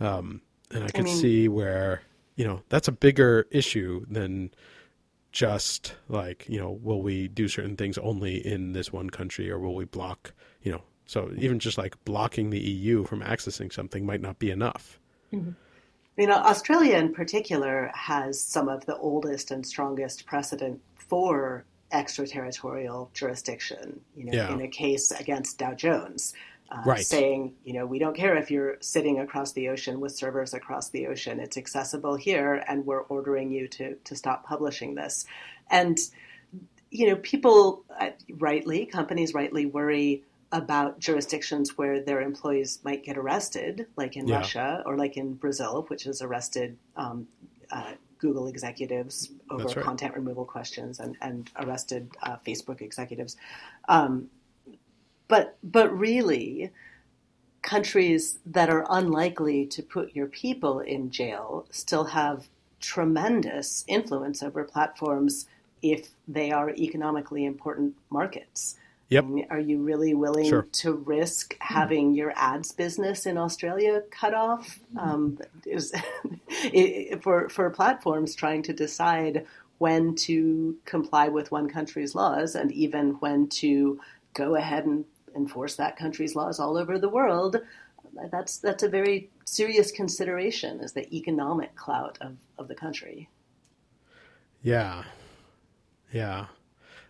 Um, 0.00 0.42
and 0.70 0.84
I 0.84 0.88
can 0.88 1.04
mean- 1.04 1.16
see 1.16 1.48
where, 1.48 2.02
you 2.38 2.46
know, 2.46 2.62
that's 2.68 2.86
a 2.86 2.92
bigger 2.92 3.48
issue 3.50 4.06
than 4.08 4.50
just 5.32 5.96
like, 6.08 6.48
you 6.48 6.58
know, 6.58 6.70
will 6.70 7.02
we 7.02 7.26
do 7.26 7.48
certain 7.48 7.76
things 7.76 7.98
only 7.98 8.36
in 8.46 8.72
this 8.72 8.92
one 8.92 9.10
country 9.10 9.50
or 9.50 9.58
will 9.58 9.74
we 9.74 9.84
block, 9.84 10.32
you 10.62 10.70
know, 10.70 10.82
so 11.04 11.32
even 11.36 11.58
just 11.58 11.76
like 11.76 12.02
blocking 12.04 12.50
the 12.50 12.60
EU 12.60 13.04
from 13.04 13.22
accessing 13.22 13.72
something 13.72 14.06
might 14.06 14.20
not 14.20 14.38
be 14.38 14.52
enough. 14.52 15.00
Mm-hmm. 15.32 15.50
You 16.16 16.26
know, 16.28 16.36
Australia 16.36 16.96
in 16.96 17.12
particular 17.12 17.90
has 17.94 18.40
some 18.40 18.68
of 18.68 18.86
the 18.86 18.96
oldest 18.96 19.50
and 19.50 19.66
strongest 19.66 20.24
precedent 20.24 20.80
for 20.94 21.64
extraterritorial 21.90 23.10
jurisdiction. 23.14 24.00
You 24.16 24.26
know, 24.26 24.32
Yeah. 24.32 24.52
in 24.52 24.60
a 24.60 24.68
case 24.68 25.10
against 25.10 25.58
Dow 25.58 25.74
Jones, 25.74 26.34
uh, 26.70 26.82
Right. 26.84 27.04
saying, 27.04 27.54
you 27.64 27.72
know, 27.72 27.86
we 27.86 27.98
don't 27.98 28.16
care 28.16 28.36
if 28.36 28.50
you're 28.50 28.76
sitting 28.80 29.20
across 29.20 29.52
the 29.52 29.68
ocean 29.68 30.00
with 30.00 30.12
servers 30.16 30.52
across 30.54 30.90
the 30.90 31.06
ocean; 31.06 31.40
it's 31.40 31.56
accessible 31.56 32.16
here, 32.16 32.62
and 32.68 32.84
we're 32.84 33.02
ordering 33.02 33.50
you 33.50 33.68
to 33.68 33.94
to 33.94 34.16
stop 34.16 34.44
publishing 34.44 34.94
this. 34.94 35.24
And 35.70 35.98
you 36.90 37.08
know, 37.08 37.16
people 37.16 37.84
uh, 37.98 38.10
rightly, 38.38 38.86
companies 38.86 39.34
rightly 39.34 39.66
worry 39.66 40.24
about 40.52 40.98
jurisdictions 40.98 41.76
where 41.76 42.00
their 42.02 42.20
employees 42.22 42.78
might 42.82 43.04
get 43.04 43.18
arrested, 43.18 43.86
like 43.96 44.16
in 44.16 44.26
Yeah. 44.26 44.36
Russia 44.36 44.82
or 44.86 44.96
like 44.96 45.16
in 45.16 45.34
Brazil, 45.34 45.84
which 45.88 46.04
has 46.04 46.22
arrested 46.22 46.78
um, 46.96 47.28
uh, 47.70 47.92
Google 48.18 48.46
executives 48.48 49.30
over 49.50 49.64
right. 49.64 49.80
content 49.80 50.14
removal 50.14 50.44
questions 50.46 51.00
and, 51.00 51.16
and 51.20 51.50
arrested 51.56 52.10
uh, 52.22 52.36
Facebook 52.46 52.80
executives. 52.80 53.36
Um, 53.88 54.28
but 55.28 55.56
but 55.62 55.96
really, 55.96 56.70
countries 57.62 58.38
that 58.46 58.70
are 58.70 58.86
unlikely 58.88 59.66
to 59.66 59.82
put 59.82 60.14
your 60.14 60.26
people 60.26 60.80
in 60.80 61.10
jail 61.10 61.66
still 61.70 62.04
have 62.04 62.48
tremendous 62.80 63.84
influence 63.88 64.42
over 64.42 64.64
platforms 64.64 65.46
if 65.82 66.10
they 66.26 66.50
are 66.50 66.70
economically 66.70 67.44
important 67.44 67.94
markets. 68.10 68.76
Yep. 69.10 69.24
I 69.24 69.26
mean, 69.26 69.46
are 69.50 69.60
you 69.60 69.78
really 69.82 70.12
willing 70.14 70.48
Sure. 70.48 70.66
to 70.70 70.92
risk 70.92 71.56
having 71.60 72.14
your 72.14 72.32
ads 72.36 72.72
business 72.72 73.24
in 73.24 73.38
Australia 73.38 74.02
cut 74.10 74.34
off? 74.34 74.78
Um, 74.96 75.38
is, 75.64 75.94
for 77.22 77.48
for 77.48 77.70
platforms 77.70 78.34
trying 78.34 78.62
to 78.64 78.72
decide 78.72 79.46
when 79.78 80.14
to 80.14 80.76
comply 80.84 81.28
with 81.28 81.50
one 81.50 81.68
country's 81.68 82.14
laws 82.14 82.54
and 82.54 82.70
even 82.72 83.12
when 83.20 83.48
to 83.48 83.98
go 84.34 84.56
ahead 84.56 84.84
and 84.84 85.04
enforce 85.38 85.76
that 85.76 85.96
country's 85.96 86.36
laws 86.36 86.60
all 86.60 86.76
over 86.76 86.98
the 86.98 87.08
world, 87.08 87.56
that's 88.30 88.58
that's 88.58 88.82
a 88.82 88.88
very 88.88 89.30
serious 89.44 89.90
consideration 89.90 90.80
is 90.80 90.92
the 90.92 91.12
economic 91.14 91.74
clout 91.74 92.18
of, 92.20 92.36
of 92.58 92.68
the 92.68 92.74
country. 92.74 93.28
Yeah. 94.62 95.04
Yeah. 96.12 96.46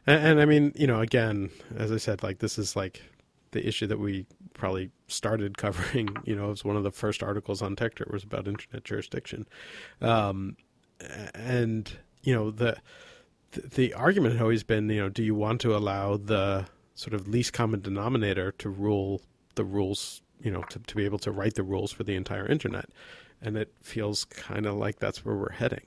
And, 0.07 0.27
and 0.27 0.41
I 0.41 0.45
mean, 0.45 0.73
you 0.77 0.87
know, 0.87 1.01
again, 1.01 1.51
as 1.77 1.91
I 1.91 1.97
said, 1.97 2.23
like 2.23 2.39
this 2.39 2.59
is 2.59 2.77
like 2.77 3.03
the 3.51 3.67
issue 3.67 3.87
that 3.87 3.99
we 3.99 4.27
probably 4.55 4.91
started 5.07 5.57
covering, 5.65 6.09
you 6.25 6.37
know, 6.37 6.47
it 6.47 6.51
was 6.51 6.65
one 6.65 6.77
of 6.77 6.85
the 6.85 6.91
first 6.93 7.23
articles 7.23 7.63
on 7.63 7.77
Techdirt 7.77 8.11
was 8.11 8.25
about 8.25 8.47
internet 8.47 8.85
jurisdiction. 8.85 9.47
Um, 10.01 10.57
and, 11.35 11.91
you 12.23 12.35
know, 12.35 12.51
the, 12.51 12.77
the 13.53 13.95
argument 13.95 14.35
had 14.35 14.43
always 14.43 14.63
been, 14.63 14.89
you 14.91 15.01
know, 15.01 15.09
do 15.09 15.23
you 15.23 15.35
want 15.35 15.61
to 15.63 15.75
allow 15.75 16.17
the 16.17 16.67
sort 16.99 17.15
of 17.15 17.29
least 17.29 17.53
common 17.53 17.81
denominator 17.81 18.51
to 18.51 18.69
rule 18.69 19.23
the 19.55 19.65
rules, 19.65 20.21
you 20.43 20.51
know, 20.51 20.63
to, 20.63 20.81
to 20.81 20.97
be 20.97 21.05
able 21.05 21.21
to 21.21 21.31
write 21.31 21.55
the 21.55 21.63
rules 21.63 21.93
for 21.93 22.03
the 22.03 22.17
entire 22.17 22.45
internet? 22.45 22.87
And 23.41 23.57
it 23.57 23.73
feels 23.81 24.25
kind 24.25 24.67
of 24.67 24.75
like 24.75 24.99
that's 24.99 25.25
where 25.25 25.37
we're 25.37 25.53
heading. 25.53 25.87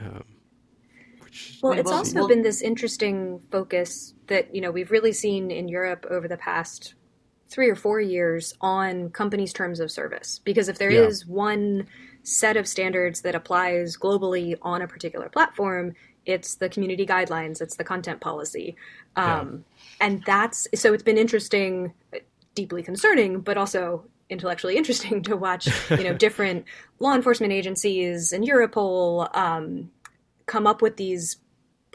Um, 0.00 0.24
Well, 1.62 1.78
it's 1.78 1.90
also 1.90 2.26
been 2.26 2.40
this 2.40 2.62
interesting 2.62 3.40
focus 3.52 4.14
that 4.28 4.54
you 4.54 4.62
know 4.62 4.70
we've 4.70 4.90
really 4.90 5.12
seen 5.12 5.50
in 5.50 5.68
Europe 5.68 6.06
over 6.08 6.26
the 6.26 6.38
past 6.38 6.94
three 7.50 7.68
or 7.68 7.76
four 7.76 8.00
years 8.00 8.54
on 8.62 9.10
companies' 9.10 9.52
terms 9.52 9.78
of 9.78 9.90
service. 9.90 10.40
Because 10.42 10.70
if 10.70 10.78
there 10.78 10.90
yeah. 10.90 11.02
is 11.02 11.26
one 11.26 11.86
set 12.22 12.56
of 12.56 12.66
standards 12.66 13.20
that 13.22 13.34
applies 13.34 13.96
globally 13.96 14.56
on 14.62 14.80
a 14.80 14.88
particular 14.88 15.28
platform, 15.28 15.92
it's 16.24 16.54
the 16.56 16.68
community 16.70 17.04
guidelines, 17.04 17.60
it's 17.60 17.76
the 17.76 17.84
content 17.84 18.20
policy. 18.22 18.74
Um. 19.16 19.64
And 20.00 20.22
that's 20.24 20.66
so 20.74 20.92
it's 20.92 21.02
been 21.02 21.18
interesting, 21.18 21.92
deeply 22.54 22.82
concerning, 22.82 23.40
but 23.40 23.56
also 23.56 24.04
intellectually 24.28 24.76
interesting 24.82 25.22
to 25.24 25.36
watch, 25.36 25.68
you 25.90 26.04
know, 26.04 26.14
different 26.26 26.64
law 26.98 27.14
enforcement 27.14 27.52
agencies 27.52 28.32
and 28.32 28.46
Europol 28.46 29.34
um, 29.36 29.90
come 30.46 30.66
up 30.66 30.82
with 30.82 30.96
these 30.96 31.36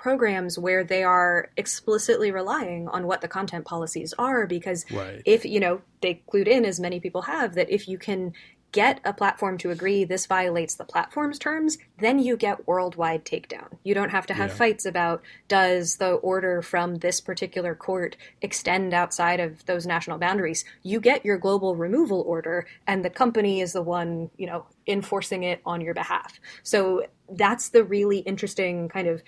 programs 0.05 0.59
where 0.59 0.83
they 0.83 1.03
are 1.03 1.49
explicitly 1.57 2.31
relying 2.31 2.87
on 2.89 3.07
what 3.07 3.21
the 3.21 3.27
content 3.27 3.65
policies 3.65 4.13
are 4.19 4.45
because 4.45 4.85
right. 4.91 5.21
if 5.25 5.43
you 5.43 5.59
know 5.59 5.81
they 6.01 6.21
clued 6.31 6.47
in 6.47 6.63
as 6.63 6.79
many 6.79 6.99
people 6.99 7.23
have 7.23 7.55
that 7.55 7.67
if 7.71 7.87
you 7.87 7.97
can 7.97 8.31
get 8.75 8.99
a 9.05 9.13
platform 9.13 9.57
to 9.57 9.71
agree 9.71 10.03
this 10.03 10.25
violates 10.25 10.75
the 10.75 10.83
platform's 10.83 11.39
terms, 11.39 11.77
then 11.99 12.19
you 12.19 12.35
get 12.35 12.67
worldwide 12.67 13.23
takedown. 13.23 13.69
You 13.85 13.93
don't 13.93 14.09
have 14.09 14.27
to 14.27 14.33
have 14.33 14.49
yeah. 14.49 14.55
fights 14.57 14.85
about 14.85 15.23
does 15.47 15.95
the 15.95 16.15
order 16.15 16.61
from 16.61 16.95
this 16.95 17.21
particular 17.21 17.73
court 17.73 18.17
extend 18.41 18.93
outside 18.93 19.39
of 19.39 19.65
those 19.65 19.87
national 19.87 20.17
boundaries. 20.17 20.65
You 20.83 20.99
get 20.99 21.23
your 21.23 21.37
global 21.37 21.77
removal 21.77 22.19
order, 22.27 22.67
and 22.85 23.05
the 23.05 23.09
company 23.09 23.61
is 23.61 23.71
the 23.71 23.81
one, 23.81 24.29
you 24.35 24.45
know, 24.45 24.65
enforcing 24.85 25.43
it 25.43 25.61
on 25.65 25.79
your 25.79 25.93
behalf. 25.93 26.37
So 26.61 27.05
that's 27.29 27.69
the 27.69 27.85
really 27.85 28.19
interesting 28.19 28.89
kind 28.89 29.07
of 29.07 29.23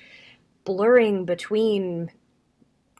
blurring 0.65 1.23
between 1.23 2.11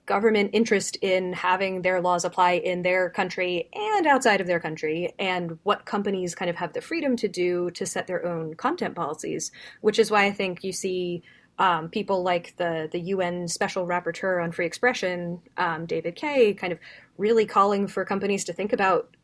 government 0.07 0.49
interest 0.53 0.97
in 1.01 1.33
having 1.33 1.83
their 1.83 2.01
laws 2.01 2.25
apply 2.25 2.53
in 2.53 2.81
their 2.81 3.09
country 3.11 3.69
and 3.73 4.07
outside 4.07 4.41
of 4.41 4.47
their 4.47 4.59
country, 4.59 5.13
and 5.19 5.59
what 5.63 5.85
companies 5.85 6.33
kind 6.33 6.49
of 6.49 6.55
have 6.55 6.73
the 6.73 6.81
freedom 6.81 7.15
to 7.17 7.27
do 7.27 7.69
to 7.71 7.85
set 7.85 8.07
their 8.07 8.25
own 8.25 8.55
content 8.55 8.95
policies, 8.95 9.51
which 9.81 9.99
is 9.99 10.09
why 10.09 10.25
I 10.25 10.31
think 10.31 10.63
you 10.63 10.71
see 10.71 11.21
um, 11.59 11.89
people 11.89 12.23
like 12.23 12.55
the 12.57 12.89
the 12.91 12.99
UN 12.99 13.47
Special 13.47 13.85
Rapporteur 13.85 14.43
on 14.43 14.51
Free 14.51 14.65
Expression, 14.65 15.41
um, 15.57 15.85
David 15.85 16.15
Kaye, 16.15 16.53
kind 16.53 16.73
of 16.73 16.79
really 17.17 17.45
calling 17.45 17.87
for 17.87 18.05
companies 18.05 18.43
to 18.45 18.53
think 18.53 18.73
about 18.73 19.15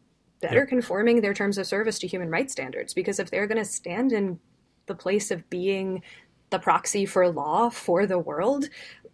better 0.42 0.60
yep. 0.60 0.68
conforming 0.68 1.22
their 1.22 1.34
terms 1.34 1.58
of 1.58 1.66
service 1.66 2.00
to 2.00 2.08
human 2.08 2.30
rights 2.30 2.52
standards. 2.52 2.94
Because 2.94 3.20
if 3.20 3.32
they're 3.32 3.48
going 3.48 3.64
to 3.64 3.66
stand 3.66 4.12
in 4.12 4.40
the 4.88 4.96
place 4.96 5.32
of 5.32 5.50
being 5.50 6.04
the 6.50 6.60
proxy 6.60 7.06
for 7.06 7.30
law 7.30 7.70
for 7.70 8.06
the 8.06 8.20
world, 8.20 8.70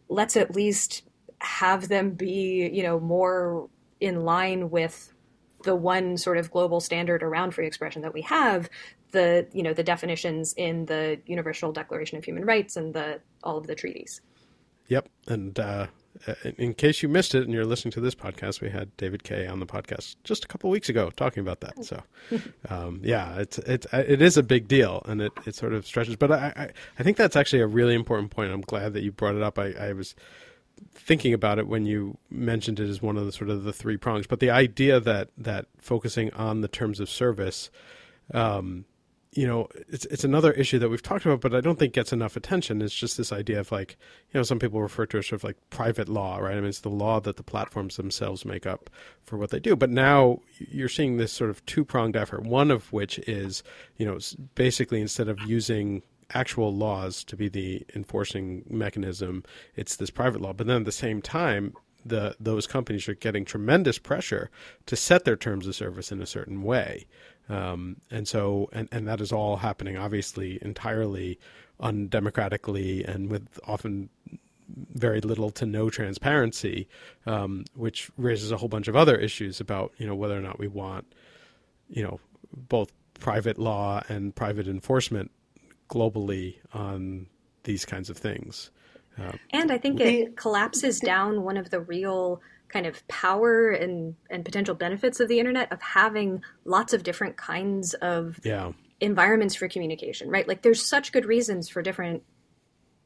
let's 0.07 0.35
at 0.35 0.55
least 0.55 1.03
have 1.41 1.87
them 1.87 2.11
be, 2.11 2.69
you 2.71 2.83
know, 2.83 2.99
more 2.99 3.69
in 3.99 4.23
line 4.23 4.69
with 4.69 5.13
the 5.63 5.75
one 5.75 6.17
sort 6.17 6.37
of 6.37 6.51
global 6.51 6.79
standard 6.79 7.21
around 7.21 7.51
free 7.51 7.67
expression 7.67 8.01
that 8.01 8.13
we 8.13 8.21
have 8.21 8.69
the 9.11 9.47
you 9.53 9.63
know 9.63 9.73
the 9.73 9.83
definitions 9.83 10.53
in 10.53 10.85
the 10.85 11.19
universal 11.25 11.71
declaration 11.71 12.17
of 12.17 12.23
human 12.23 12.45
rights 12.45 12.75
and 12.75 12.93
the 12.93 13.19
all 13.43 13.57
of 13.57 13.67
the 13.67 13.75
treaties. 13.75 14.21
Yep. 14.87 15.09
And 15.27 15.59
uh, 15.59 15.87
in 16.57 16.73
case 16.73 17.03
you 17.03 17.09
missed 17.09 17.35
it 17.35 17.43
and 17.43 17.53
you're 17.53 17.65
listening 17.65 17.91
to 17.91 18.01
this 18.01 18.15
podcast 18.15 18.59
we 18.59 18.69
had 18.69 18.95
david 18.97 19.23
Kaye 19.23 19.45
on 19.45 19.59
the 19.59 19.65
podcast 19.67 20.15
just 20.23 20.43
a 20.43 20.47
couple 20.47 20.69
weeks 20.71 20.89
ago 20.89 21.11
talking 21.11 21.41
about 21.41 21.61
that. 21.61 21.83
So 21.83 22.01
um, 22.69 23.01
yeah 23.03 23.37
it's 23.37 23.57
it's 23.59 23.87
it 23.93 24.21
is 24.21 24.37
a 24.37 24.43
big 24.43 24.67
deal 24.67 25.01
and 25.05 25.21
it, 25.21 25.31
it 25.45 25.55
sort 25.55 25.73
of 25.73 25.85
stretches. 25.85 26.15
But 26.15 26.31
I, 26.31 26.53
I, 26.55 26.69
I 26.99 27.03
think 27.03 27.17
that's 27.17 27.35
actually 27.35 27.61
a 27.61 27.67
really 27.67 27.95
important 27.95 28.31
point. 28.31 28.51
I'm 28.51 28.61
glad 28.61 28.93
that 28.93 29.03
you 29.03 29.11
brought 29.11 29.35
it 29.35 29.43
up. 29.43 29.57
I, 29.57 29.71
I 29.73 29.93
was 29.93 30.15
thinking 30.93 31.33
about 31.33 31.59
it 31.59 31.67
when 31.67 31.85
you 31.85 32.17
mentioned 32.29 32.79
it 32.79 32.89
as 32.89 33.01
one 33.01 33.17
of 33.17 33.25
the 33.25 33.31
sort 33.31 33.49
of 33.49 33.63
the 33.63 33.73
three 33.73 33.97
prongs. 33.97 34.27
But 34.27 34.39
the 34.39 34.51
idea 34.51 34.99
that 34.99 35.29
that 35.37 35.65
focusing 35.77 36.31
on 36.33 36.61
the 36.61 36.67
terms 36.67 36.99
of 36.99 37.09
service, 37.09 37.69
um, 38.33 38.85
you 39.31 39.45
know, 39.45 39.67
it's 39.87 40.05
it's 40.05 40.23
another 40.23 40.51
issue 40.53 40.79
that 40.79 40.89
we've 40.89 41.03
talked 41.03 41.25
about, 41.25 41.41
but 41.41 41.53
I 41.53 41.61
don't 41.61 41.77
think 41.77 41.93
gets 41.93 42.11
enough 42.11 42.35
attention. 42.35 42.81
It's 42.81 42.95
just 42.95 43.17
this 43.17 43.31
idea 43.31 43.59
of 43.59 43.71
like, 43.71 43.97
you 44.33 44.39
know, 44.39 44.43
some 44.43 44.57
people 44.57 44.81
refer 44.81 45.05
to 45.07 45.17
it 45.19 45.23
sort 45.23 45.39
of 45.39 45.43
like 45.43 45.57
private 45.69 46.09
law, 46.09 46.37
right? 46.37 46.53
I 46.53 46.59
mean, 46.59 46.69
it's 46.69 46.79
the 46.79 46.89
law 46.89 47.19
that 47.19 47.37
the 47.37 47.43
platforms 47.43 47.95
themselves 47.95 48.43
make 48.43 48.65
up 48.65 48.89
for 49.23 49.37
what 49.37 49.51
they 49.51 49.59
do. 49.59 49.75
But 49.75 49.91
now 49.91 50.39
you're 50.57 50.89
seeing 50.89 51.17
this 51.17 51.31
sort 51.31 51.51
of 51.51 51.63
two 51.67 51.85
pronged 51.85 52.15
effort. 52.15 52.43
One 52.43 52.71
of 52.71 52.91
which 52.91 53.19
is, 53.19 53.61
you 53.97 54.05
know, 54.05 54.17
basically 54.55 54.99
instead 54.99 55.27
of 55.27 55.39
using 55.41 56.01
actual 56.33 56.73
laws 56.75 57.23
to 57.25 57.35
be 57.35 57.49
the 57.49 57.85
enforcing 57.95 58.63
mechanism. 58.69 59.43
It's 59.75 59.95
this 59.95 60.09
private 60.09 60.41
law. 60.41 60.53
But 60.53 60.67
then 60.67 60.77
at 60.77 60.85
the 60.85 60.91
same 60.91 61.21
time, 61.21 61.73
the 62.05 62.35
those 62.39 62.65
companies 62.67 63.07
are 63.09 63.15
getting 63.15 63.45
tremendous 63.45 63.97
pressure 63.97 64.49
to 64.85 64.95
set 64.95 65.25
their 65.25 65.35
terms 65.35 65.67
of 65.67 65.75
service 65.75 66.11
in 66.11 66.21
a 66.21 66.25
certain 66.25 66.63
way. 66.63 67.05
Um, 67.49 67.97
and 68.11 68.27
so, 68.27 68.69
and, 68.71 68.87
and 68.91 69.07
that 69.07 69.21
is 69.21 69.31
all 69.31 69.57
happening 69.57 69.97
obviously 69.97 70.59
entirely 70.61 71.39
undemocratically 71.81 73.07
and 73.07 73.29
with 73.29 73.59
often 73.65 74.09
very 74.93 75.19
little 75.21 75.49
to 75.49 75.65
no 75.65 75.89
transparency, 75.89 76.87
um, 77.25 77.65
which 77.75 78.11
raises 78.17 78.51
a 78.51 78.57
whole 78.57 78.69
bunch 78.69 78.87
of 78.87 78.95
other 78.95 79.17
issues 79.17 79.59
about 79.59 79.93
you 79.97 80.05
know 80.05 80.15
whether 80.15 80.37
or 80.37 80.41
not 80.41 80.59
we 80.59 80.67
want 80.67 81.05
you 81.89 82.03
know 82.03 82.19
both 82.53 82.91
private 83.19 83.57
law 83.57 84.01
and 84.07 84.35
private 84.35 84.67
enforcement 84.67 85.31
globally 85.89 86.55
on 86.73 87.27
these 87.63 87.85
kinds 87.85 88.09
of 88.09 88.17
things. 88.17 88.71
Uh, 89.19 89.33
and 89.51 89.71
I 89.71 89.77
think 89.77 89.99
it 89.99 90.37
collapses 90.37 90.99
down 90.99 91.43
one 91.43 91.57
of 91.57 91.69
the 91.69 91.81
real 91.81 92.41
kind 92.69 92.85
of 92.85 93.05
power 93.07 93.69
and, 93.69 94.15
and 94.29 94.45
potential 94.45 94.75
benefits 94.75 95.19
of 95.19 95.27
the 95.27 95.39
internet 95.39 95.71
of 95.71 95.81
having 95.81 96.41
lots 96.65 96.93
of 96.93 97.03
different 97.03 97.35
kinds 97.35 97.95
of 97.95 98.39
yeah. 98.43 98.71
environments 99.01 99.55
for 99.55 99.67
communication, 99.67 100.29
right? 100.29 100.47
Like 100.47 100.61
there's 100.61 100.87
such 100.87 101.11
good 101.11 101.25
reasons 101.25 101.67
for 101.67 101.81
different 101.81 102.23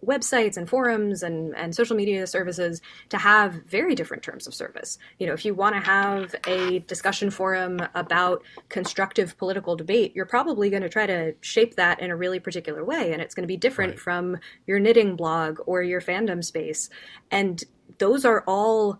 websites 0.06 0.58
and 0.58 0.70
forums 0.70 1.24
and, 1.24 1.56
and 1.56 1.76
social 1.76 1.96
media 1.96 2.26
services 2.28 2.82
to 3.10 3.18
have 3.18 3.54
very 3.66 3.96
different 3.96 4.24
terms 4.24 4.48
of 4.48 4.54
service. 4.54 4.98
You 5.20 5.28
know, 5.28 5.34
if 5.34 5.46
you 5.46 5.54
want 5.54 5.76
to 5.76 5.82
have 5.82 6.36
a 6.48 6.80
discussion 6.80 7.30
forum 7.30 7.80
about 7.96 8.44
constructive 8.70 9.38
political 9.38 9.76
debate, 9.76 10.16
you're 10.16 10.26
probably 10.26 10.70
going 10.70 10.84
to 10.84 10.90
try 10.90 11.06
to 11.06 11.36
shape 11.42 11.76
that 11.76 12.00
in 12.00 12.12
a 12.12 12.16
really 12.16 12.40
particular 12.40 12.84
way. 12.84 13.14
And 13.14 13.22
it's 13.22 13.36
going 13.36 13.44
to 13.44 13.48
be 13.48 13.58
different 13.58 13.94
right. 13.94 14.00
from 14.00 14.38
your 14.68 14.80
knitting 14.80 15.16
blog 15.16 15.60
or 15.66 15.82
your 15.82 16.02
fandom 16.02 16.44
space. 16.44 16.90
And 17.32 17.64
those 18.00 18.26
are 18.26 18.44
all 18.48 19.00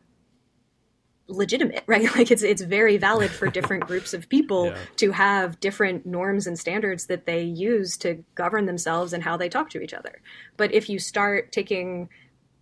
legitimate, 1.28 1.84
right? 1.88 2.14
Like 2.16 2.32
it's 2.32 2.44
it's 2.44 2.62
very 2.62 2.98
valid 2.98 3.32
for 3.32 3.48
different 3.48 3.84
groups 3.88 4.14
of 4.14 4.30
people 4.30 4.68
yeah. 4.68 4.78
to 4.98 5.12
have 5.12 5.60
different 5.60 6.06
norms 6.06 6.48
and 6.48 6.58
standards 6.58 7.08
that 7.08 7.26
they 7.26 7.44
use 7.44 7.98
to 7.98 8.24
govern 8.36 8.66
themselves 8.66 9.14
and 9.14 9.24
how 9.24 9.38
they 9.38 9.50
talk 9.50 9.70
to 9.72 9.82
each 9.82 9.94
other. 9.94 10.22
But 10.58 10.74
if 10.74 10.90
you 10.90 11.00
start 11.00 11.52
taking 11.52 12.10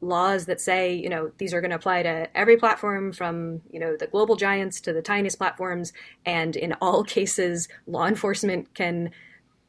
laws 0.04 0.48
that 0.48 0.60
say, 0.60 0.96
you 0.96 1.10
know, 1.10 1.32
these 1.38 1.54
are 1.54 1.62
going 1.62 1.70
to 1.70 1.76
apply 1.76 2.02
to 2.04 2.28
every 2.36 2.58
platform 2.58 3.12
from, 3.12 3.62
you 3.70 3.80
know, 3.80 3.96
the 3.96 4.08
global 4.08 4.36
giants 4.36 4.82
to 4.82 4.94
the 4.94 5.02
tiniest 5.02 5.38
platforms 5.38 5.94
and 6.26 6.56
in 6.56 6.74
all 6.82 7.04
cases 7.04 7.68
law 7.86 8.08
enforcement 8.08 8.74
can 8.74 9.12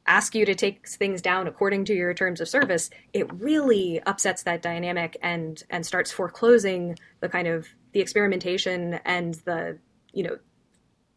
ask 0.06 0.34
you 0.34 0.44
to 0.44 0.54
take 0.54 0.88
things 0.88 1.22
down 1.22 1.46
according 1.46 1.84
to 1.84 1.94
your 1.94 2.12
terms 2.14 2.40
of 2.40 2.48
service, 2.48 2.90
it 3.12 3.32
really 3.34 4.00
upsets 4.06 4.42
that 4.42 4.62
dynamic 4.62 5.16
and 5.22 5.62
and 5.70 5.86
starts 5.86 6.10
foreclosing 6.10 6.98
the 7.20 7.28
kind 7.28 7.46
of 7.46 7.68
the 7.92 8.00
experimentation 8.00 9.00
and 9.04 9.34
the 9.44 9.78
you 10.12 10.22
know 10.22 10.38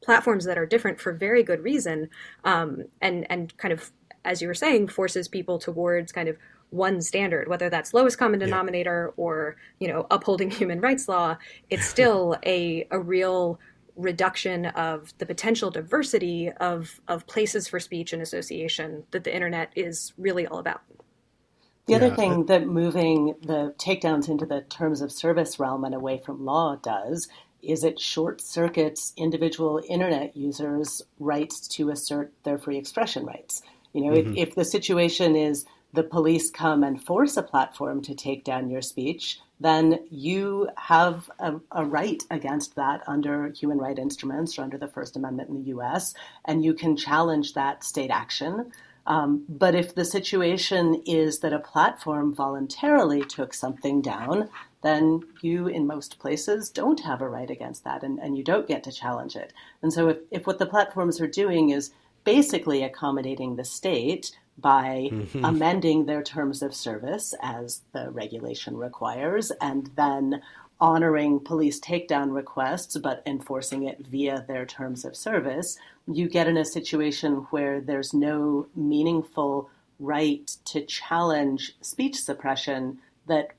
platforms 0.04 0.46
that 0.46 0.58
are 0.58 0.66
different 0.66 1.00
for 1.00 1.14
very 1.14 1.44
good 1.44 1.64
reason 1.64 2.10
um, 2.44 2.84
and 3.02 3.26
and 3.30 3.58
kind 3.58 3.74
of 3.74 3.92
as 4.24 4.42
you 4.42 4.48
were 4.48 4.54
saying 4.54 4.88
forces 4.88 5.28
people 5.28 5.58
towards 5.58 6.12
kind 6.12 6.30
of 6.30 6.38
one 6.70 7.02
standard 7.02 7.48
whether 7.48 7.70
that's 7.70 7.94
lowest 7.94 8.18
common 8.18 8.40
denominator 8.40 9.14
yeah. 9.18 9.24
or 9.24 9.56
you 9.80 9.88
know 9.88 10.06
upholding 10.12 10.52
human 10.60 10.80
rights 10.80 11.08
law 11.08 11.36
it's 11.70 11.86
still 11.86 12.36
a 12.46 12.88
a 12.92 13.00
real 13.00 13.60
reduction 13.96 14.66
of 14.68 15.14
the 15.20 15.26
potential 15.26 15.72
diversity 15.72 16.52
of 16.60 17.00
of 17.08 17.26
places 17.28 17.68
for 17.68 17.80
speech 17.80 18.14
and 18.14 18.22
association 18.22 19.04
that 19.12 19.24
the 19.24 19.34
internet 19.34 19.72
is 19.76 20.14
really 20.18 20.46
all 20.46 20.60
about 20.60 20.82
the 21.86 21.94
yeah. 21.94 21.98
other 21.98 22.16
thing 22.16 22.46
that 22.48 22.68
moving 22.68 23.36
the 23.42 23.74
takedowns 23.78 24.28
into 24.28 24.46
the 24.46 24.62
terms 24.62 25.02
of 25.02 25.12
service 25.12 25.60
realm 25.60 25.84
and 25.84 25.94
away 25.94 26.22
from 26.24 26.46
law 26.46 26.76
does 26.78 27.28
is 27.62 27.84
it 27.84 28.00
short 28.00 28.42
circuits 28.42 29.14
individual 29.18 29.82
internet 29.90 30.36
users' 30.38 31.02
rights 31.20 31.68
to 31.68 31.90
assert 31.90 32.32
their 32.44 32.58
free 32.58 32.78
expression 32.78 33.26
rights. 33.26 33.62
You 33.94 34.02
know, 34.02 34.12
mm-hmm. 34.12 34.34
if, 34.38 34.50
if 34.50 34.56
the 34.56 34.66
situation 34.66 35.36
is 35.36 35.66
the 35.94 36.04
police 36.04 36.52
come 36.52 36.84
and 36.84 37.02
force 37.02 37.38
a 37.38 37.44
platform 37.44 38.02
to 38.04 38.14
take 38.14 38.44
down 38.44 38.70
your 38.70 38.82
speech, 38.82 39.40
then 39.60 40.00
you 40.12 40.70
have 40.76 41.30
a, 41.40 41.56
a, 41.72 41.86
right 41.86 42.22
against 42.30 42.76
that 42.76 43.02
under 43.08 43.48
human 43.50 43.78
right 43.78 43.98
instruments 43.98 44.60
or 44.60 44.64
under 44.64 44.78
the 44.78 44.88
First 44.88 45.16
Amendment 45.16 45.50
in 45.50 45.56
the 45.56 45.68
US, 45.78 46.14
and 46.44 46.64
you 46.64 46.74
can 46.74 46.98
challenge 46.98 47.54
that 47.54 47.84
state 47.84 48.12
action. 48.12 48.72
Um, 49.08 49.46
but 49.48 49.76
if 49.76 49.94
the 49.94 50.06
situation 50.06 51.02
is 51.06 51.40
that 51.40 51.54
a 51.54 51.60
platform 51.60 52.34
voluntarily 52.34 53.24
took 53.24 53.54
something 53.54 54.02
down, 54.02 54.50
then 54.82 55.22
you, 55.42 55.68
in 55.68 55.88
most 55.88 56.20
places, 56.20 56.70
don't 56.70 57.02
have 57.02 57.22
a 57.22 57.30
right 57.30 57.50
against 57.50 57.84
that 57.84 58.04
and, 58.04 58.20
and 58.20 58.38
you 58.38 58.44
don't 58.44 58.68
get 58.68 58.84
to 58.84 58.92
challenge 58.92 59.36
it. 59.36 59.54
And 59.82 59.94
so, 59.94 60.10
if, 60.10 60.18
if 60.32 60.48
what 60.48 60.60
the 60.60 60.66
platforms 60.66 61.22
are 61.22 61.28
doing 61.28 61.70
is 61.70 61.92
basically 62.24 62.84
accommodating 62.84 63.56
the 63.56 63.64
state 63.64 64.32
by 64.58 65.10
mm-hmm. 65.12 65.46
amending 65.46 66.06
their 66.06 66.24
terms 66.24 66.62
of 66.62 66.74
service 66.74 67.34
as 67.42 67.82
the 67.94 68.10
regulation 68.12 68.78
requires 68.78 69.52
and 69.62 69.90
then 69.96 70.42
honoring 70.80 71.40
police 71.40 71.80
takedown 71.80 72.34
requests 72.34 72.98
but 72.98 73.24
enforcing 73.26 73.84
it 73.84 74.06
via 74.06 74.44
their 74.48 74.66
terms 74.66 75.06
of 75.06 75.16
service, 75.16 75.78
you 76.08 76.28
get 76.28 76.48
in 76.48 76.58
a 76.58 76.66
situation 76.66 77.48
where 77.50 77.80
there's 77.80 78.14
no 78.14 78.68
meaningful 78.76 79.70
right 80.00 80.58
to 80.66 80.82
challenge 80.86 81.76
speech 81.82 82.16
suppression 82.22 83.00
that 83.28 83.52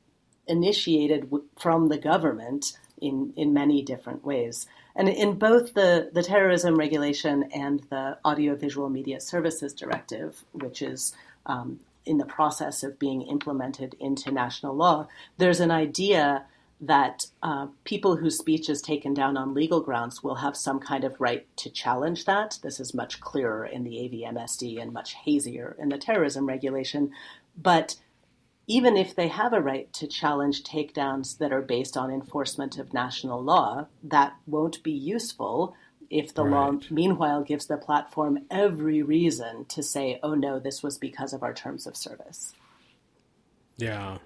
initiated 0.47 1.31
from 1.59 1.89
the 1.89 1.99
government 1.99 2.79
in, 3.01 3.33
in 3.37 3.53
many 3.53 3.83
different 3.83 4.25
ways. 4.25 4.67
And 4.95 5.09
in 5.09 5.39
both 5.39 5.75
the, 5.75 6.11
the 6.13 6.23
terrorism 6.23 6.77
regulation 6.77 7.51
and 7.55 7.81
the 7.91 8.19
Audiovisual 8.25 8.89
Media 8.89 9.21
Services 9.21 9.75
Directive, 9.75 10.45
which 10.53 10.81
is 10.81 11.15
um, 11.45 11.81
in 12.07 12.19
the 12.19 12.25
process 12.25 12.83
of 12.83 12.99
being 12.99 13.23
implemented 13.23 13.95
into 14.01 14.31
national 14.31 14.75
law, 14.75 15.09
there's 15.37 15.61
an 15.61 15.71
idea 15.71 16.45
that 16.81 17.27
uh, 17.43 17.69
people 17.85 18.17
whose 18.17 18.37
speech 18.37 18.69
is 18.69 18.83
taken 18.83 19.15
down 19.15 19.37
on 19.37 19.55
legal 19.55 19.81
grounds 19.81 20.23
will 20.23 20.37
have 20.37 20.57
some 20.57 20.79
kind 20.79 21.05
of 21.05 21.21
right 21.21 21.47
to 21.57 21.71
challenge 21.71 22.27
that. 22.27 22.59
This 22.63 22.79
is 22.79 22.93
much 22.93 23.21
clearer 23.21 23.65
in 23.65 23.85
the 23.85 23.93
AVMSD 23.93 24.81
and 24.81 24.93
much 24.93 25.15
hazier 25.15 25.75
in 25.79 25.89
the 25.89 25.99
terrorism 25.99 26.47
regulation. 26.47 27.13
But 27.57 27.97
even 28.67 28.97
if 28.97 29.15
they 29.15 29.29
have 29.29 29.53
a 29.53 29.61
right 29.61 29.91
to 29.95 30.07
challenge 30.07 30.65
takedowns 30.65 31.39
that 31.39 31.53
are 31.53 31.63
based 31.63 31.97
on 31.97 32.11
enforcement 32.11 32.79
of 32.79 32.93
national 32.93 33.43
law, 33.43 33.87
that 34.03 34.35
won't 34.47 34.83
be 34.83 34.93
useful 34.93 35.75
if 36.11 36.35
the 36.35 36.45
right. 36.45 36.51
law, 36.51 36.79
meanwhile, 36.91 37.43
gives 37.43 37.67
the 37.67 37.77
platform 37.77 38.41
every 38.51 39.03
reason 39.03 39.65
to 39.67 39.83
say, 39.83 40.19
oh 40.23 40.35
no, 40.35 40.59
this 40.59 40.83
was 40.83 40.99
because 40.99 41.33
of 41.33 41.43
our 41.43 41.55
terms 41.55 41.87
of 41.87 41.97
service. 41.97 42.53
Yeah. 43.77 44.19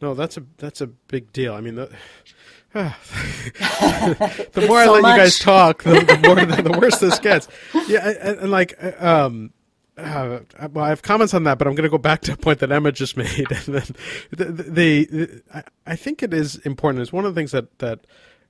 No, 0.00 0.14
that's 0.14 0.36
a 0.36 0.42
that's 0.58 0.80
a 0.80 0.86
big 0.86 1.32
deal. 1.32 1.54
I 1.54 1.60
mean, 1.60 1.76
the, 1.76 1.90
uh, 2.74 2.92
the 4.52 4.64
more 4.66 4.84
so 4.84 4.90
I 4.90 4.94
let 4.94 5.02
much. 5.02 5.16
you 5.16 5.22
guys 5.22 5.38
talk, 5.38 5.82
the, 5.84 6.00
the 6.00 6.18
more 6.26 6.44
the, 6.44 6.62
the, 6.62 6.78
worse 6.78 6.98
this 6.98 7.18
gets. 7.18 7.48
Yeah, 7.86 8.08
and, 8.08 8.38
and 8.40 8.50
like, 8.50 8.74
uh, 8.82 9.26
um, 9.26 9.52
uh, 9.96 10.40
well, 10.72 10.84
I 10.84 10.88
have 10.88 11.02
comments 11.02 11.34
on 11.34 11.44
that, 11.44 11.58
but 11.58 11.68
I'm 11.68 11.74
going 11.74 11.84
to 11.84 11.90
go 11.90 11.98
back 11.98 12.22
to 12.22 12.32
a 12.32 12.36
point 12.36 12.58
that 12.58 12.72
Emma 12.72 12.90
just 12.90 13.16
made. 13.16 13.50
And 13.50 13.74
then 13.74 13.94
the, 14.30 14.44
the, 14.44 14.62
the 15.04 15.42
I, 15.52 15.62
I 15.86 15.96
think 15.96 16.22
it 16.22 16.34
is 16.34 16.56
important. 16.56 17.02
It's 17.02 17.12
one 17.12 17.24
of 17.24 17.34
the 17.34 17.38
things 17.38 17.52
that 17.52 17.78
that 17.78 18.06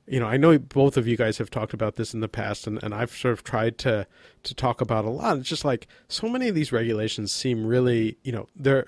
you 0.06 0.20
know 0.20 0.26
I 0.26 0.36
know 0.36 0.58
both 0.58 0.96
of 0.96 1.06
you 1.06 1.16
guys 1.16 1.38
have 1.38 1.50
talked 1.50 1.74
about 1.74 1.96
this 1.96 2.14
in 2.14 2.20
the 2.20 2.28
past, 2.28 2.66
and, 2.66 2.82
and 2.82 2.94
I've 2.94 3.14
sort 3.14 3.32
of 3.32 3.44
tried 3.44 3.76
to 3.78 4.06
to 4.44 4.54
talk 4.54 4.80
about 4.80 5.04
a 5.04 5.10
lot. 5.10 5.36
It's 5.36 5.48
just 5.48 5.64
like 5.64 5.86
so 6.08 6.28
many 6.28 6.48
of 6.48 6.54
these 6.54 6.72
regulations 6.72 7.30
seem 7.30 7.66
really, 7.66 8.16
you 8.22 8.32
know, 8.32 8.48
they're 8.56 8.86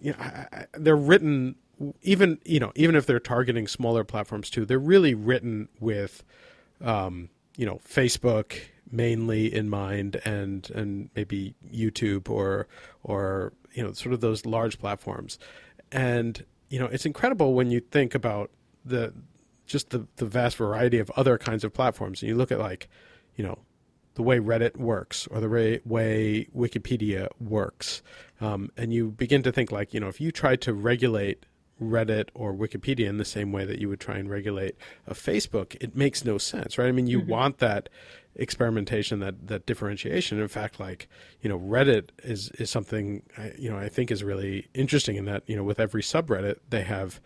you 0.00 0.12
know 0.12 0.18
I, 0.20 0.46
I, 0.52 0.66
they're 0.74 0.96
written 0.96 1.56
even 2.02 2.38
you 2.44 2.60
know 2.60 2.72
even 2.74 2.94
if 2.94 3.06
they're 3.06 3.20
targeting 3.20 3.66
smaller 3.66 4.04
platforms 4.04 4.50
too, 4.50 4.64
they're 4.64 4.78
really 4.78 5.14
written 5.14 5.68
with 5.78 6.22
um, 6.80 7.28
you 7.56 7.66
know 7.66 7.80
Facebook 7.86 8.58
mainly 8.90 9.52
in 9.52 9.68
mind 9.68 10.20
and 10.24 10.70
and 10.70 11.10
maybe 11.14 11.54
YouTube 11.72 12.28
or 12.28 12.66
or 13.02 13.52
you 13.72 13.82
know 13.82 13.92
sort 13.92 14.12
of 14.12 14.20
those 14.20 14.46
large 14.46 14.78
platforms. 14.78 15.38
And 15.92 16.44
you 16.68 16.78
know 16.78 16.86
it's 16.86 17.06
incredible 17.06 17.54
when 17.54 17.70
you 17.70 17.80
think 17.80 18.14
about 18.14 18.50
the 18.84 19.12
just 19.66 19.90
the 19.90 20.06
the 20.16 20.26
vast 20.26 20.56
variety 20.56 20.98
of 20.98 21.10
other 21.10 21.38
kinds 21.38 21.64
of 21.64 21.72
platforms. 21.72 22.22
And 22.22 22.28
you 22.28 22.36
look 22.36 22.52
at 22.52 22.58
like 22.58 22.88
you 23.36 23.44
know 23.44 23.58
the 24.14 24.22
way 24.22 24.38
Reddit 24.38 24.76
works 24.76 25.26
or 25.28 25.40
the 25.40 25.48
way, 25.48 25.80
way 25.84 26.46
Wikipedia 26.54 27.28
works. 27.38 28.02
Um, 28.40 28.70
and 28.76 28.92
you 28.92 29.12
begin 29.12 29.42
to 29.44 29.52
think 29.52 29.70
like 29.70 29.94
you 29.94 30.00
know 30.00 30.08
if 30.08 30.20
you 30.20 30.32
try 30.32 30.56
to 30.56 30.74
regulate 30.74 31.46
Reddit 31.80 32.28
or 32.34 32.52
Wikipedia 32.52 33.06
in 33.06 33.16
the 33.16 33.24
same 33.24 33.52
way 33.52 33.64
that 33.64 33.78
you 33.78 33.88
would 33.88 34.00
try 34.00 34.16
and 34.16 34.28
regulate 34.28 34.76
a 35.06 35.14
Facebook, 35.14 35.76
it 35.80 35.96
makes 35.96 36.24
no 36.24 36.38
sense, 36.38 36.78
right? 36.78 36.88
I 36.88 36.92
mean, 36.92 37.06
you 37.06 37.20
mm-hmm. 37.20 37.30
want 37.30 37.58
that 37.58 37.88
experimentation, 38.36 39.20
that 39.20 39.48
that 39.48 39.66
differentiation. 39.66 40.40
In 40.40 40.48
fact, 40.48 40.78
like 40.78 41.08
you 41.40 41.48
know, 41.48 41.58
Reddit 41.58 42.10
is 42.22 42.50
is 42.52 42.70
something 42.70 43.22
you 43.58 43.70
know 43.70 43.78
I 43.78 43.88
think 43.88 44.10
is 44.10 44.22
really 44.22 44.68
interesting 44.74 45.16
in 45.16 45.24
that 45.26 45.42
you 45.46 45.56
know 45.56 45.64
with 45.64 45.80
every 45.80 46.02
subreddit 46.02 46.56
they 46.68 46.82
have 46.82 47.20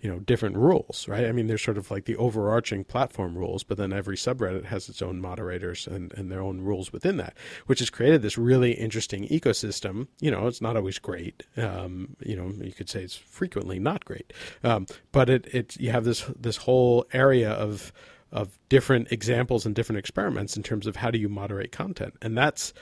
you 0.00 0.10
know 0.10 0.18
different 0.20 0.56
rules 0.56 1.06
right? 1.08 1.26
I 1.26 1.32
mean 1.32 1.46
there's 1.46 1.62
sort 1.62 1.78
of 1.78 1.90
like 1.90 2.04
the 2.04 2.16
overarching 2.16 2.84
platform 2.84 3.36
rules 3.36 3.62
but 3.62 3.78
then 3.78 3.92
every 3.92 4.16
subreddit 4.16 4.64
has 4.66 4.88
its 4.88 5.02
own 5.02 5.20
moderators 5.20 5.86
and, 5.86 6.12
and 6.14 6.30
their 6.30 6.40
own 6.40 6.60
rules 6.60 6.92
within 6.92 7.16
that 7.18 7.36
which 7.66 7.80
has 7.80 7.90
created 7.90 8.22
this 8.22 8.38
really 8.38 8.72
interesting 8.72 9.26
ecosystem. 9.28 10.08
You 10.20 10.30
know 10.30 10.46
it's 10.46 10.60
not 10.60 10.76
always 10.76 10.98
great. 10.98 11.44
Um, 11.56 12.16
you 12.20 12.36
know 12.36 12.52
you 12.64 12.72
could 12.72 12.88
say 12.88 13.02
it's 13.02 13.16
frequently 13.16 13.78
not 13.78 14.04
great. 14.04 14.32
Um, 14.64 14.86
but 15.12 15.28
it, 15.30 15.46
it 15.54 15.76
you 15.78 15.90
have 15.90 16.04
this 16.04 16.24
this 16.38 16.58
whole 16.58 17.06
area 17.12 17.50
of 17.50 17.92
of 18.30 18.58
different 18.68 19.10
examples 19.10 19.64
and 19.64 19.74
different 19.74 19.98
experiments 19.98 20.56
in 20.56 20.62
terms 20.62 20.86
of 20.86 20.96
how 20.96 21.10
do 21.10 21.18
you 21.18 21.28
moderate 21.28 21.72
content. 21.72 22.14
And 22.20 22.36
that's 22.36 22.74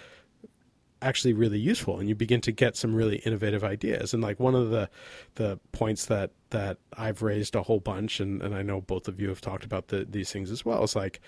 actually 1.07 1.33
really 1.33 1.59
useful 1.59 1.99
and 1.99 2.09
you 2.09 2.15
begin 2.15 2.41
to 2.43 2.53
get 2.53 2.77
some 2.77 2.95
really 2.95 3.17
innovative 3.19 3.63
ideas. 3.63 4.13
And 4.13 4.23
like 4.23 4.41
one 4.41 4.55
of 4.55 4.71
the 4.71 4.91
the 5.37 5.59
points 5.73 6.07
that 6.07 6.33
that 6.51 6.79
I've 6.97 7.23
raised 7.23 7.55
a 7.55 7.63
whole 7.63 7.81
bunch 7.81 8.21
and, 8.21 8.43
and 8.43 8.55
I 8.55 8.63
know 8.63 8.81
both 8.81 9.09
of 9.09 9.21
you 9.21 9.29
have 9.29 9.41
talked 9.41 9.65
about 9.65 9.89
the, 9.89 10.05
these 10.09 10.33
things 10.33 10.51
as 10.51 10.65
well 10.65 10.83
is 10.85 10.97
like 10.97 11.21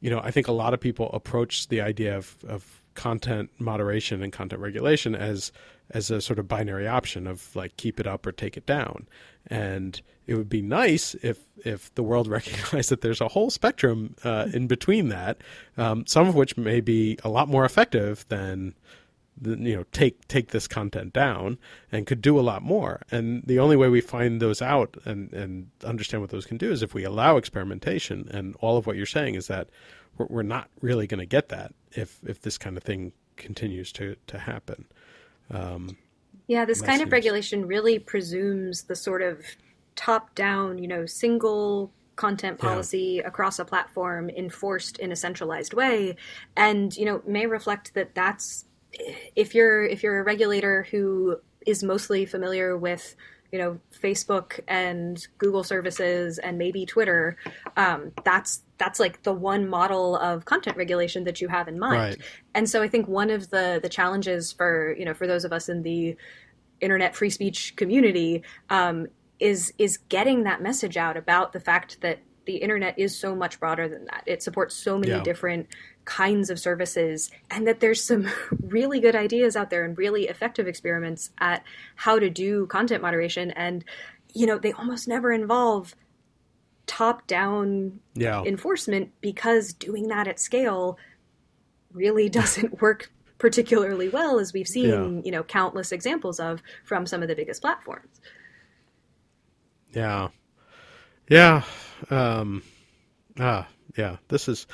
you 0.00 0.10
know 0.10 0.20
I 0.20 0.30
think 0.30 0.48
a 0.48 0.52
lot 0.52 0.74
of 0.74 0.80
people 0.80 1.10
approach 1.12 1.68
the 1.68 1.80
idea 1.80 2.16
of, 2.16 2.36
of 2.46 2.82
content 2.94 3.50
moderation 3.58 4.22
and 4.22 4.32
content 4.32 4.60
regulation 4.60 5.14
as 5.14 5.52
as 5.90 6.10
a 6.10 6.20
sort 6.20 6.38
of 6.38 6.48
binary 6.48 6.88
option 6.88 7.26
of 7.26 7.54
like 7.54 7.76
keep 7.76 8.00
it 8.00 8.06
up 8.06 8.26
or 8.26 8.32
take 8.32 8.56
it 8.56 8.66
down. 8.66 9.06
And 9.46 10.00
it 10.26 10.34
would 10.34 10.48
be 10.48 10.62
nice 10.62 11.14
if 11.22 11.38
if 11.64 11.94
the 11.94 12.02
world 12.02 12.26
recognized 12.38 12.90
that 12.90 13.02
there's 13.02 13.20
a 13.20 13.28
whole 13.28 13.50
spectrum 13.50 14.16
uh, 14.24 14.48
in 14.52 14.66
between 14.66 15.08
that 15.08 15.38
um, 15.76 16.06
some 16.06 16.28
of 16.28 16.34
which 16.34 16.56
may 16.56 16.80
be 16.80 17.18
a 17.22 17.28
lot 17.28 17.48
more 17.48 17.64
effective 17.64 18.26
than 18.28 18.74
you 19.42 19.76
know 19.76 19.84
take 19.92 20.26
take 20.28 20.50
this 20.50 20.66
content 20.66 21.12
down 21.12 21.58
and 21.92 22.06
could 22.06 22.20
do 22.20 22.38
a 22.38 22.42
lot 22.42 22.62
more. 22.62 23.02
And 23.10 23.42
the 23.44 23.58
only 23.58 23.76
way 23.76 23.88
we 23.88 24.00
find 24.00 24.40
those 24.40 24.62
out 24.62 24.96
and 25.04 25.32
and 25.32 25.70
understand 25.84 26.22
what 26.22 26.30
those 26.30 26.46
can 26.46 26.56
do 26.56 26.72
is 26.72 26.82
if 26.82 26.94
we 26.94 27.04
allow 27.04 27.36
experimentation. 27.36 28.28
And 28.30 28.56
all 28.60 28.76
of 28.76 28.86
what 28.86 28.96
you're 28.96 29.06
saying 29.06 29.34
is 29.34 29.46
that 29.48 29.68
we're, 30.16 30.26
we're 30.26 30.42
not 30.42 30.68
really 30.80 31.06
going 31.06 31.20
to 31.20 31.26
get 31.26 31.48
that 31.50 31.74
if 31.92 32.18
if 32.26 32.40
this 32.42 32.58
kind 32.58 32.76
of 32.76 32.82
thing 32.82 33.12
continues 33.36 33.92
to 33.92 34.16
to 34.26 34.38
happen. 34.38 34.86
Um, 35.50 35.96
yeah 36.48 36.64
this 36.64 36.80
kind 36.80 36.98
seems... 36.98 37.08
of 37.08 37.12
regulation 37.12 37.66
really 37.66 37.98
presumes 37.98 38.84
the 38.84 38.96
sort 38.96 39.22
of 39.22 39.44
top 39.94 40.34
down 40.34 40.78
you 40.78 40.88
know 40.88 41.06
single 41.06 41.92
content 42.16 42.58
policy 42.58 43.20
yeah. 43.20 43.28
across 43.28 43.58
a 43.58 43.64
platform 43.64 44.30
enforced 44.30 44.98
in 44.98 45.12
a 45.12 45.16
centralized 45.16 45.74
way. 45.74 46.16
And 46.56 46.96
you 46.96 47.04
know 47.04 47.22
may 47.26 47.46
reflect 47.46 47.94
that 47.94 48.14
that's 48.14 48.64
if 49.34 49.54
you're 49.54 49.84
if 49.84 50.02
you're 50.02 50.20
a 50.20 50.24
regulator 50.24 50.86
who 50.90 51.38
is 51.66 51.82
mostly 51.82 52.26
familiar 52.26 52.76
with 52.76 53.16
you 53.52 53.58
know 53.58 53.78
Facebook 53.92 54.60
and 54.68 55.26
Google 55.38 55.64
services 55.64 56.38
and 56.38 56.58
maybe 56.58 56.86
Twitter, 56.86 57.36
um, 57.76 58.12
that's 58.24 58.62
that's 58.78 59.00
like 59.00 59.22
the 59.22 59.32
one 59.32 59.68
model 59.68 60.16
of 60.16 60.44
content 60.44 60.76
regulation 60.76 61.24
that 61.24 61.40
you 61.40 61.48
have 61.48 61.68
in 61.68 61.78
mind. 61.78 61.94
Right. 61.94 62.18
And 62.54 62.68
so 62.68 62.82
I 62.82 62.88
think 62.88 63.08
one 63.08 63.30
of 63.30 63.50
the 63.50 63.80
the 63.82 63.88
challenges 63.88 64.52
for 64.52 64.94
you 64.98 65.04
know 65.04 65.14
for 65.14 65.26
those 65.26 65.44
of 65.44 65.52
us 65.52 65.68
in 65.68 65.82
the 65.82 66.16
internet 66.80 67.16
free 67.16 67.30
speech 67.30 67.74
community 67.76 68.42
um, 68.70 69.06
is 69.38 69.72
is 69.78 69.98
getting 70.08 70.44
that 70.44 70.62
message 70.62 70.96
out 70.96 71.16
about 71.16 71.52
the 71.52 71.60
fact 71.60 72.00
that 72.00 72.18
the 72.46 72.56
internet 72.56 72.98
is 72.98 73.16
so 73.18 73.34
much 73.34 73.58
broader 73.58 73.88
than 73.88 74.04
that. 74.06 74.22
It 74.26 74.42
supports 74.42 74.74
so 74.74 74.98
many 74.98 75.12
yeah. 75.12 75.22
different 75.22 75.68
kinds 76.06 76.48
of 76.48 76.58
services 76.58 77.30
and 77.50 77.66
that 77.66 77.80
there's 77.80 78.02
some 78.02 78.30
really 78.62 78.98
good 78.98 79.14
ideas 79.14 79.56
out 79.56 79.68
there 79.68 79.84
and 79.84 79.98
really 79.98 80.28
effective 80.28 80.66
experiments 80.66 81.30
at 81.38 81.62
how 81.96 82.18
to 82.18 82.30
do 82.30 82.66
content 82.66 83.02
moderation. 83.02 83.50
And 83.50 83.84
you 84.32 84.46
know 84.46 84.58
they 84.58 84.72
almost 84.72 85.08
never 85.08 85.32
involve 85.32 85.94
top 86.86 87.26
down 87.26 88.00
yeah. 88.14 88.42
enforcement 88.42 89.10
because 89.20 89.72
doing 89.72 90.08
that 90.08 90.28
at 90.28 90.38
scale 90.38 90.98
really 91.92 92.28
doesn't 92.40 92.80
work 92.80 93.10
particularly 93.38 94.08
well 94.08 94.38
as 94.38 94.52
we've 94.52 94.68
seen 94.68 95.16
yeah. 95.16 95.22
you 95.24 95.30
know 95.30 95.42
countless 95.42 95.90
examples 95.90 96.38
of 96.38 96.62
from 96.84 97.06
some 97.06 97.22
of 97.22 97.28
the 97.28 97.34
biggest 97.34 97.60
platforms. 97.60 98.20
Yeah. 99.92 100.28
Yeah. 101.28 101.62
Um 102.10 102.62
ah 103.38 103.66
yeah, 103.96 104.16
this 104.28 104.48
is. 104.48 104.66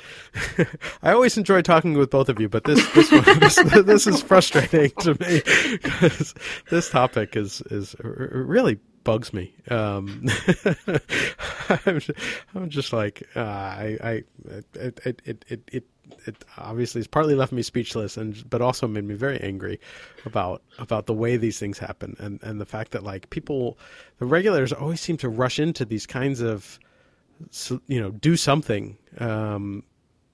I 1.01 1.13
always 1.13 1.37
enjoy 1.37 1.61
talking 1.61 1.93
with 1.93 2.09
both 2.09 2.29
of 2.29 2.39
you, 2.39 2.49
but 2.49 2.63
this 2.65 2.85
this 2.93 3.11
one, 3.11 3.23
this, 3.39 3.55
this 3.55 4.07
is 4.07 4.21
frustrating 4.21 4.91
to 4.99 5.11
me 5.19 5.41
because 5.83 6.33
this 6.69 6.89
topic 6.89 7.35
is 7.35 7.61
is 7.69 7.95
really 8.01 8.79
bugs 9.03 9.33
me. 9.33 9.53
Um, 9.69 10.25
I'm, 11.85 11.99
just, 11.99 12.11
I'm, 12.55 12.69
just, 12.69 12.93
like 12.93 13.23
uh, 13.35 13.41
I, 13.41 13.97
I 14.01 14.23
it, 14.75 14.99
it, 15.05 15.21
it, 15.25 15.45
it, 15.67 15.83
it 16.25 16.45
obviously 16.57 16.99
has 16.99 17.07
partly 17.07 17.35
left 17.35 17.51
me 17.51 17.61
speechless, 17.61 18.17
and 18.17 18.49
but 18.49 18.61
also 18.61 18.87
made 18.87 19.05
me 19.05 19.15
very 19.15 19.39
angry 19.41 19.79
about 20.25 20.61
about 20.79 21.05
the 21.05 21.13
way 21.13 21.37
these 21.37 21.59
things 21.59 21.77
happen, 21.77 22.15
and 22.19 22.41
and 22.43 22.59
the 22.59 22.65
fact 22.65 22.91
that 22.91 23.03
like 23.03 23.29
people, 23.29 23.77
the 24.19 24.25
regulators 24.25 24.73
always 24.73 25.01
seem 25.01 25.17
to 25.17 25.29
rush 25.29 25.59
into 25.59 25.85
these 25.85 26.05
kinds 26.05 26.41
of, 26.41 26.79
you 27.87 27.99
know, 27.99 28.11
do 28.11 28.35
something 28.35 28.97
um, 29.19 29.83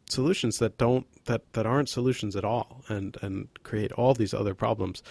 solutions 0.10 0.58
that 0.60 0.78
don't 0.78 1.06
that 1.26 1.54
that 1.54 1.66
aren't 1.66 1.90
solutions 1.90 2.36
at 2.36 2.44
all 2.44 2.84
and 2.90 3.18
and 3.22 3.48
create 3.64 3.92
all 3.94 4.14
these 4.14 4.34
other 4.34 4.54
problems. 4.54 5.04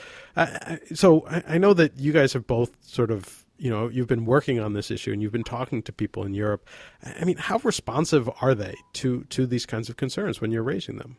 So 0.95 1.27
I, 1.29 1.43
I, 1.49 1.59
know 1.59 1.73
that 1.75 1.99
you 1.99 2.13
guys 2.13 2.33
have 2.33 2.47
both 2.47 2.77
sort 2.83 3.11
of 3.11 3.45
you 3.59 3.71
know 3.71 3.89
you've 3.89 4.09
been 4.09 4.25
working 4.25 4.59
on 4.61 4.73
this 4.73 4.91
issue 4.91 5.13
and 5.13 5.23
you've 5.23 5.33
been 5.33 5.45
talking 5.45 5.83
to 5.83 5.93
people 5.93 6.25
in 6.25 6.35
Europe. 6.35 6.69
I 7.05 7.25
mean 7.25 7.37
how 7.37 7.59
responsive 7.59 8.29
are 8.41 8.55
they 8.55 8.75
to 8.95 9.25
to 9.25 9.47
these 9.47 9.67
kinds 9.67 9.89
of 9.89 9.97
concerns 9.97 10.41
when 10.41 10.51
you're 10.51 10.63
raising 10.63 10.97
them 10.97 11.17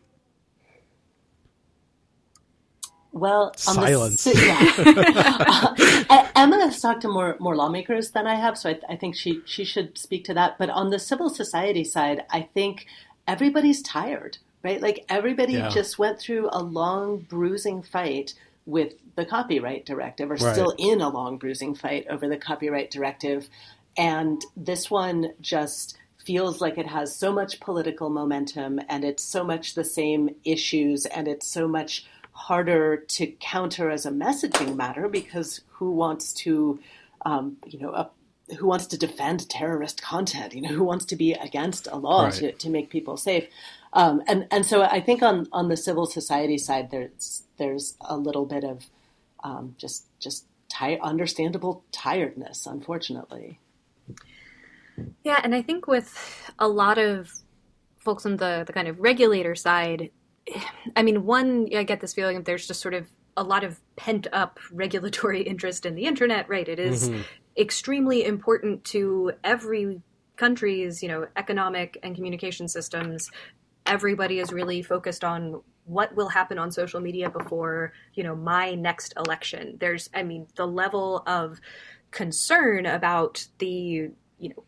well, 3.11 3.53
silence. 3.55 4.23
The, 4.23 4.35
yeah. 4.35 6.05
uh, 6.09 6.27
Emma 6.35 6.57
has 6.61 6.79
talked 6.79 7.01
to 7.01 7.07
more 7.07 7.37
more 7.39 7.55
lawmakers 7.55 8.11
than 8.11 8.27
I 8.27 8.35
have, 8.35 8.57
so 8.57 8.69
I, 8.69 8.79
I, 8.89 8.95
think 8.95 9.15
she 9.15 9.41
she 9.45 9.63
should 9.63 9.97
speak 9.97 10.25
to 10.25 10.33
that. 10.35 10.57
But 10.59 10.69
on 10.69 10.91
the 10.91 10.99
civil 10.99 11.29
society 11.29 11.83
side, 11.83 12.23
I 12.29 12.41
think 12.53 12.85
everybody's 13.27 13.81
tired, 13.81 14.37
right? 14.63 14.81
Like 14.81 15.05
everybody 15.09 15.53
yeah. 15.53 15.69
just 15.69 15.97
went 15.97 16.19
through 16.19 16.49
a 16.51 16.61
long 16.61 17.17
bruising 17.17 17.81
fight 17.81 18.35
with 18.65 18.93
the 19.15 19.25
copyright 19.25 19.85
directive, 19.85 20.29
or 20.29 20.35
right. 20.35 20.53
still 20.53 20.75
in 20.77 21.01
a 21.01 21.09
long 21.09 21.37
bruising 21.37 21.73
fight 21.73 22.05
over 22.09 22.27
the 22.27 22.37
copyright 22.37 22.91
directive. 22.91 23.49
And 23.97 24.41
this 24.55 24.91
one 24.91 25.33
just 25.41 25.97
feels 26.17 26.61
like 26.61 26.77
it 26.77 26.85
has 26.85 27.15
so 27.15 27.31
much 27.31 27.59
political 27.59 28.09
momentum 28.09 28.79
and 28.87 29.03
it's 29.03 29.23
so 29.23 29.43
much 29.43 29.73
the 29.73 29.83
same 29.83 30.29
issues 30.45 31.07
and 31.07 31.27
it's 31.27 31.47
so 31.47 31.67
much 31.67 32.05
harder 32.39 32.95
to 32.95 33.27
counter 33.39 33.89
as 33.91 34.05
a 34.05 34.11
messaging 34.11 34.75
matter 34.77 35.09
because 35.09 35.61
who 35.67 35.91
wants 35.91 36.31
to, 36.33 36.79
um, 37.25 37.57
you 37.67 37.77
know, 37.77 38.09
who 38.57 38.65
wants 38.65 38.87
to 38.87 38.97
defend 38.97 39.47
terrorist 39.49 40.01
content, 40.01 40.55
you 40.55 40.61
know, 40.61 40.69
who 40.69 40.85
wants 40.85 41.05
to 41.05 41.17
be 41.17 41.33
against 41.33 41.87
a 41.91 41.97
law 41.97 42.23
right. 42.23 42.33
to, 42.33 42.51
to 42.53 42.69
make 42.69 42.89
people 42.89 43.17
safe. 43.17 43.47
Um, 43.91 44.23
and 44.25 44.47
and 44.51 44.65
so 44.65 44.83
I 44.83 45.01
think 45.01 45.21
on, 45.21 45.47
on 45.51 45.67
the 45.67 45.75
civil 45.75 46.05
society 46.05 46.57
side, 46.57 46.91
there's 46.91 47.43
there's 47.57 47.95
a 48.01 48.15
little 48.15 48.45
bit 48.45 48.63
of 48.63 48.85
um, 49.43 49.75
just 49.77 50.05
just 50.19 50.45
ti- 50.69 50.99
understandable 50.99 51.83
tiredness, 51.91 52.65
unfortunately. 52.65 53.59
Yeah, 55.23 55.41
and 55.43 55.53
I 55.53 55.61
think 55.61 55.87
with 55.87 56.51
a 56.57 56.67
lot 56.67 56.97
of 56.97 57.33
folks 57.97 58.25
on 58.25 58.37
the 58.37 58.63
the 58.65 58.73
kind 58.73 58.87
of 58.87 58.99
regulator 58.99 59.55
side, 59.55 60.11
I 60.95 61.03
mean, 61.03 61.25
one 61.25 61.67
I 61.75 61.83
get 61.83 61.99
this 61.99 62.13
feeling 62.13 62.37
that 62.37 62.45
there's 62.45 62.67
just 62.67 62.81
sort 62.81 62.93
of 62.93 63.07
a 63.37 63.43
lot 63.43 63.63
of 63.63 63.79
pent 63.95 64.27
up 64.33 64.59
regulatory 64.71 65.41
interest 65.53 65.85
in 65.85 65.95
the 65.95 66.05
internet, 66.05 66.49
right? 66.49 66.67
It 66.67 66.79
is, 66.79 67.09
mm-hmm 67.09 67.21
extremely 67.59 68.25
important 68.25 68.83
to 68.85 69.33
every 69.43 70.01
country's, 70.37 71.03
you 71.03 71.09
know, 71.09 71.27
economic 71.35 71.97
and 72.01 72.15
communication 72.15 72.67
systems. 72.67 73.29
Everybody 73.85 74.39
is 74.39 74.53
really 74.53 74.81
focused 74.81 75.23
on 75.23 75.61
what 75.83 76.15
will 76.15 76.29
happen 76.29 76.57
on 76.57 76.71
social 76.71 77.01
media 77.01 77.29
before, 77.29 77.91
you 78.13 78.23
know, 78.23 78.35
my 78.35 78.75
next 78.75 79.13
election. 79.17 79.75
There's, 79.79 80.09
I 80.13 80.23
mean, 80.23 80.47
the 80.55 80.65
level 80.65 81.23
of 81.27 81.59
concern 82.11 82.85
about 82.85 83.45
the, 83.57 83.67
you 84.37 84.49
know, 84.49 84.63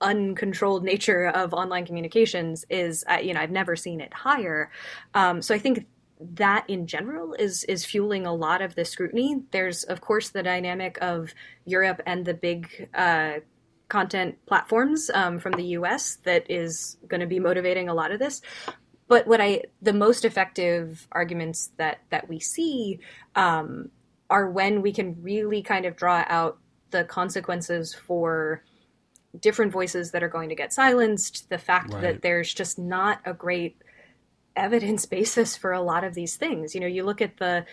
uncontrolled 0.00 0.84
nature 0.84 1.28
of 1.28 1.52
online 1.52 1.86
communications 1.86 2.64
is, 2.70 3.04
uh, 3.10 3.18
you 3.18 3.34
know, 3.34 3.40
I've 3.40 3.50
never 3.50 3.76
seen 3.76 4.00
it 4.00 4.12
higher. 4.12 4.70
Um, 5.14 5.42
so 5.42 5.54
I 5.54 5.58
think 5.58 5.86
that 6.20 6.68
in 6.68 6.86
general 6.86 7.32
is 7.34 7.64
is 7.64 7.84
fueling 7.84 8.26
a 8.26 8.34
lot 8.34 8.60
of 8.60 8.74
the 8.74 8.84
scrutiny. 8.84 9.42
There's 9.52 9.84
of 9.84 10.00
course 10.00 10.28
the 10.30 10.42
dynamic 10.42 10.98
of 11.00 11.32
Europe 11.64 12.02
and 12.06 12.24
the 12.24 12.34
big 12.34 12.88
uh, 12.94 13.40
content 13.88 14.38
platforms 14.46 15.10
um, 15.14 15.38
from 15.38 15.52
the 15.52 15.64
U.S. 15.78 16.18
that 16.24 16.50
is 16.50 16.98
going 17.08 17.20
to 17.20 17.26
be 17.26 17.40
motivating 17.40 17.88
a 17.88 17.94
lot 17.94 18.12
of 18.12 18.18
this. 18.18 18.42
But 19.08 19.26
what 19.26 19.40
I 19.40 19.62
the 19.80 19.92
most 19.92 20.24
effective 20.24 21.08
arguments 21.10 21.70
that 21.78 22.00
that 22.10 22.28
we 22.28 22.38
see 22.38 23.00
um, 23.34 23.90
are 24.28 24.48
when 24.48 24.82
we 24.82 24.92
can 24.92 25.20
really 25.22 25.62
kind 25.62 25.86
of 25.86 25.96
draw 25.96 26.24
out 26.28 26.58
the 26.90 27.04
consequences 27.04 27.94
for 27.94 28.62
different 29.38 29.72
voices 29.72 30.10
that 30.10 30.22
are 30.22 30.28
going 30.28 30.48
to 30.48 30.54
get 30.54 30.72
silenced. 30.72 31.48
The 31.50 31.58
fact 31.58 31.92
right. 31.92 32.02
that 32.02 32.22
there's 32.22 32.52
just 32.52 32.78
not 32.78 33.20
a 33.24 33.32
great 33.32 33.76
evidence 34.56 35.06
basis 35.06 35.56
for 35.56 35.72
a 35.72 35.80
lot 35.80 36.04
of 36.04 36.14
these 36.14 36.36
things. 36.36 36.74
You 36.74 36.80
know, 36.80 36.86
you 36.86 37.04
look 37.04 37.20
at 37.20 37.36
the 37.38 37.64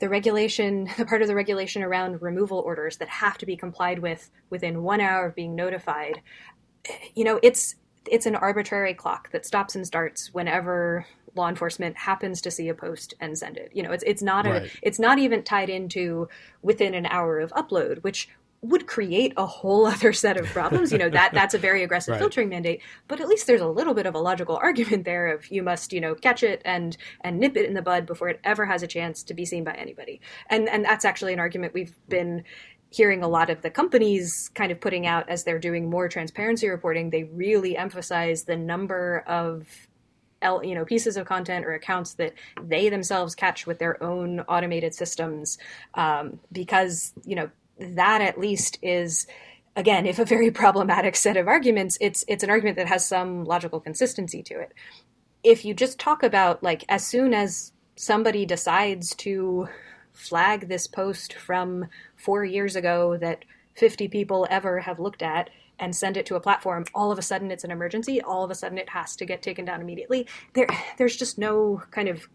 the 0.00 0.08
regulation, 0.08 0.88
the 0.96 1.04
part 1.04 1.22
of 1.22 1.28
the 1.28 1.34
regulation 1.34 1.82
around 1.82 2.20
removal 2.20 2.58
orders 2.58 2.96
that 2.98 3.08
have 3.08 3.38
to 3.38 3.46
be 3.46 3.56
complied 3.56 4.00
with 4.00 4.30
within 4.50 4.82
one 4.82 5.00
hour 5.00 5.26
of 5.26 5.34
being 5.34 5.54
notified. 5.54 6.20
You 7.14 7.24
know, 7.24 7.40
it's 7.42 7.76
it's 8.10 8.26
an 8.26 8.36
arbitrary 8.36 8.94
clock 8.94 9.30
that 9.30 9.46
stops 9.46 9.74
and 9.74 9.86
starts 9.86 10.32
whenever 10.34 11.06
law 11.34 11.48
enforcement 11.48 11.96
happens 11.96 12.40
to 12.42 12.50
see 12.50 12.68
a 12.68 12.74
post 12.74 13.14
and 13.20 13.36
send 13.36 13.56
it. 13.56 13.70
You 13.74 13.82
know, 13.82 13.92
it's 13.92 14.04
it's 14.06 14.22
not 14.22 14.46
right. 14.46 14.64
a 14.64 14.70
it's 14.82 14.98
not 14.98 15.18
even 15.18 15.42
tied 15.42 15.70
into 15.70 16.28
within 16.62 16.94
an 16.94 17.06
hour 17.06 17.40
of 17.40 17.52
upload, 17.52 18.02
which 18.02 18.28
would 18.64 18.86
create 18.86 19.32
a 19.36 19.46
whole 19.46 19.86
other 19.94 20.12
set 20.12 20.36
of 20.36 20.46
problems. 20.46 20.92
You 20.92 20.98
know, 20.98 21.10
that 21.10 21.32
that's 21.32 21.54
a 21.54 21.58
very 21.58 21.82
aggressive 21.82 22.12
right. 22.12 22.18
filtering 22.18 22.48
mandate, 22.48 22.82
but 23.08 23.20
at 23.20 23.28
least 23.28 23.46
there's 23.46 23.60
a 23.60 23.68
little 23.68 23.94
bit 23.94 24.06
of 24.06 24.14
a 24.14 24.18
logical 24.18 24.56
argument 24.56 25.04
there 25.04 25.28
of 25.28 25.50
you 25.50 25.62
must, 25.62 25.92
you 25.92 26.00
know, 26.00 26.14
catch 26.14 26.42
it 26.42 26.62
and 26.64 26.96
and 27.20 27.38
nip 27.38 27.56
it 27.56 27.66
in 27.66 27.74
the 27.74 27.82
bud 27.82 28.06
before 28.06 28.28
it 28.28 28.40
ever 28.44 28.66
has 28.66 28.82
a 28.82 28.86
chance 28.86 29.22
to 29.24 29.34
be 29.34 29.44
seen 29.44 29.64
by 29.64 29.72
anybody. 29.72 30.20
And 30.48 30.68
and 30.68 30.84
that's 30.84 31.04
actually 31.04 31.32
an 31.32 31.38
argument 31.38 31.74
we've 31.74 31.96
been 32.08 32.44
hearing 32.90 33.24
a 33.24 33.28
lot 33.28 33.50
of 33.50 33.60
the 33.62 33.70
companies 33.70 34.50
kind 34.54 34.70
of 34.70 34.80
putting 34.80 35.04
out 35.04 35.28
as 35.28 35.42
they're 35.42 35.58
doing 35.58 35.90
more 35.90 36.08
transparency 36.08 36.68
reporting, 36.68 37.10
they 37.10 37.24
really 37.24 37.76
emphasize 37.76 38.44
the 38.44 38.56
number 38.56 39.24
of 39.26 39.66
you 40.62 40.74
know 40.74 40.84
pieces 40.84 41.16
of 41.16 41.26
content 41.26 41.64
or 41.64 41.72
accounts 41.72 42.14
that 42.14 42.34
they 42.62 42.90
themselves 42.90 43.34
catch 43.34 43.66
with 43.66 43.78
their 43.78 44.02
own 44.02 44.40
automated 44.40 44.94
systems 44.94 45.56
um, 45.94 46.38
because 46.52 47.14
you 47.24 47.34
know 47.34 47.50
that 47.78 48.20
at 48.20 48.38
least 48.38 48.78
is 48.82 49.26
again 49.76 50.06
if 50.06 50.18
a 50.18 50.24
very 50.24 50.50
problematic 50.62 51.16
set 51.16 51.36
of 51.36 51.48
arguments 51.48 51.98
it's 52.00 52.24
it's 52.28 52.44
an 52.44 52.50
argument 52.50 52.76
that 52.76 52.88
has 52.88 53.06
some 53.06 53.44
logical 53.44 53.80
consistency 53.80 54.42
to 54.42 54.58
it 54.58 54.72
if 55.42 55.64
you 55.64 55.74
just 55.74 55.98
talk 55.98 56.22
about 56.22 56.62
like 56.62 56.84
as 56.88 57.06
soon 57.06 57.34
as 57.34 57.72
somebody 57.96 58.46
decides 58.46 59.14
to 59.14 59.68
flag 60.12 60.68
this 60.68 60.86
post 60.86 61.34
from 61.34 61.86
4 62.16 62.44
years 62.44 62.76
ago 62.76 63.16
that 63.16 63.44
50 63.74 64.08
people 64.08 64.46
ever 64.50 64.80
have 64.80 65.00
looked 65.00 65.22
at 65.22 65.50
and 65.80 65.94
send 65.94 66.16
it 66.16 66.26
to 66.26 66.36
a 66.36 66.40
platform 66.40 66.84
all 66.94 67.10
of 67.10 67.18
a 67.18 67.22
sudden 67.22 67.50
it's 67.50 67.64
an 67.64 67.72
emergency 67.72 68.20
all 68.22 68.44
of 68.44 68.50
a 68.50 68.54
sudden 68.54 68.78
it 68.78 68.88
has 68.90 69.16
to 69.16 69.24
get 69.24 69.42
taken 69.42 69.64
down 69.64 69.80
immediately 69.80 70.26
there 70.54 70.68
there's 70.98 71.16
just 71.16 71.38
no 71.38 71.82
kind 71.90 72.08
of 72.08 72.28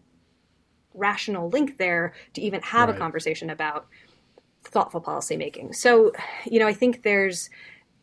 rational 0.92 1.48
link 1.48 1.78
there 1.78 2.12
to 2.34 2.40
even 2.40 2.60
have 2.62 2.88
right. 2.88 2.96
a 2.96 2.98
conversation 2.98 3.50
about 3.50 3.86
thoughtful 4.64 5.00
policymaking. 5.00 5.74
So, 5.74 6.12
you 6.44 6.58
know, 6.58 6.66
I 6.66 6.72
think 6.72 7.02
there's 7.02 7.50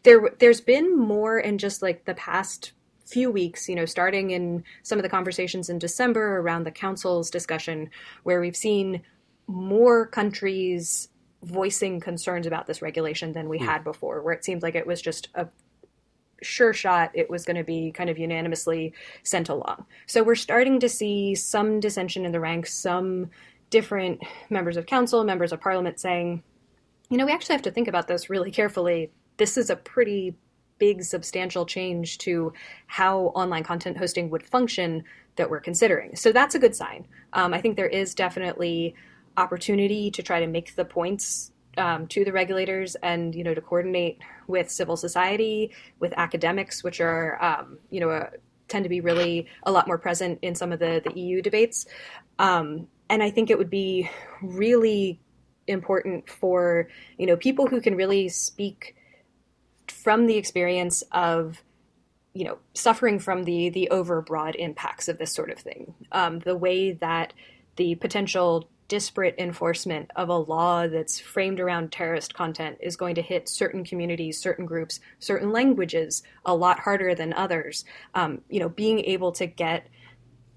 there 0.03 0.29
there's 0.39 0.61
been 0.61 0.97
more 0.97 1.39
in 1.39 1.57
just 1.57 1.81
like 1.81 2.05
the 2.05 2.13
past 2.13 2.71
few 3.05 3.31
weeks, 3.31 3.69
you 3.69 3.75
know, 3.75 3.85
starting 3.85 4.31
in 4.31 4.63
some 4.83 4.99
of 4.99 5.03
the 5.03 5.09
conversations 5.09 5.69
in 5.69 5.79
December 5.79 6.39
around 6.39 6.65
the 6.65 6.71
council's 6.71 7.29
discussion, 7.29 7.89
where 8.23 8.41
we've 8.41 8.55
seen 8.55 9.01
more 9.47 10.05
countries 10.05 11.07
voicing 11.43 11.99
concerns 11.99 12.45
about 12.45 12.67
this 12.67 12.81
regulation 12.81 13.31
than 13.31 13.47
we 13.47 13.59
mm. 13.59 13.65
had 13.65 13.83
before, 13.83 14.21
where 14.21 14.33
it 14.33 14.43
seemed 14.43 14.61
like 14.61 14.75
it 14.75 14.85
was 14.85 15.01
just 15.01 15.29
a 15.35 15.47
sure 16.41 16.73
shot 16.73 17.09
it 17.13 17.29
was 17.29 17.45
going 17.45 17.55
to 17.55 17.63
be 17.63 17.91
kind 17.91 18.09
of 18.09 18.17
unanimously 18.17 18.93
sent 19.23 19.49
along. 19.49 19.85
So 20.05 20.23
we're 20.23 20.35
starting 20.35 20.79
to 20.81 20.89
see 20.89 21.33
some 21.33 21.79
dissension 21.79 22.25
in 22.25 22.31
the 22.31 22.39
ranks, 22.39 22.73
some 22.73 23.29
different 23.69 24.21
members 24.49 24.77
of 24.77 24.85
council, 24.85 25.23
members 25.23 25.51
of 25.51 25.59
parliament 25.59 25.99
saying, 25.99 26.43
you 27.09 27.17
know, 27.17 27.25
we 27.25 27.31
actually 27.31 27.53
have 27.53 27.63
to 27.63 27.71
think 27.71 27.87
about 27.87 28.07
this 28.07 28.29
really 28.29 28.51
carefully. 28.51 29.11
This 29.37 29.57
is 29.57 29.69
a 29.69 29.75
pretty 29.75 30.35
big, 30.77 31.03
substantial 31.03 31.65
change 31.65 32.17
to 32.19 32.53
how 32.85 33.19
online 33.35 33.63
content 33.63 33.97
hosting 33.97 34.29
would 34.29 34.43
function 34.43 35.03
that 35.35 35.49
we're 35.49 35.59
considering. 35.59 36.15
So 36.15 36.31
that's 36.31 36.55
a 36.55 36.59
good 36.59 36.75
sign. 36.75 37.07
Um, 37.33 37.53
I 37.53 37.61
think 37.61 37.75
there 37.75 37.87
is 37.87 38.13
definitely 38.13 38.95
opportunity 39.37 40.11
to 40.11 40.23
try 40.23 40.39
to 40.39 40.47
make 40.47 40.75
the 40.75 40.85
points 40.85 41.51
um, 41.77 42.07
to 42.07 42.25
the 42.25 42.31
regulators 42.31 42.95
and 42.95 43.35
you 43.35 43.43
know 43.43 43.53
to 43.53 43.61
coordinate 43.61 44.17
with 44.47 44.69
civil 44.69 44.97
society, 44.97 45.71
with 45.99 46.13
academics, 46.17 46.83
which 46.83 46.99
are 46.99 47.41
um, 47.43 47.77
you 47.91 47.99
know 47.99 48.09
uh, 48.09 48.29
tend 48.67 48.83
to 48.83 48.89
be 48.89 48.99
really 48.99 49.47
a 49.63 49.71
lot 49.71 49.87
more 49.87 49.97
present 49.97 50.39
in 50.41 50.55
some 50.55 50.71
of 50.71 50.79
the 50.79 51.01
the 51.03 51.17
EU 51.19 51.41
debates. 51.41 51.85
Um, 52.39 52.87
and 53.09 53.23
I 53.23 53.29
think 53.29 53.49
it 53.49 53.57
would 53.57 53.69
be 53.69 54.09
really 54.41 55.19
important 55.67 56.29
for 56.29 56.87
you 57.17 57.25
know 57.25 57.35
people 57.35 57.67
who 57.67 57.81
can 57.81 57.95
really 57.95 58.29
speak 58.29 58.95
from 59.87 60.25
the 60.25 60.37
experience 60.37 61.03
of 61.11 61.61
you 62.33 62.45
know 62.45 62.57
suffering 62.73 63.19
from 63.19 63.43
the 63.43 63.69
the 63.69 63.89
overbroad 63.91 64.55
impacts 64.55 65.07
of 65.07 65.17
this 65.17 65.33
sort 65.33 65.49
of 65.49 65.59
thing 65.59 65.93
um, 66.11 66.39
the 66.39 66.55
way 66.55 66.93
that 66.93 67.33
the 67.75 67.95
potential 67.95 68.69
disparate 68.87 69.35
enforcement 69.37 70.09
of 70.15 70.29
a 70.29 70.37
law 70.37 70.87
that's 70.87 71.19
framed 71.19 71.59
around 71.59 71.91
terrorist 71.91 72.33
content 72.33 72.77
is 72.81 72.95
going 72.95 73.15
to 73.15 73.21
hit 73.21 73.49
certain 73.49 73.83
communities, 73.83 74.39
certain 74.39 74.65
groups, 74.65 74.99
certain 75.19 75.51
languages 75.51 76.23
a 76.45 76.55
lot 76.55 76.79
harder 76.79 77.13
than 77.13 77.33
others. 77.33 77.83
Um, 78.15 78.41
you 78.49 78.59
know, 78.59 78.69
being 78.69 78.99
able 79.01 79.31
to 79.33 79.45
get 79.45 79.87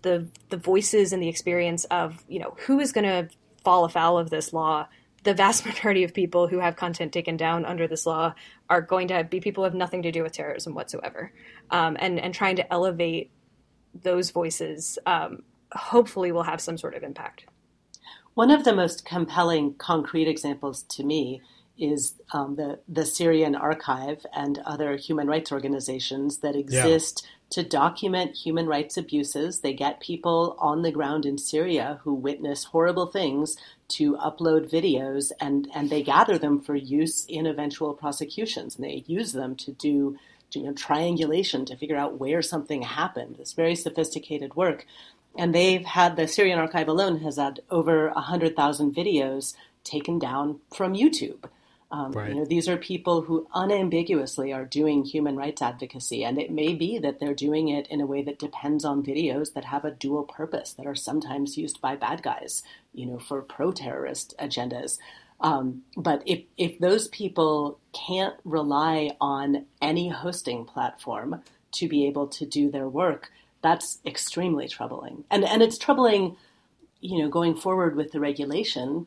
the 0.02 0.26
the 0.48 0.56
voices 0.56 1.12
and 1.12 1.22
the 1.22 1.28
experience 1.28 1.84
of 1.86 2.24
you 2.28 2.38
know 2.38 2.56
who 2.66 2.80
is 2.80 2.92
going 2.92 3.04
to 3.04 3.28
fall 3.62 3.84
afoul 3.84 4.18
of 4.18 4.30
this 4.30 4.52
law. 4.52 4.88
The 5.22 5.34
vast 5.34 5.66
majority 5.66 6.04
of 6.04 6.14
people 6.14 6.48
who 6.48 6.58
have 6.58 6.76
content 6.76 7.12
taken 7.12 7.36
down 7.36 7.64
under 7.64 7.86
this 7.86 8.06
law 8.06 8.34
are 8.68 8.80
going 8.80 9.08
to 9.08 9.24
be 9.24 9.40
people 9.40 9.62
who 9.62 9.66
have 9.66 9.74
nothing 9.74 10.02
to 10.02 10.12
do 10.12 10.22
with 10.22 10.32
terrorism 10.32 10.74
whatsoever, 10.74 11.32
um, 11.70 11.96
and 12.00 12.18
and 12.18 12.34
trying 12.34 12.56
to 12.56 12.72
elevate 12.72 13.30
those 13.94 14.30
voices 14.30 14.98
um, 15.06 15.42
hopefully 15.72 16.32
will 16.32 16.44
have 16.44 16.60
some 16.60 16.78
sort 16.78 16.94
of 16.94 17.02
impact. 17.02 17.44
One 18.34 18.50
of 18.50 18.64
the 18.64 18.74
most 18.74 19.04
compelling 19.04 19.74
concrete 19.74 20.28
examples 20.28 20.84
to 20.90 21.04
me 21.04 21.42
is 21.78 22.14
um, 22.32 22.56
the 22.56 22.80
the 22.88 23.06
Syrian 23.06 23.54
Archive 23.54 24.24
and 24.34 24.58
other 24.64 24.96
human 24.96 25.26
rights 25.26 25.50
organizations 25.50 26.38
that 26.38 26.54
exist 26.54 27.22
yeah. 27.24 27.30
To 27.50 27.62
document 27.62 28.36
human 28.36 28.66
rights 28.66 28.96
abuses. 28.96 29.60
They 29.60 29.72
get 29.72 30.00
people 30.00 30.56
on 30.58 30.82
the 30.82 30.92
ground 30.92 31.26
in 31.26 31.38
Syria 31.38 32.00
who 32.02 32.14
witness 32.14 32.64
horrible 32.64 33.06
things 33.06 33.56
to 33.88 34.16
upload 34.16 34.70
videos, 34.70 35.32
and 35.40 35.68
and 35.74 35.90
they 35.90 36.02
gather 36.02 36.38
them 36.38 36.60
for 36.60 36.74
use 36.74 37.26
in 37.26 37.46
eventual 37.46 37.94
prosecutions, 37.94 38.76
and 38.76 38.84
they 38.84 39.04
use 39.06 39.32
them 39.32 39.56
to 39.56 39.72
do 39.72 40.16
you 40.52 40.64
know, 40.64 40.72
triangulation 40.72 41.64
to 41.64 41.76
figure 41.76 41.96
out 41.96 42.18
where 42.18 42.42
something 42.42 42.82
happened. 42.82 43.36
This 43.36 43.52
very 43.52 43.76
sophisticated 43.76 44.56
work 44.56 44.84
and 45.36 45.54
they've 45.54 45.84
had 45.84 46.16
the 46.16 46.26
Syrian 46.26 46.58
archive 46.58 46.88
alone 46.88 47.20
has 47.20 47.36
had 47.36 47.60
over 47.70 48.10
hundred 48.10 48.56
thousand 48.56 48.94
videos 48.94 49.54
taken 49.84 50.18
down 50.18 50.60
from 50.74 50.94
YouTube. 50.94 51.44
Um, 51.92 52.12
right. 52.12 52.28
You 52.28 52.36
know, 52.36 52.44
these 52.44 52.68
are 52.68 52.76
people 52.76 53.22
who 53.22 53.48
unambiguously 53.52 54.52
are 54.52 54.64
doing 54.64 55.04
human 55.04 55.34
rights 55.36 55.60
advocacy, 55.60 56.24
and 56.24 56.38
it 56.38 56.50
may 56.50 56.72
be 56.72 56.98
that 56.98 57.18
they're 57.18 57.34
doing 57.34 57.68
it 57.68 57.88
in 57.88 58.00
a 58.00 58.06
way 58.06 58.22
that 58.22 58.38
depends 58.38 58.84
on 58.84 59.02
videos 59.02 59.54
that 59.54 59.64
have 59.64 59.84
a 59.84 59.90
dual 59.90 60.22
purpose, 60.22 60.72
that 60.74 60.86
are 60.86 60.94
sometimes 60.94 61.58
used 61.58 61.80
by 61.80 61.96
bad 61.96 62.22
guys, 62.22 62.62
you 62.94 63.06
know, 63.06 63.18
for 63.18 63.42
pro-terrorist 63.42 64.34
agendas. 64.38 64.98
Um, 65.40 65.82
but 65.96 66.22
if 66.26 66.42
if 66.56 66.78
those 66.78 67.08
people 67.08 67.78
can't 67.92 68.34
rely 68.44 69.16
on 69.20 69.64
any 69.80 70.10
hosting 70.10 70.64
platform 70.66 71.42
to 71.72 71.88
be 71.88 72.06
able 72.06 72.28
to 72.28 72.46
do 72.46 72.70
their 72.70 72.88
work, 72.88 73.32
that's 73.62 73.98
extremely 74.06 74.68
troubling. 74.68 75.24
And 75.30 75.44
and 75.44 75.62
it's 75.62 75.78
troubling, 75.78 76.36
you 77.00 77.18
know, 77.18 77.28
going 77.28 77.54
forward 77.54 77.96
with 77.96 78.12
the 78.12 78.20
regulation 78.20 79.06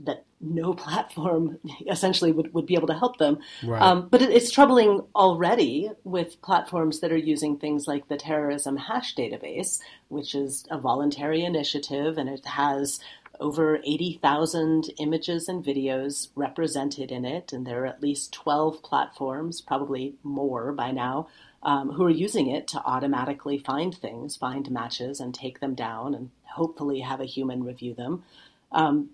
that 0.00 0.24
no 0.40 0.74
platform 0.84 1.58
essentially 1.88 2.32
would, 2.32 2.52
would 2.54 2.66
be 2.66 2.74
able 2.74 2.88
to 2.88 2.98
help 2.98 3.18
them. 3.18 3.38
Right. 3.62 3.82
Um, 3.82 4.08
but 4.08 4.22
it, 4.22 4.30
it's 4.30 4.50
troubling 4.50 5.02
already 5.14 5.90
with 6.04 6.40
platforms 6.42 7.00
that 7.00 7.12
are 7.12 7.16
using 7.16 7.56
things 7.56 7.86
like 7.86 8.08
the 8.08 8.16
terrorism 8.16 8.76
hash 8.76 9.14
database, 9.14 9.80
which 10.08 10.34
is 10.34 10.66
a 10.70 10.78
voluntary 10.78 11.44
initiative 11.44 12.18
and 12.18 12.28
it 12.28 12.44
has 12.44 13.00
over 13.40 13.78
80,000 13.78 14.90
images 14.98 15.48
and 15.48 15.64
videos 15.64 16.28
represented 16.34 17.10
in 17.10 17.24
it. 17.24 17.52
And 17.52 17.66
there 17.66 17.82
are 17.82 17.86
at 17.86 18.02
least 18.02 18.32
12 18.32 18.82
platforms, 18.82 19.60
probably 19.60 20.14
more 20.22 20.72
by 20.72 20.90
now, 20.90 21.28
um, 21.62 21.92
who 21.92 22.04
are 22.04 22.10
using 22.10 22.48
it 22.48 22.68
to 22.68 22.82
automatically 22.84 23.58
find 23.58 23.94
things, 23.94 24.36
find 24.36 24.70
matches, 24.70 25.20
and 25.20 25.34
take 25.34 25.60
them 25.60 25.74
down, 25.74 26.14
and 26.14 26.30
hopefully 26.44 27.00
have 27.00 27.20
a 27.20 27.26
human 27.26 27.64
review 27.64 27.94
them. 27.94 28.22
Um, 28.70 29.10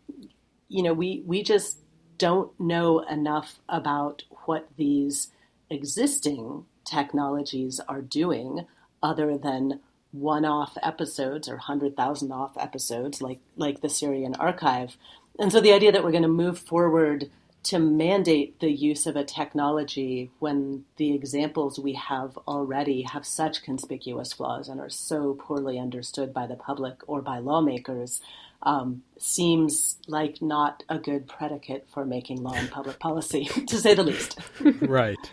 you 0.71 0.83
know, 0.83 0.95
we 0.95 1.23
we 1.27 1.43
just 1.43 1.79
don't 2.17 2.59
know 2.59 3.01
enough 3.01 3.59
about 3.69 4.23
what 4.47 4.69
these 4.77 5.33
existing 5.69 6.65
technologies 6.85 7.81
are 7.89 8.01
doing, 8.01 8.67
other 9.03 9.37
than 9.37 9.81
one-off 10.13 10.77
episodes 10.83 11.49
or 11.49 11.59
hundred 11.59 11.97
thousand 11.97 12.33
off 12.33 12.57
episodes, 12.57 13.21
like 13.21 13.41
like 13.57 13.81
the 13.81 13.89
Syrian 13.89 14.35
archive. 14.37 14.97
And 15.39 15.53
so 15.53 15.61
the 15.61 15.73
idea 15.73 15.93
that 15.93 16.05
we're 16.05 16.11
going 16.13 16.23
to 16.23 16.29
move 16.29 16.59
forward 16.59 17.31
to 17.63 17.79
mandate 17.79 18.61
the 18.61 18.71
use 18.71 19.07
of 19.07 19.17
a 19.17 19.25
technology 19.25 20.31
when 20.39 20.85
the 20.97 21.13
examples 21.15 21.79
we 21.79 21.93
have 21.95 22.39
already 22.49 23.03
have 23.03 23.27
such 23.27 23.63
conspicuous 23.63 24.33
flaws 24.33 24.69
and 24.69 24.81
are 24.81 24.89
so 24.89 25.35
poorly 25.35 25.79
understood 25.79 26.33
by 26.33 26.47
the 26.47 26.57
public 26.57 26.97
or 27.07 27.21
by 27.21 27.39
lawmakers 27.39 28.21
um, 28.63 29.03
seems 29.19 29.99
like 30.07 30.43
not 30.43 30.85
a 30.89 30.99
good 30.99 31.29
predicate 31.29 31.89
for 31.93 32.05
making 32.05 32.43
law 32.43 32.55
and 32.55 32.71
public 32.71 32.99
policy, 32.99 33.45
to 33.67 33.79
say 33.79 33.95
the 33.95 34.03
least. 34.03 34.39
right, 34.81 35.33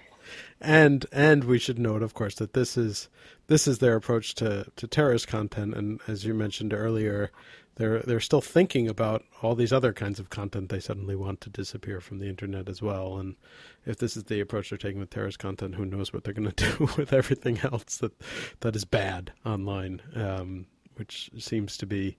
and 0.61 1.05
and 1.11 1.43
we 1.43 1.59
should 1.59 1.79
note, 1.79 2.03
of 2.03 2.13
course, 2.13 2.35
that 2.35 2.53
this 2.53 2.77
is 2.77 3.09
this 3.47 3.67
is 3.67 3.79
their 3.79 3.95
approach 3.95 4.35
to 4.35 4.65
to 4.75 4.87
terrorist 4.87 5.27
content, 5.27 5.73
and 5.75 5.99
as 6.07 6.25
you 6.25 6.33
mentioned 6.33 6.73
earlier, 6.73 7.31
they're 7.77 7.99
they're 7.99 8.19
still 8.19 8.41
thinking 8.41 8.87
about 8.87 9.23
all 9.41 9.55
these 9.55 9.71
other 9.71 9.93
kinds 9.93 10.19
of 10.19 10.29
content 10.29 10.69
they 10.69 10.79
suddenly 10.79 11.15
want 11.15 11.41
to 11.41 11.49
disappear 11.49 12.01
from 12.01 12.19
the 12.19 12.27
internet 12.27 12.67
as 12.67 12.81
well. 12.81 13.17
And 13.17 13.35
if 13.85 13.97
this 13.97 14.17
is 14.17 14.25
the 14.25 14.39
approach 14.39 14.69
they're 14.69 14.77
taking 14.77 14.99
with 14.99 15.11
terrorist 15.11 15.39
content, 15.39 15.75
who 15.75 15.85
knows 15.85 16.11
what 16.11 16.23
they're 16.23 16.33
going 16.33 16.51
to 16.55 16.77
do 16.77 16.89
with 16.97 17.13
everything 17.13 17.59
else 17.59 17.97
that 17.97 18.13
that 18.61 18.75
is 18.75 18.85
bad 18.85 19.31
online, 19.45 20.01
um, 20.15 20.65
which 20.95 21.29
seems 21.37 21.77
to 21.77 21.85
be 21.85 22.17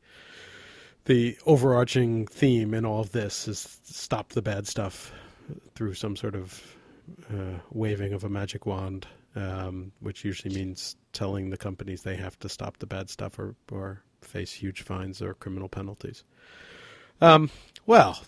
the 1.09 1.39
overarching 1.47 2.27
theme 2.27 2.75
in 2.75 2.85
all 2.85 3.01
of 3.01 3.13
this 3.13 3.49
is 3.49 3.81
stop 3.83 4.29
the 4.29 4.43
bad 4.43 4.67
stuff 4.67 5.11
through 5.75 5.95
some 5.95 6.15
sort 6.15 6.35
of 6.35 6.77
uh, 7.33 7.59
waving 7.73 8.13
of 8.13 8.25
a 8.25 8.29
magic 8.29 8.67
wand, 8.67 9.07
um, 9.35 9.91
which 10.01 10.23
usually 10.23 10.55
means 10.55 10.97
telling 11.15 11.49
the 11.49 11.57
companies 11.57 12.03
they 12.03 12.15
have 12.15 12.39
to 12.39 12.49
stop 12.49 12.77
the 12.77 12.87
bad 12.87 13.09
stuff 13.09 13.39
or, 13.39 13.55
or 13.73 14.03
face 14.21 14.53
huge 14.53 14.83
fines 14.83 15.23
or 15.23 15.33
criminal 15.33 15.67
penalties. 15.67 16.25
Um, 17.23 17.51
well, 17.87 18.21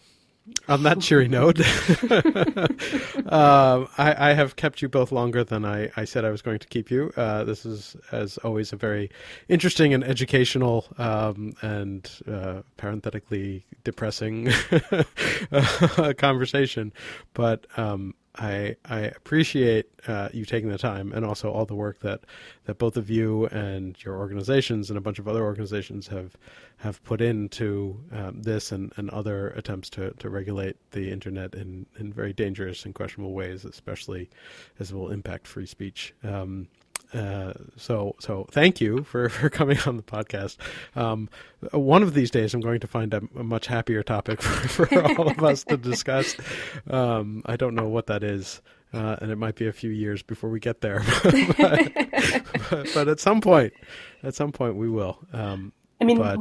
on 0.69 0.83
that 0.85 1.01
cheery 1.01 1.29
note, 1.29 1.61
uh, 3.27 3.87
I, 3.99 4.31
I, 4.31 4.33
have 4.35 4.57
kept 4.57 4.83
you 4.83 4.89
both 4.89 5.11
longer 5.11 5.43
than 5.43 5.65
I, 5.65 5.91
I 5.97 6.05
said 6.05 6.25
I 6.25 6.31
was 6.31 6.43
going 6.43 6.61
to 6.61 6.69
keep 6.69 6.91
you. 6.91 7.13
Uh, 7.17 7.45
this 7.45 7.67
is, 7.67 7.97
as 8.13 8.39
always, 8.39 8.73
a 8.73 8.77
very 8.77 9.11
interesting 9.49 9.93
and 9.93 10.05
educational 10.05 10.87
um, 10.99 11.53
and 11.63 12.11
uh, 12.31 12.63
parenthetically 12.77 13.65
depressing 13.85 14.51
conversation. 16.19 16.93
But 17.35 17.67
um, 17.77 18.15
I 18.41 18.77
I 18.87 19.01
appreciate 19.01 19.87
uh, 20.09 20.31
you 20.33 20.45
taking 20.47 20.71
the 20.71 20.79
time 20.79 21.13
and 21.13 21.25
also 21.25 21.53
all 21.53 21.67
the 21.67 21.75
work 21.75 22.01
that, 22.01 22.23
that 22.65 22.79
both 22.79 22.97
of 22.97 23.11
you 23.11 23.47
and 23.47 24.03
your 24.03 24.17
organizations 24.17 24.89
and 24.89 24.97
a 24.97 25.01
bunch 25.01 25.19
of 25.19 25.29
other 25.29 25.43
organizations 25.43 26.09
have 26.09 26.37
have 26.79 27.05
put 27.05 27.21
into 27.21 28.01
um, 28.13 28.43
this 28.43 28.73
and, 28.73 28.93
and 28.97 29.11
other 29.11 29.49
attempts 29.51 29.91
to, 29.91 30.13
to 30.13 30.31
regulate 30.31 30.77
the 30.93 31.11
internet 31.11 31.55
in, 31.55 31.85
in 31.99 32.11
very 32.11 32.33
dangerous 32.33 32.87
and 32.87 32.95
questionable 32.95 33.35
ways, 33.35 33.67
especially 33.67 34.31
as 34.79 34.91
it 34.91 34.95
will 34.95 35.11
impact 35.11 35.47
free 35.47 35.67
speech. 35.67 36.15
Um, 36.25 36.69
uh, 37.13 37.53
so 37.77 38.15
so 38.21 38.47
thank 38.51 38.81
you 38.81 39.03
for, 39.05 39.29
for 39.29 39.51
coming 39.51 39.79
on 39.87 39.97
the 39.97 40.03
podcast. 40.03 40.57
Um, 40.95 41.29
one 41.73 42.03
of 42.03 42.15
these 42.15 42.31
days, 42.31 42.55
I'm 42.55 42.61
going 42.61 42.81
to 42.81 42.87
find 42.87 43.13
a, 43.15 43.23
a 43.37 43.45
much 43.45 43.67
happier 43.67 44.03
topic 44.03 44.43
for, 44.43 44.87
for 44.87 45.19
all 45.19 45.29
of 45.29 45.43
us 45.43 45.65
to 45.65 45.77
discuss. 45.77 46.37
Um, 46.89 47.43
I 47.47 47.57
don't 47.57 47.75
know 47.75 47.89
what 47.89 48.07
that 48.07 48.23
is, 48.23 48.61
uh, 48.93 49.17
and 49.21 49.31
it 49.31 49.37
might 49.37 49.57
be 49.57 49.67
a 49.67 49.73
few 49.73 49.91
years 49.91 50.23
before 50.23 50.51
we 50.51 50.61
get 50.61 50.81
there. 50.81 51.03
but, 51.23 51.93
but, 52.71 52.91
but, 52.95 53.09
at 53.09 53.21
some 53.21 53.41
point, 53.41 53.73
at 54.23 54.35
some 54.35 54.53
point, 54.53 54.77
we 54.77 54.89
will. 54.89 55.19
Um, 55.33 55.73
I 56.01 56.05
mean, 56.05 56.19
but... 56.19 56.39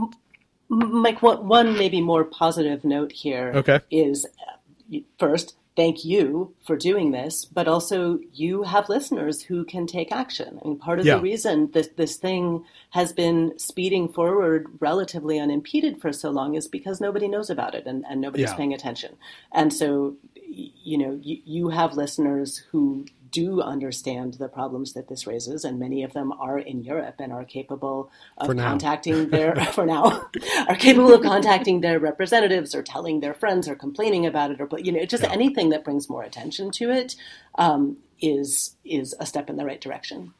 Mike, 0.71 1.23
one 1.23 1.79
maybe 1.79 1.99
more 1.99 2.23
positive 2.23 2.85
note 2.85 3.11
here 3.11 3.51
okay. 3.55 3.79
is 3.89 4.27
uh, 4.47 4.99
first 5.17 5.55
thank 5.79 6.03
you 6.03 6.53
for 6.67 6.75
doing 6.75 7.11
this, 7.11 7.45
but 7.45 7.65
also 7.65 8.19
you 8.33 8.63
have 8.63 8.89
listeners 8.89 9.41
who 9.41 9.63
can 9.63 9.87
take 9.87 10.11
action. 10.11 10.59
I 10.61 10.67
mean, 10.67 10.77
part 10.77 10.99
of 10.99 11.05
yeah. 11.05 11.15
the 11.15 11.21
reason 11.21 11.71
that 11.71 11.95
this 11.95 12.17
thing 12.17 12.65
has 12.89 13.13
been 13.13 13.57
speeding 13.57 14.11
forward 14.11 14.67
relatively 14.81 15.39
unimpeded 15.39 16.01
for 16.01 16.11
so 16.11 16.31
long 16.31 16.55
is 16.55 16.67
because 16.67 16.99
nobody 16.99 17.29
knows 17.29 17.49
about 17.49 17.75
it 17.75 17.85
and, 17.85 18.03
and 18.09 18.19
nobody's 18.19 18.49
yeah. 18.49 18.57
paying 18.57 18.73
attention. 18.73 19.15
And 19.53 19.71
so, 19.71 20.17
you 20.35 20.97
know, 20.97 21.17
you, 21.21 21.37
you 21.45 21.69
have 21.69 21.93
listeners 21.93 22.57
who 22.71 23.05
do 23.31 23.61
understand 23.61 24.35
the 24.35 24.47
problems 24.47 24.93
that 24.93 25.07
this 25.07 25.27
raises, 25.27 25.63
and 25.63 25.79
many 25.79 26.03
of 26.03 26.13
them 26.13 26.31
are 26.33 26.59
in 26.59 26.83
Europe 26.83 27.15
and 27.19 27.31
are 27.31 27.45
capable 27.45 28.11
of 28.37 28.55
contacting 28.55 29.29
their 29.29 29.55
for 29.73 29.85
now 29.85 30.29
are 30.67 30.75
capable 30.75 31.13
of 31.13 31.21
contacting 31.21 31.81
their 31.81 31.99
representatives 31.99 32.73
or 32.73 32.83
telling 32.83 33.19
their 33.19 33.33
friends 33.33 33.67
or 33.67 33.75
complaining 33.75 34.25
about 34.25 34.51
it 34.51 34.61
or 34.61 34.69
you 34.79 34.91
know 34.91 35.05
just 35.05 35.23
anything 35.23 35.69
that 35.69 35.83
brings 35.83 36.09
more 36.09 36.23
attention 36.23 36.71
to 36.71 36.89
it 36.89 37.15
um, 37.55 37.97
is 38.21 38.75
is 38.83 39.15
a 39.19 39.25
step 39.25 39.49
in 39.49 39.57
the 39.57 39.65
right 39.65 39.81
direction. 39.81 40.33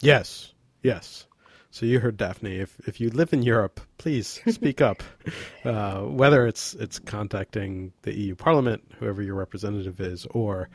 Yes, 0.00 0.52
yes. 0.82 1.26
So 1.70 1.86
you 1.86 1.98
heard 1.98 2.16
Daphne. 2.16 2.58
If 2.60 2.78
if 2.86 3.00
you 3.00 3.10
live 3.10 3.32
in 3.32 3.42
Europe, 3.42 3.80
please 3.98 4.40
speak 4.48 4.80
up. 4.80 5.02
Uh, 5.64 6.02
whether 6.02 6.46
it's 6.46 6.74
it's 6.74 6.98
contacting 6.98 7.90
the 8.02 8.12
EU 8.12 8.34
Parliament, 8.34 8.82
whoever 8.98 9.22
your 9.22 9.34
representative 9.34 9.98
is, 9.98 10.26
or 10.32 10.68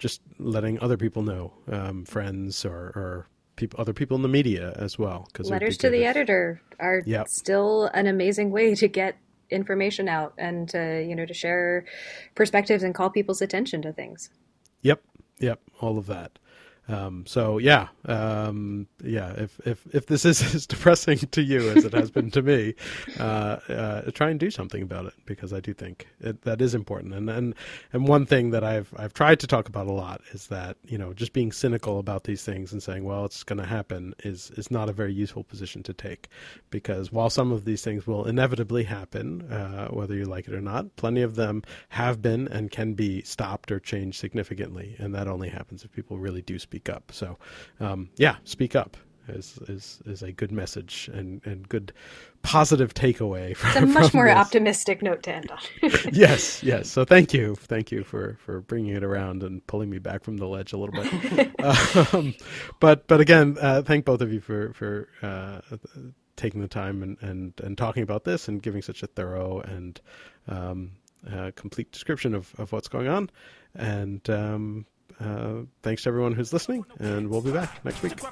just 0.00 0.22
letting 0.38 0.80
other 0.80 0.96
people 0.96 1.22
know, 1.22 1.52
um, 1.70 2.04
friends 2.06 2.64
or, 2.64 2.92
or 2.96 3.28
people, 3.56 3.80
other 3.80 3.92
people 3.92 4.16
in 4.16 4.22
the 4.22 4.28
media 4.28 4.74
as 4.76 4.98
well. 4.98 5.26
Because 5.32 5.50
Letters 5.50 5.76
to 5.78 5.90
the 5.90 6.04
editor 6.04 6.60
are 6.80 7.02
Yep. 7.06 7.28
still 7.28 7.86
an 7.94 8.08
amazing 8.08 8.50
way 8.50 8.74
to 8.74 8.88
get 8.88 9.16
information 9.50 10.08
out 10.08 10.32
and 10.38 10.68
to 10.70 11.04
you 11.08 11.14
know 11.16 11.26
to 11.26 11.34
share 11.34 11.84
perspectives 12.36 12.82
and 12.84 12.94
call 12.94 13.10
people's 13.10 13.42
attention 13.42 13.82
to 13.82 13.92
things. 13.92 14.30
Yep, 14.82 15.02
yep, 15.38 15.60
all 15.80 15.98
of 15.98 16.06
that. 16.06 16.38
Um, 16.90 17.24
so 17.24 17.58
yeah, 17.58 17.88
um, 18.06 18.88
yeah. 19.04 19.32
If 19.36 19.60
if 19.64 19.86
if 19.94 20.06
this 20.06 20.24
is 20.24 20.42
as 20.54 20.66
depressing 20.66 21.18
to 21.18 21.42
you 21.42 21.70
as 21.70 21.84
it 21.84 21.92
has 21.92 22.10
been 22.10 22.30
to 22.32 22.42
me, 22.42 22.74
uh, 23.18 23.58
uh, 23.68 24.10
try 24.10 24.30
and 24.30 24.40
do 24.40 24.50
something 24.50 24.82
about 24.82 25.06
it 25.06 25.14
because 25.24 25.52
I 25.52 25.60
do 25.60 25.72
think 25.72 26.08
it, 26.20 26.42
that 26.42 26.60
is 26.60 26.74
important. 26.74 27.14
And 27.14 27.30
and 27.30 27.54
and 27.92 28.08
one 28.08 28.26
thing 28.26 28.50
that 28.50 28.64
I've 28.64 28.92
I've 28.96 29.14
tried 29.14 29.38
to 29.40 29.46
talk 29.46 29.68
about 29.68 29.86
a 29.86 29.92
lot 29.92 30.20
is 30.32 30.48
that 30.48 30.78
you 30.84 30.98
know 30.98 31.12
just 31.12 31.32
being 31.32 31.52
cynical 31.52 32.00
about 32.00 32.24
these 32.24 32.42
things 32.42 32.72
and 32.72 32.82
saying 32.82 33.04
well 33.04 33.24
it's 33.24 33.44
going 33.44 33.60
to 33.60 33.66
happen 33.66 34.14
is 34.24 34.50
is 34.56 34.70
not 34.70 34.88
a 34.88 34.92
very 34.92 35.12
useful 35.12 35.44
position 35.44 35.84
to 35.84 35.92
take 35.92 36.28
because 36.70 37.12
while 37.12 37.30
some 37.30 37.52
of 37.52 37.64
these 37.64 37.82
things 37.82 38.06
will 38.06 38.24
inevitably 38.26 38.82
happen, 38.84 39.42
uh, 39.52 39.88
whether 39.88 40.14
you 40.14 40.24
like 40.24 40.48
it 40.48 40.54
or 40.54 40.60
not, 40.60 40.96
plenty 40.96 41.22
of 41.22 41.36
them 41.36 41.62
have 41.90 42.20
been 42.20 42.48
and 42.48 42.70
can 42.70 42.94
be 42.94 43.22
stopped 43.22 43.70
or 43.70 43.78
changed 43.78 44.18
significantly, 44.18 44.96
and 44.98 45.14
that 45.14 45.28
only 45.28 45.48
happens 45.48 45.84
if 45.84 45.92
people 45.92 46.18
really 46.18 46.42
do 46.42 46.58
speak 46.58 46.79
up. 46.88 47.12
So, 47.12 47.38
um, 47.80 48.10
yeah, 48.16 48.36
speak 48.44 48.74
up 48.74 48.96
is 49.30 49.58
is 49.68 50.00
is 50.06 50.22
a 50.22 50.32
good 50.32 50.52
message 50.52 51.10
and 51.12 51.40
and 51.44 51.68
good 51.68 51.92
positive 52.42 52.94
takeaway. 52.94 53.56
From, 53.56 53.70
It's 53.70 53.76
a 53.76 54.00
much 54.00 54.14
more 54.14 54.26
this. 54.26 54.36
optimistic 54.36 55.02
note 55.02 55.22
to 55.24 55.34
end 55.34 55.50
on. 55.50 55.58
yes, 56.12 56.62
yes. 56.62 56.88
So 56.88 57.04
thank 57.04 57.32
you, 57.32 57.54
thank 57.54 57.90
you 57.90 58.04
for 58.04 58.36
for 58.44 58.60
bringing 58.60 58.94
it 58.94 59.04
around 59.04 59.42
and 59.42 59.66
pulling 59.66 59.90
me 59.90 59.98
back 59.98 60.24
from 60.24 60.36
the 60.36 60.46
ledge 60.46 60.72
a 60.72 60.76
little 60.76 60.94
bit. 61.02 62.14
um, 62.14 62.34
but 62.80 63.06
but 63.06 63.20
again, 63.20 63.56
uh, 63.60 63.82
thank 63.82 64.04
both 64.04 64.20
of 64.20 64.32
you 64.32 64.40
for 64.40 64.72
for 64.72 65.08
uh, 65.22 65.60
taking 66.36 66.60
the 66.60 66.68
time 66.68 67.02
and, 67.02 67.16
and 67.20 67.52
and 67.62 67.78
talking 67.78 68.02
about 68.02 68.24
this 68.24 68.48
and 68.48 68.62
giving 68.62 68.82
such 68.82 69.02
a 69.02 69.06
thorough 69.06 69.60
and 69.60 70.00
um, 70.48 70.92
uh, 71.30 71.50
complete 71.54 71.92
description 71.92 72.34
of 72.34 72.54
of 72.58 72.72
what's 72.72 72.88
going 72.88 73.08
on. 73.08 73.30
And 73.74 74.28
um, 74.30 74.86
uh, 75.20 75.62
thanks 75.82 76.02
to 76.02 76.08
everyone 76.08 76.32
who's 76.32 76.52
listening, 76.52 76.84
and 76.98 77.28
we'll 77.28 77.40
be 77.40 77.52
back 77.52 77.84
next 77.84 78.02
week. 78.02 78.12
If 78.12 78.22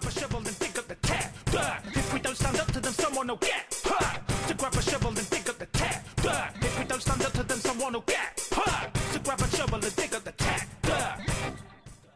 we 2.14 2.20
don't 2.20 2.36
stand 2.36 2.58
up 2.58 2.72
to 2.72 2.80
them, 2.80 2.92
someone 2.92 3.28
will 3.28 3.36
get 3.36 3.80
hurt. 3.84 4.48
To 4.48 4.54
grab 4.54 4.74
a 4.74 4.82
shovel 4.82 5.08
and 5.08 5.30
dig 5.30 5.48
up 5.48 5.58
the. 5.58 5.68
If 6.60 6.78
we 6.78 6.84
don't 6.84 7.02
stand 7.02 7.22
up 7.22 7.32
to 7.32 7.42
them, 7.42 7.58
someone 7.58 7.92
will 7.92 8.00
get 8.02 8.48
hurt. 8.52 8.94
To 9.12 9.18
grab 9.20 9.40
a 9.40 9.56
shovel 9.56 9.74
and 9.74 9.96
dig 9.96 10.14
up 10.14 10.24
the. 10.24 10.77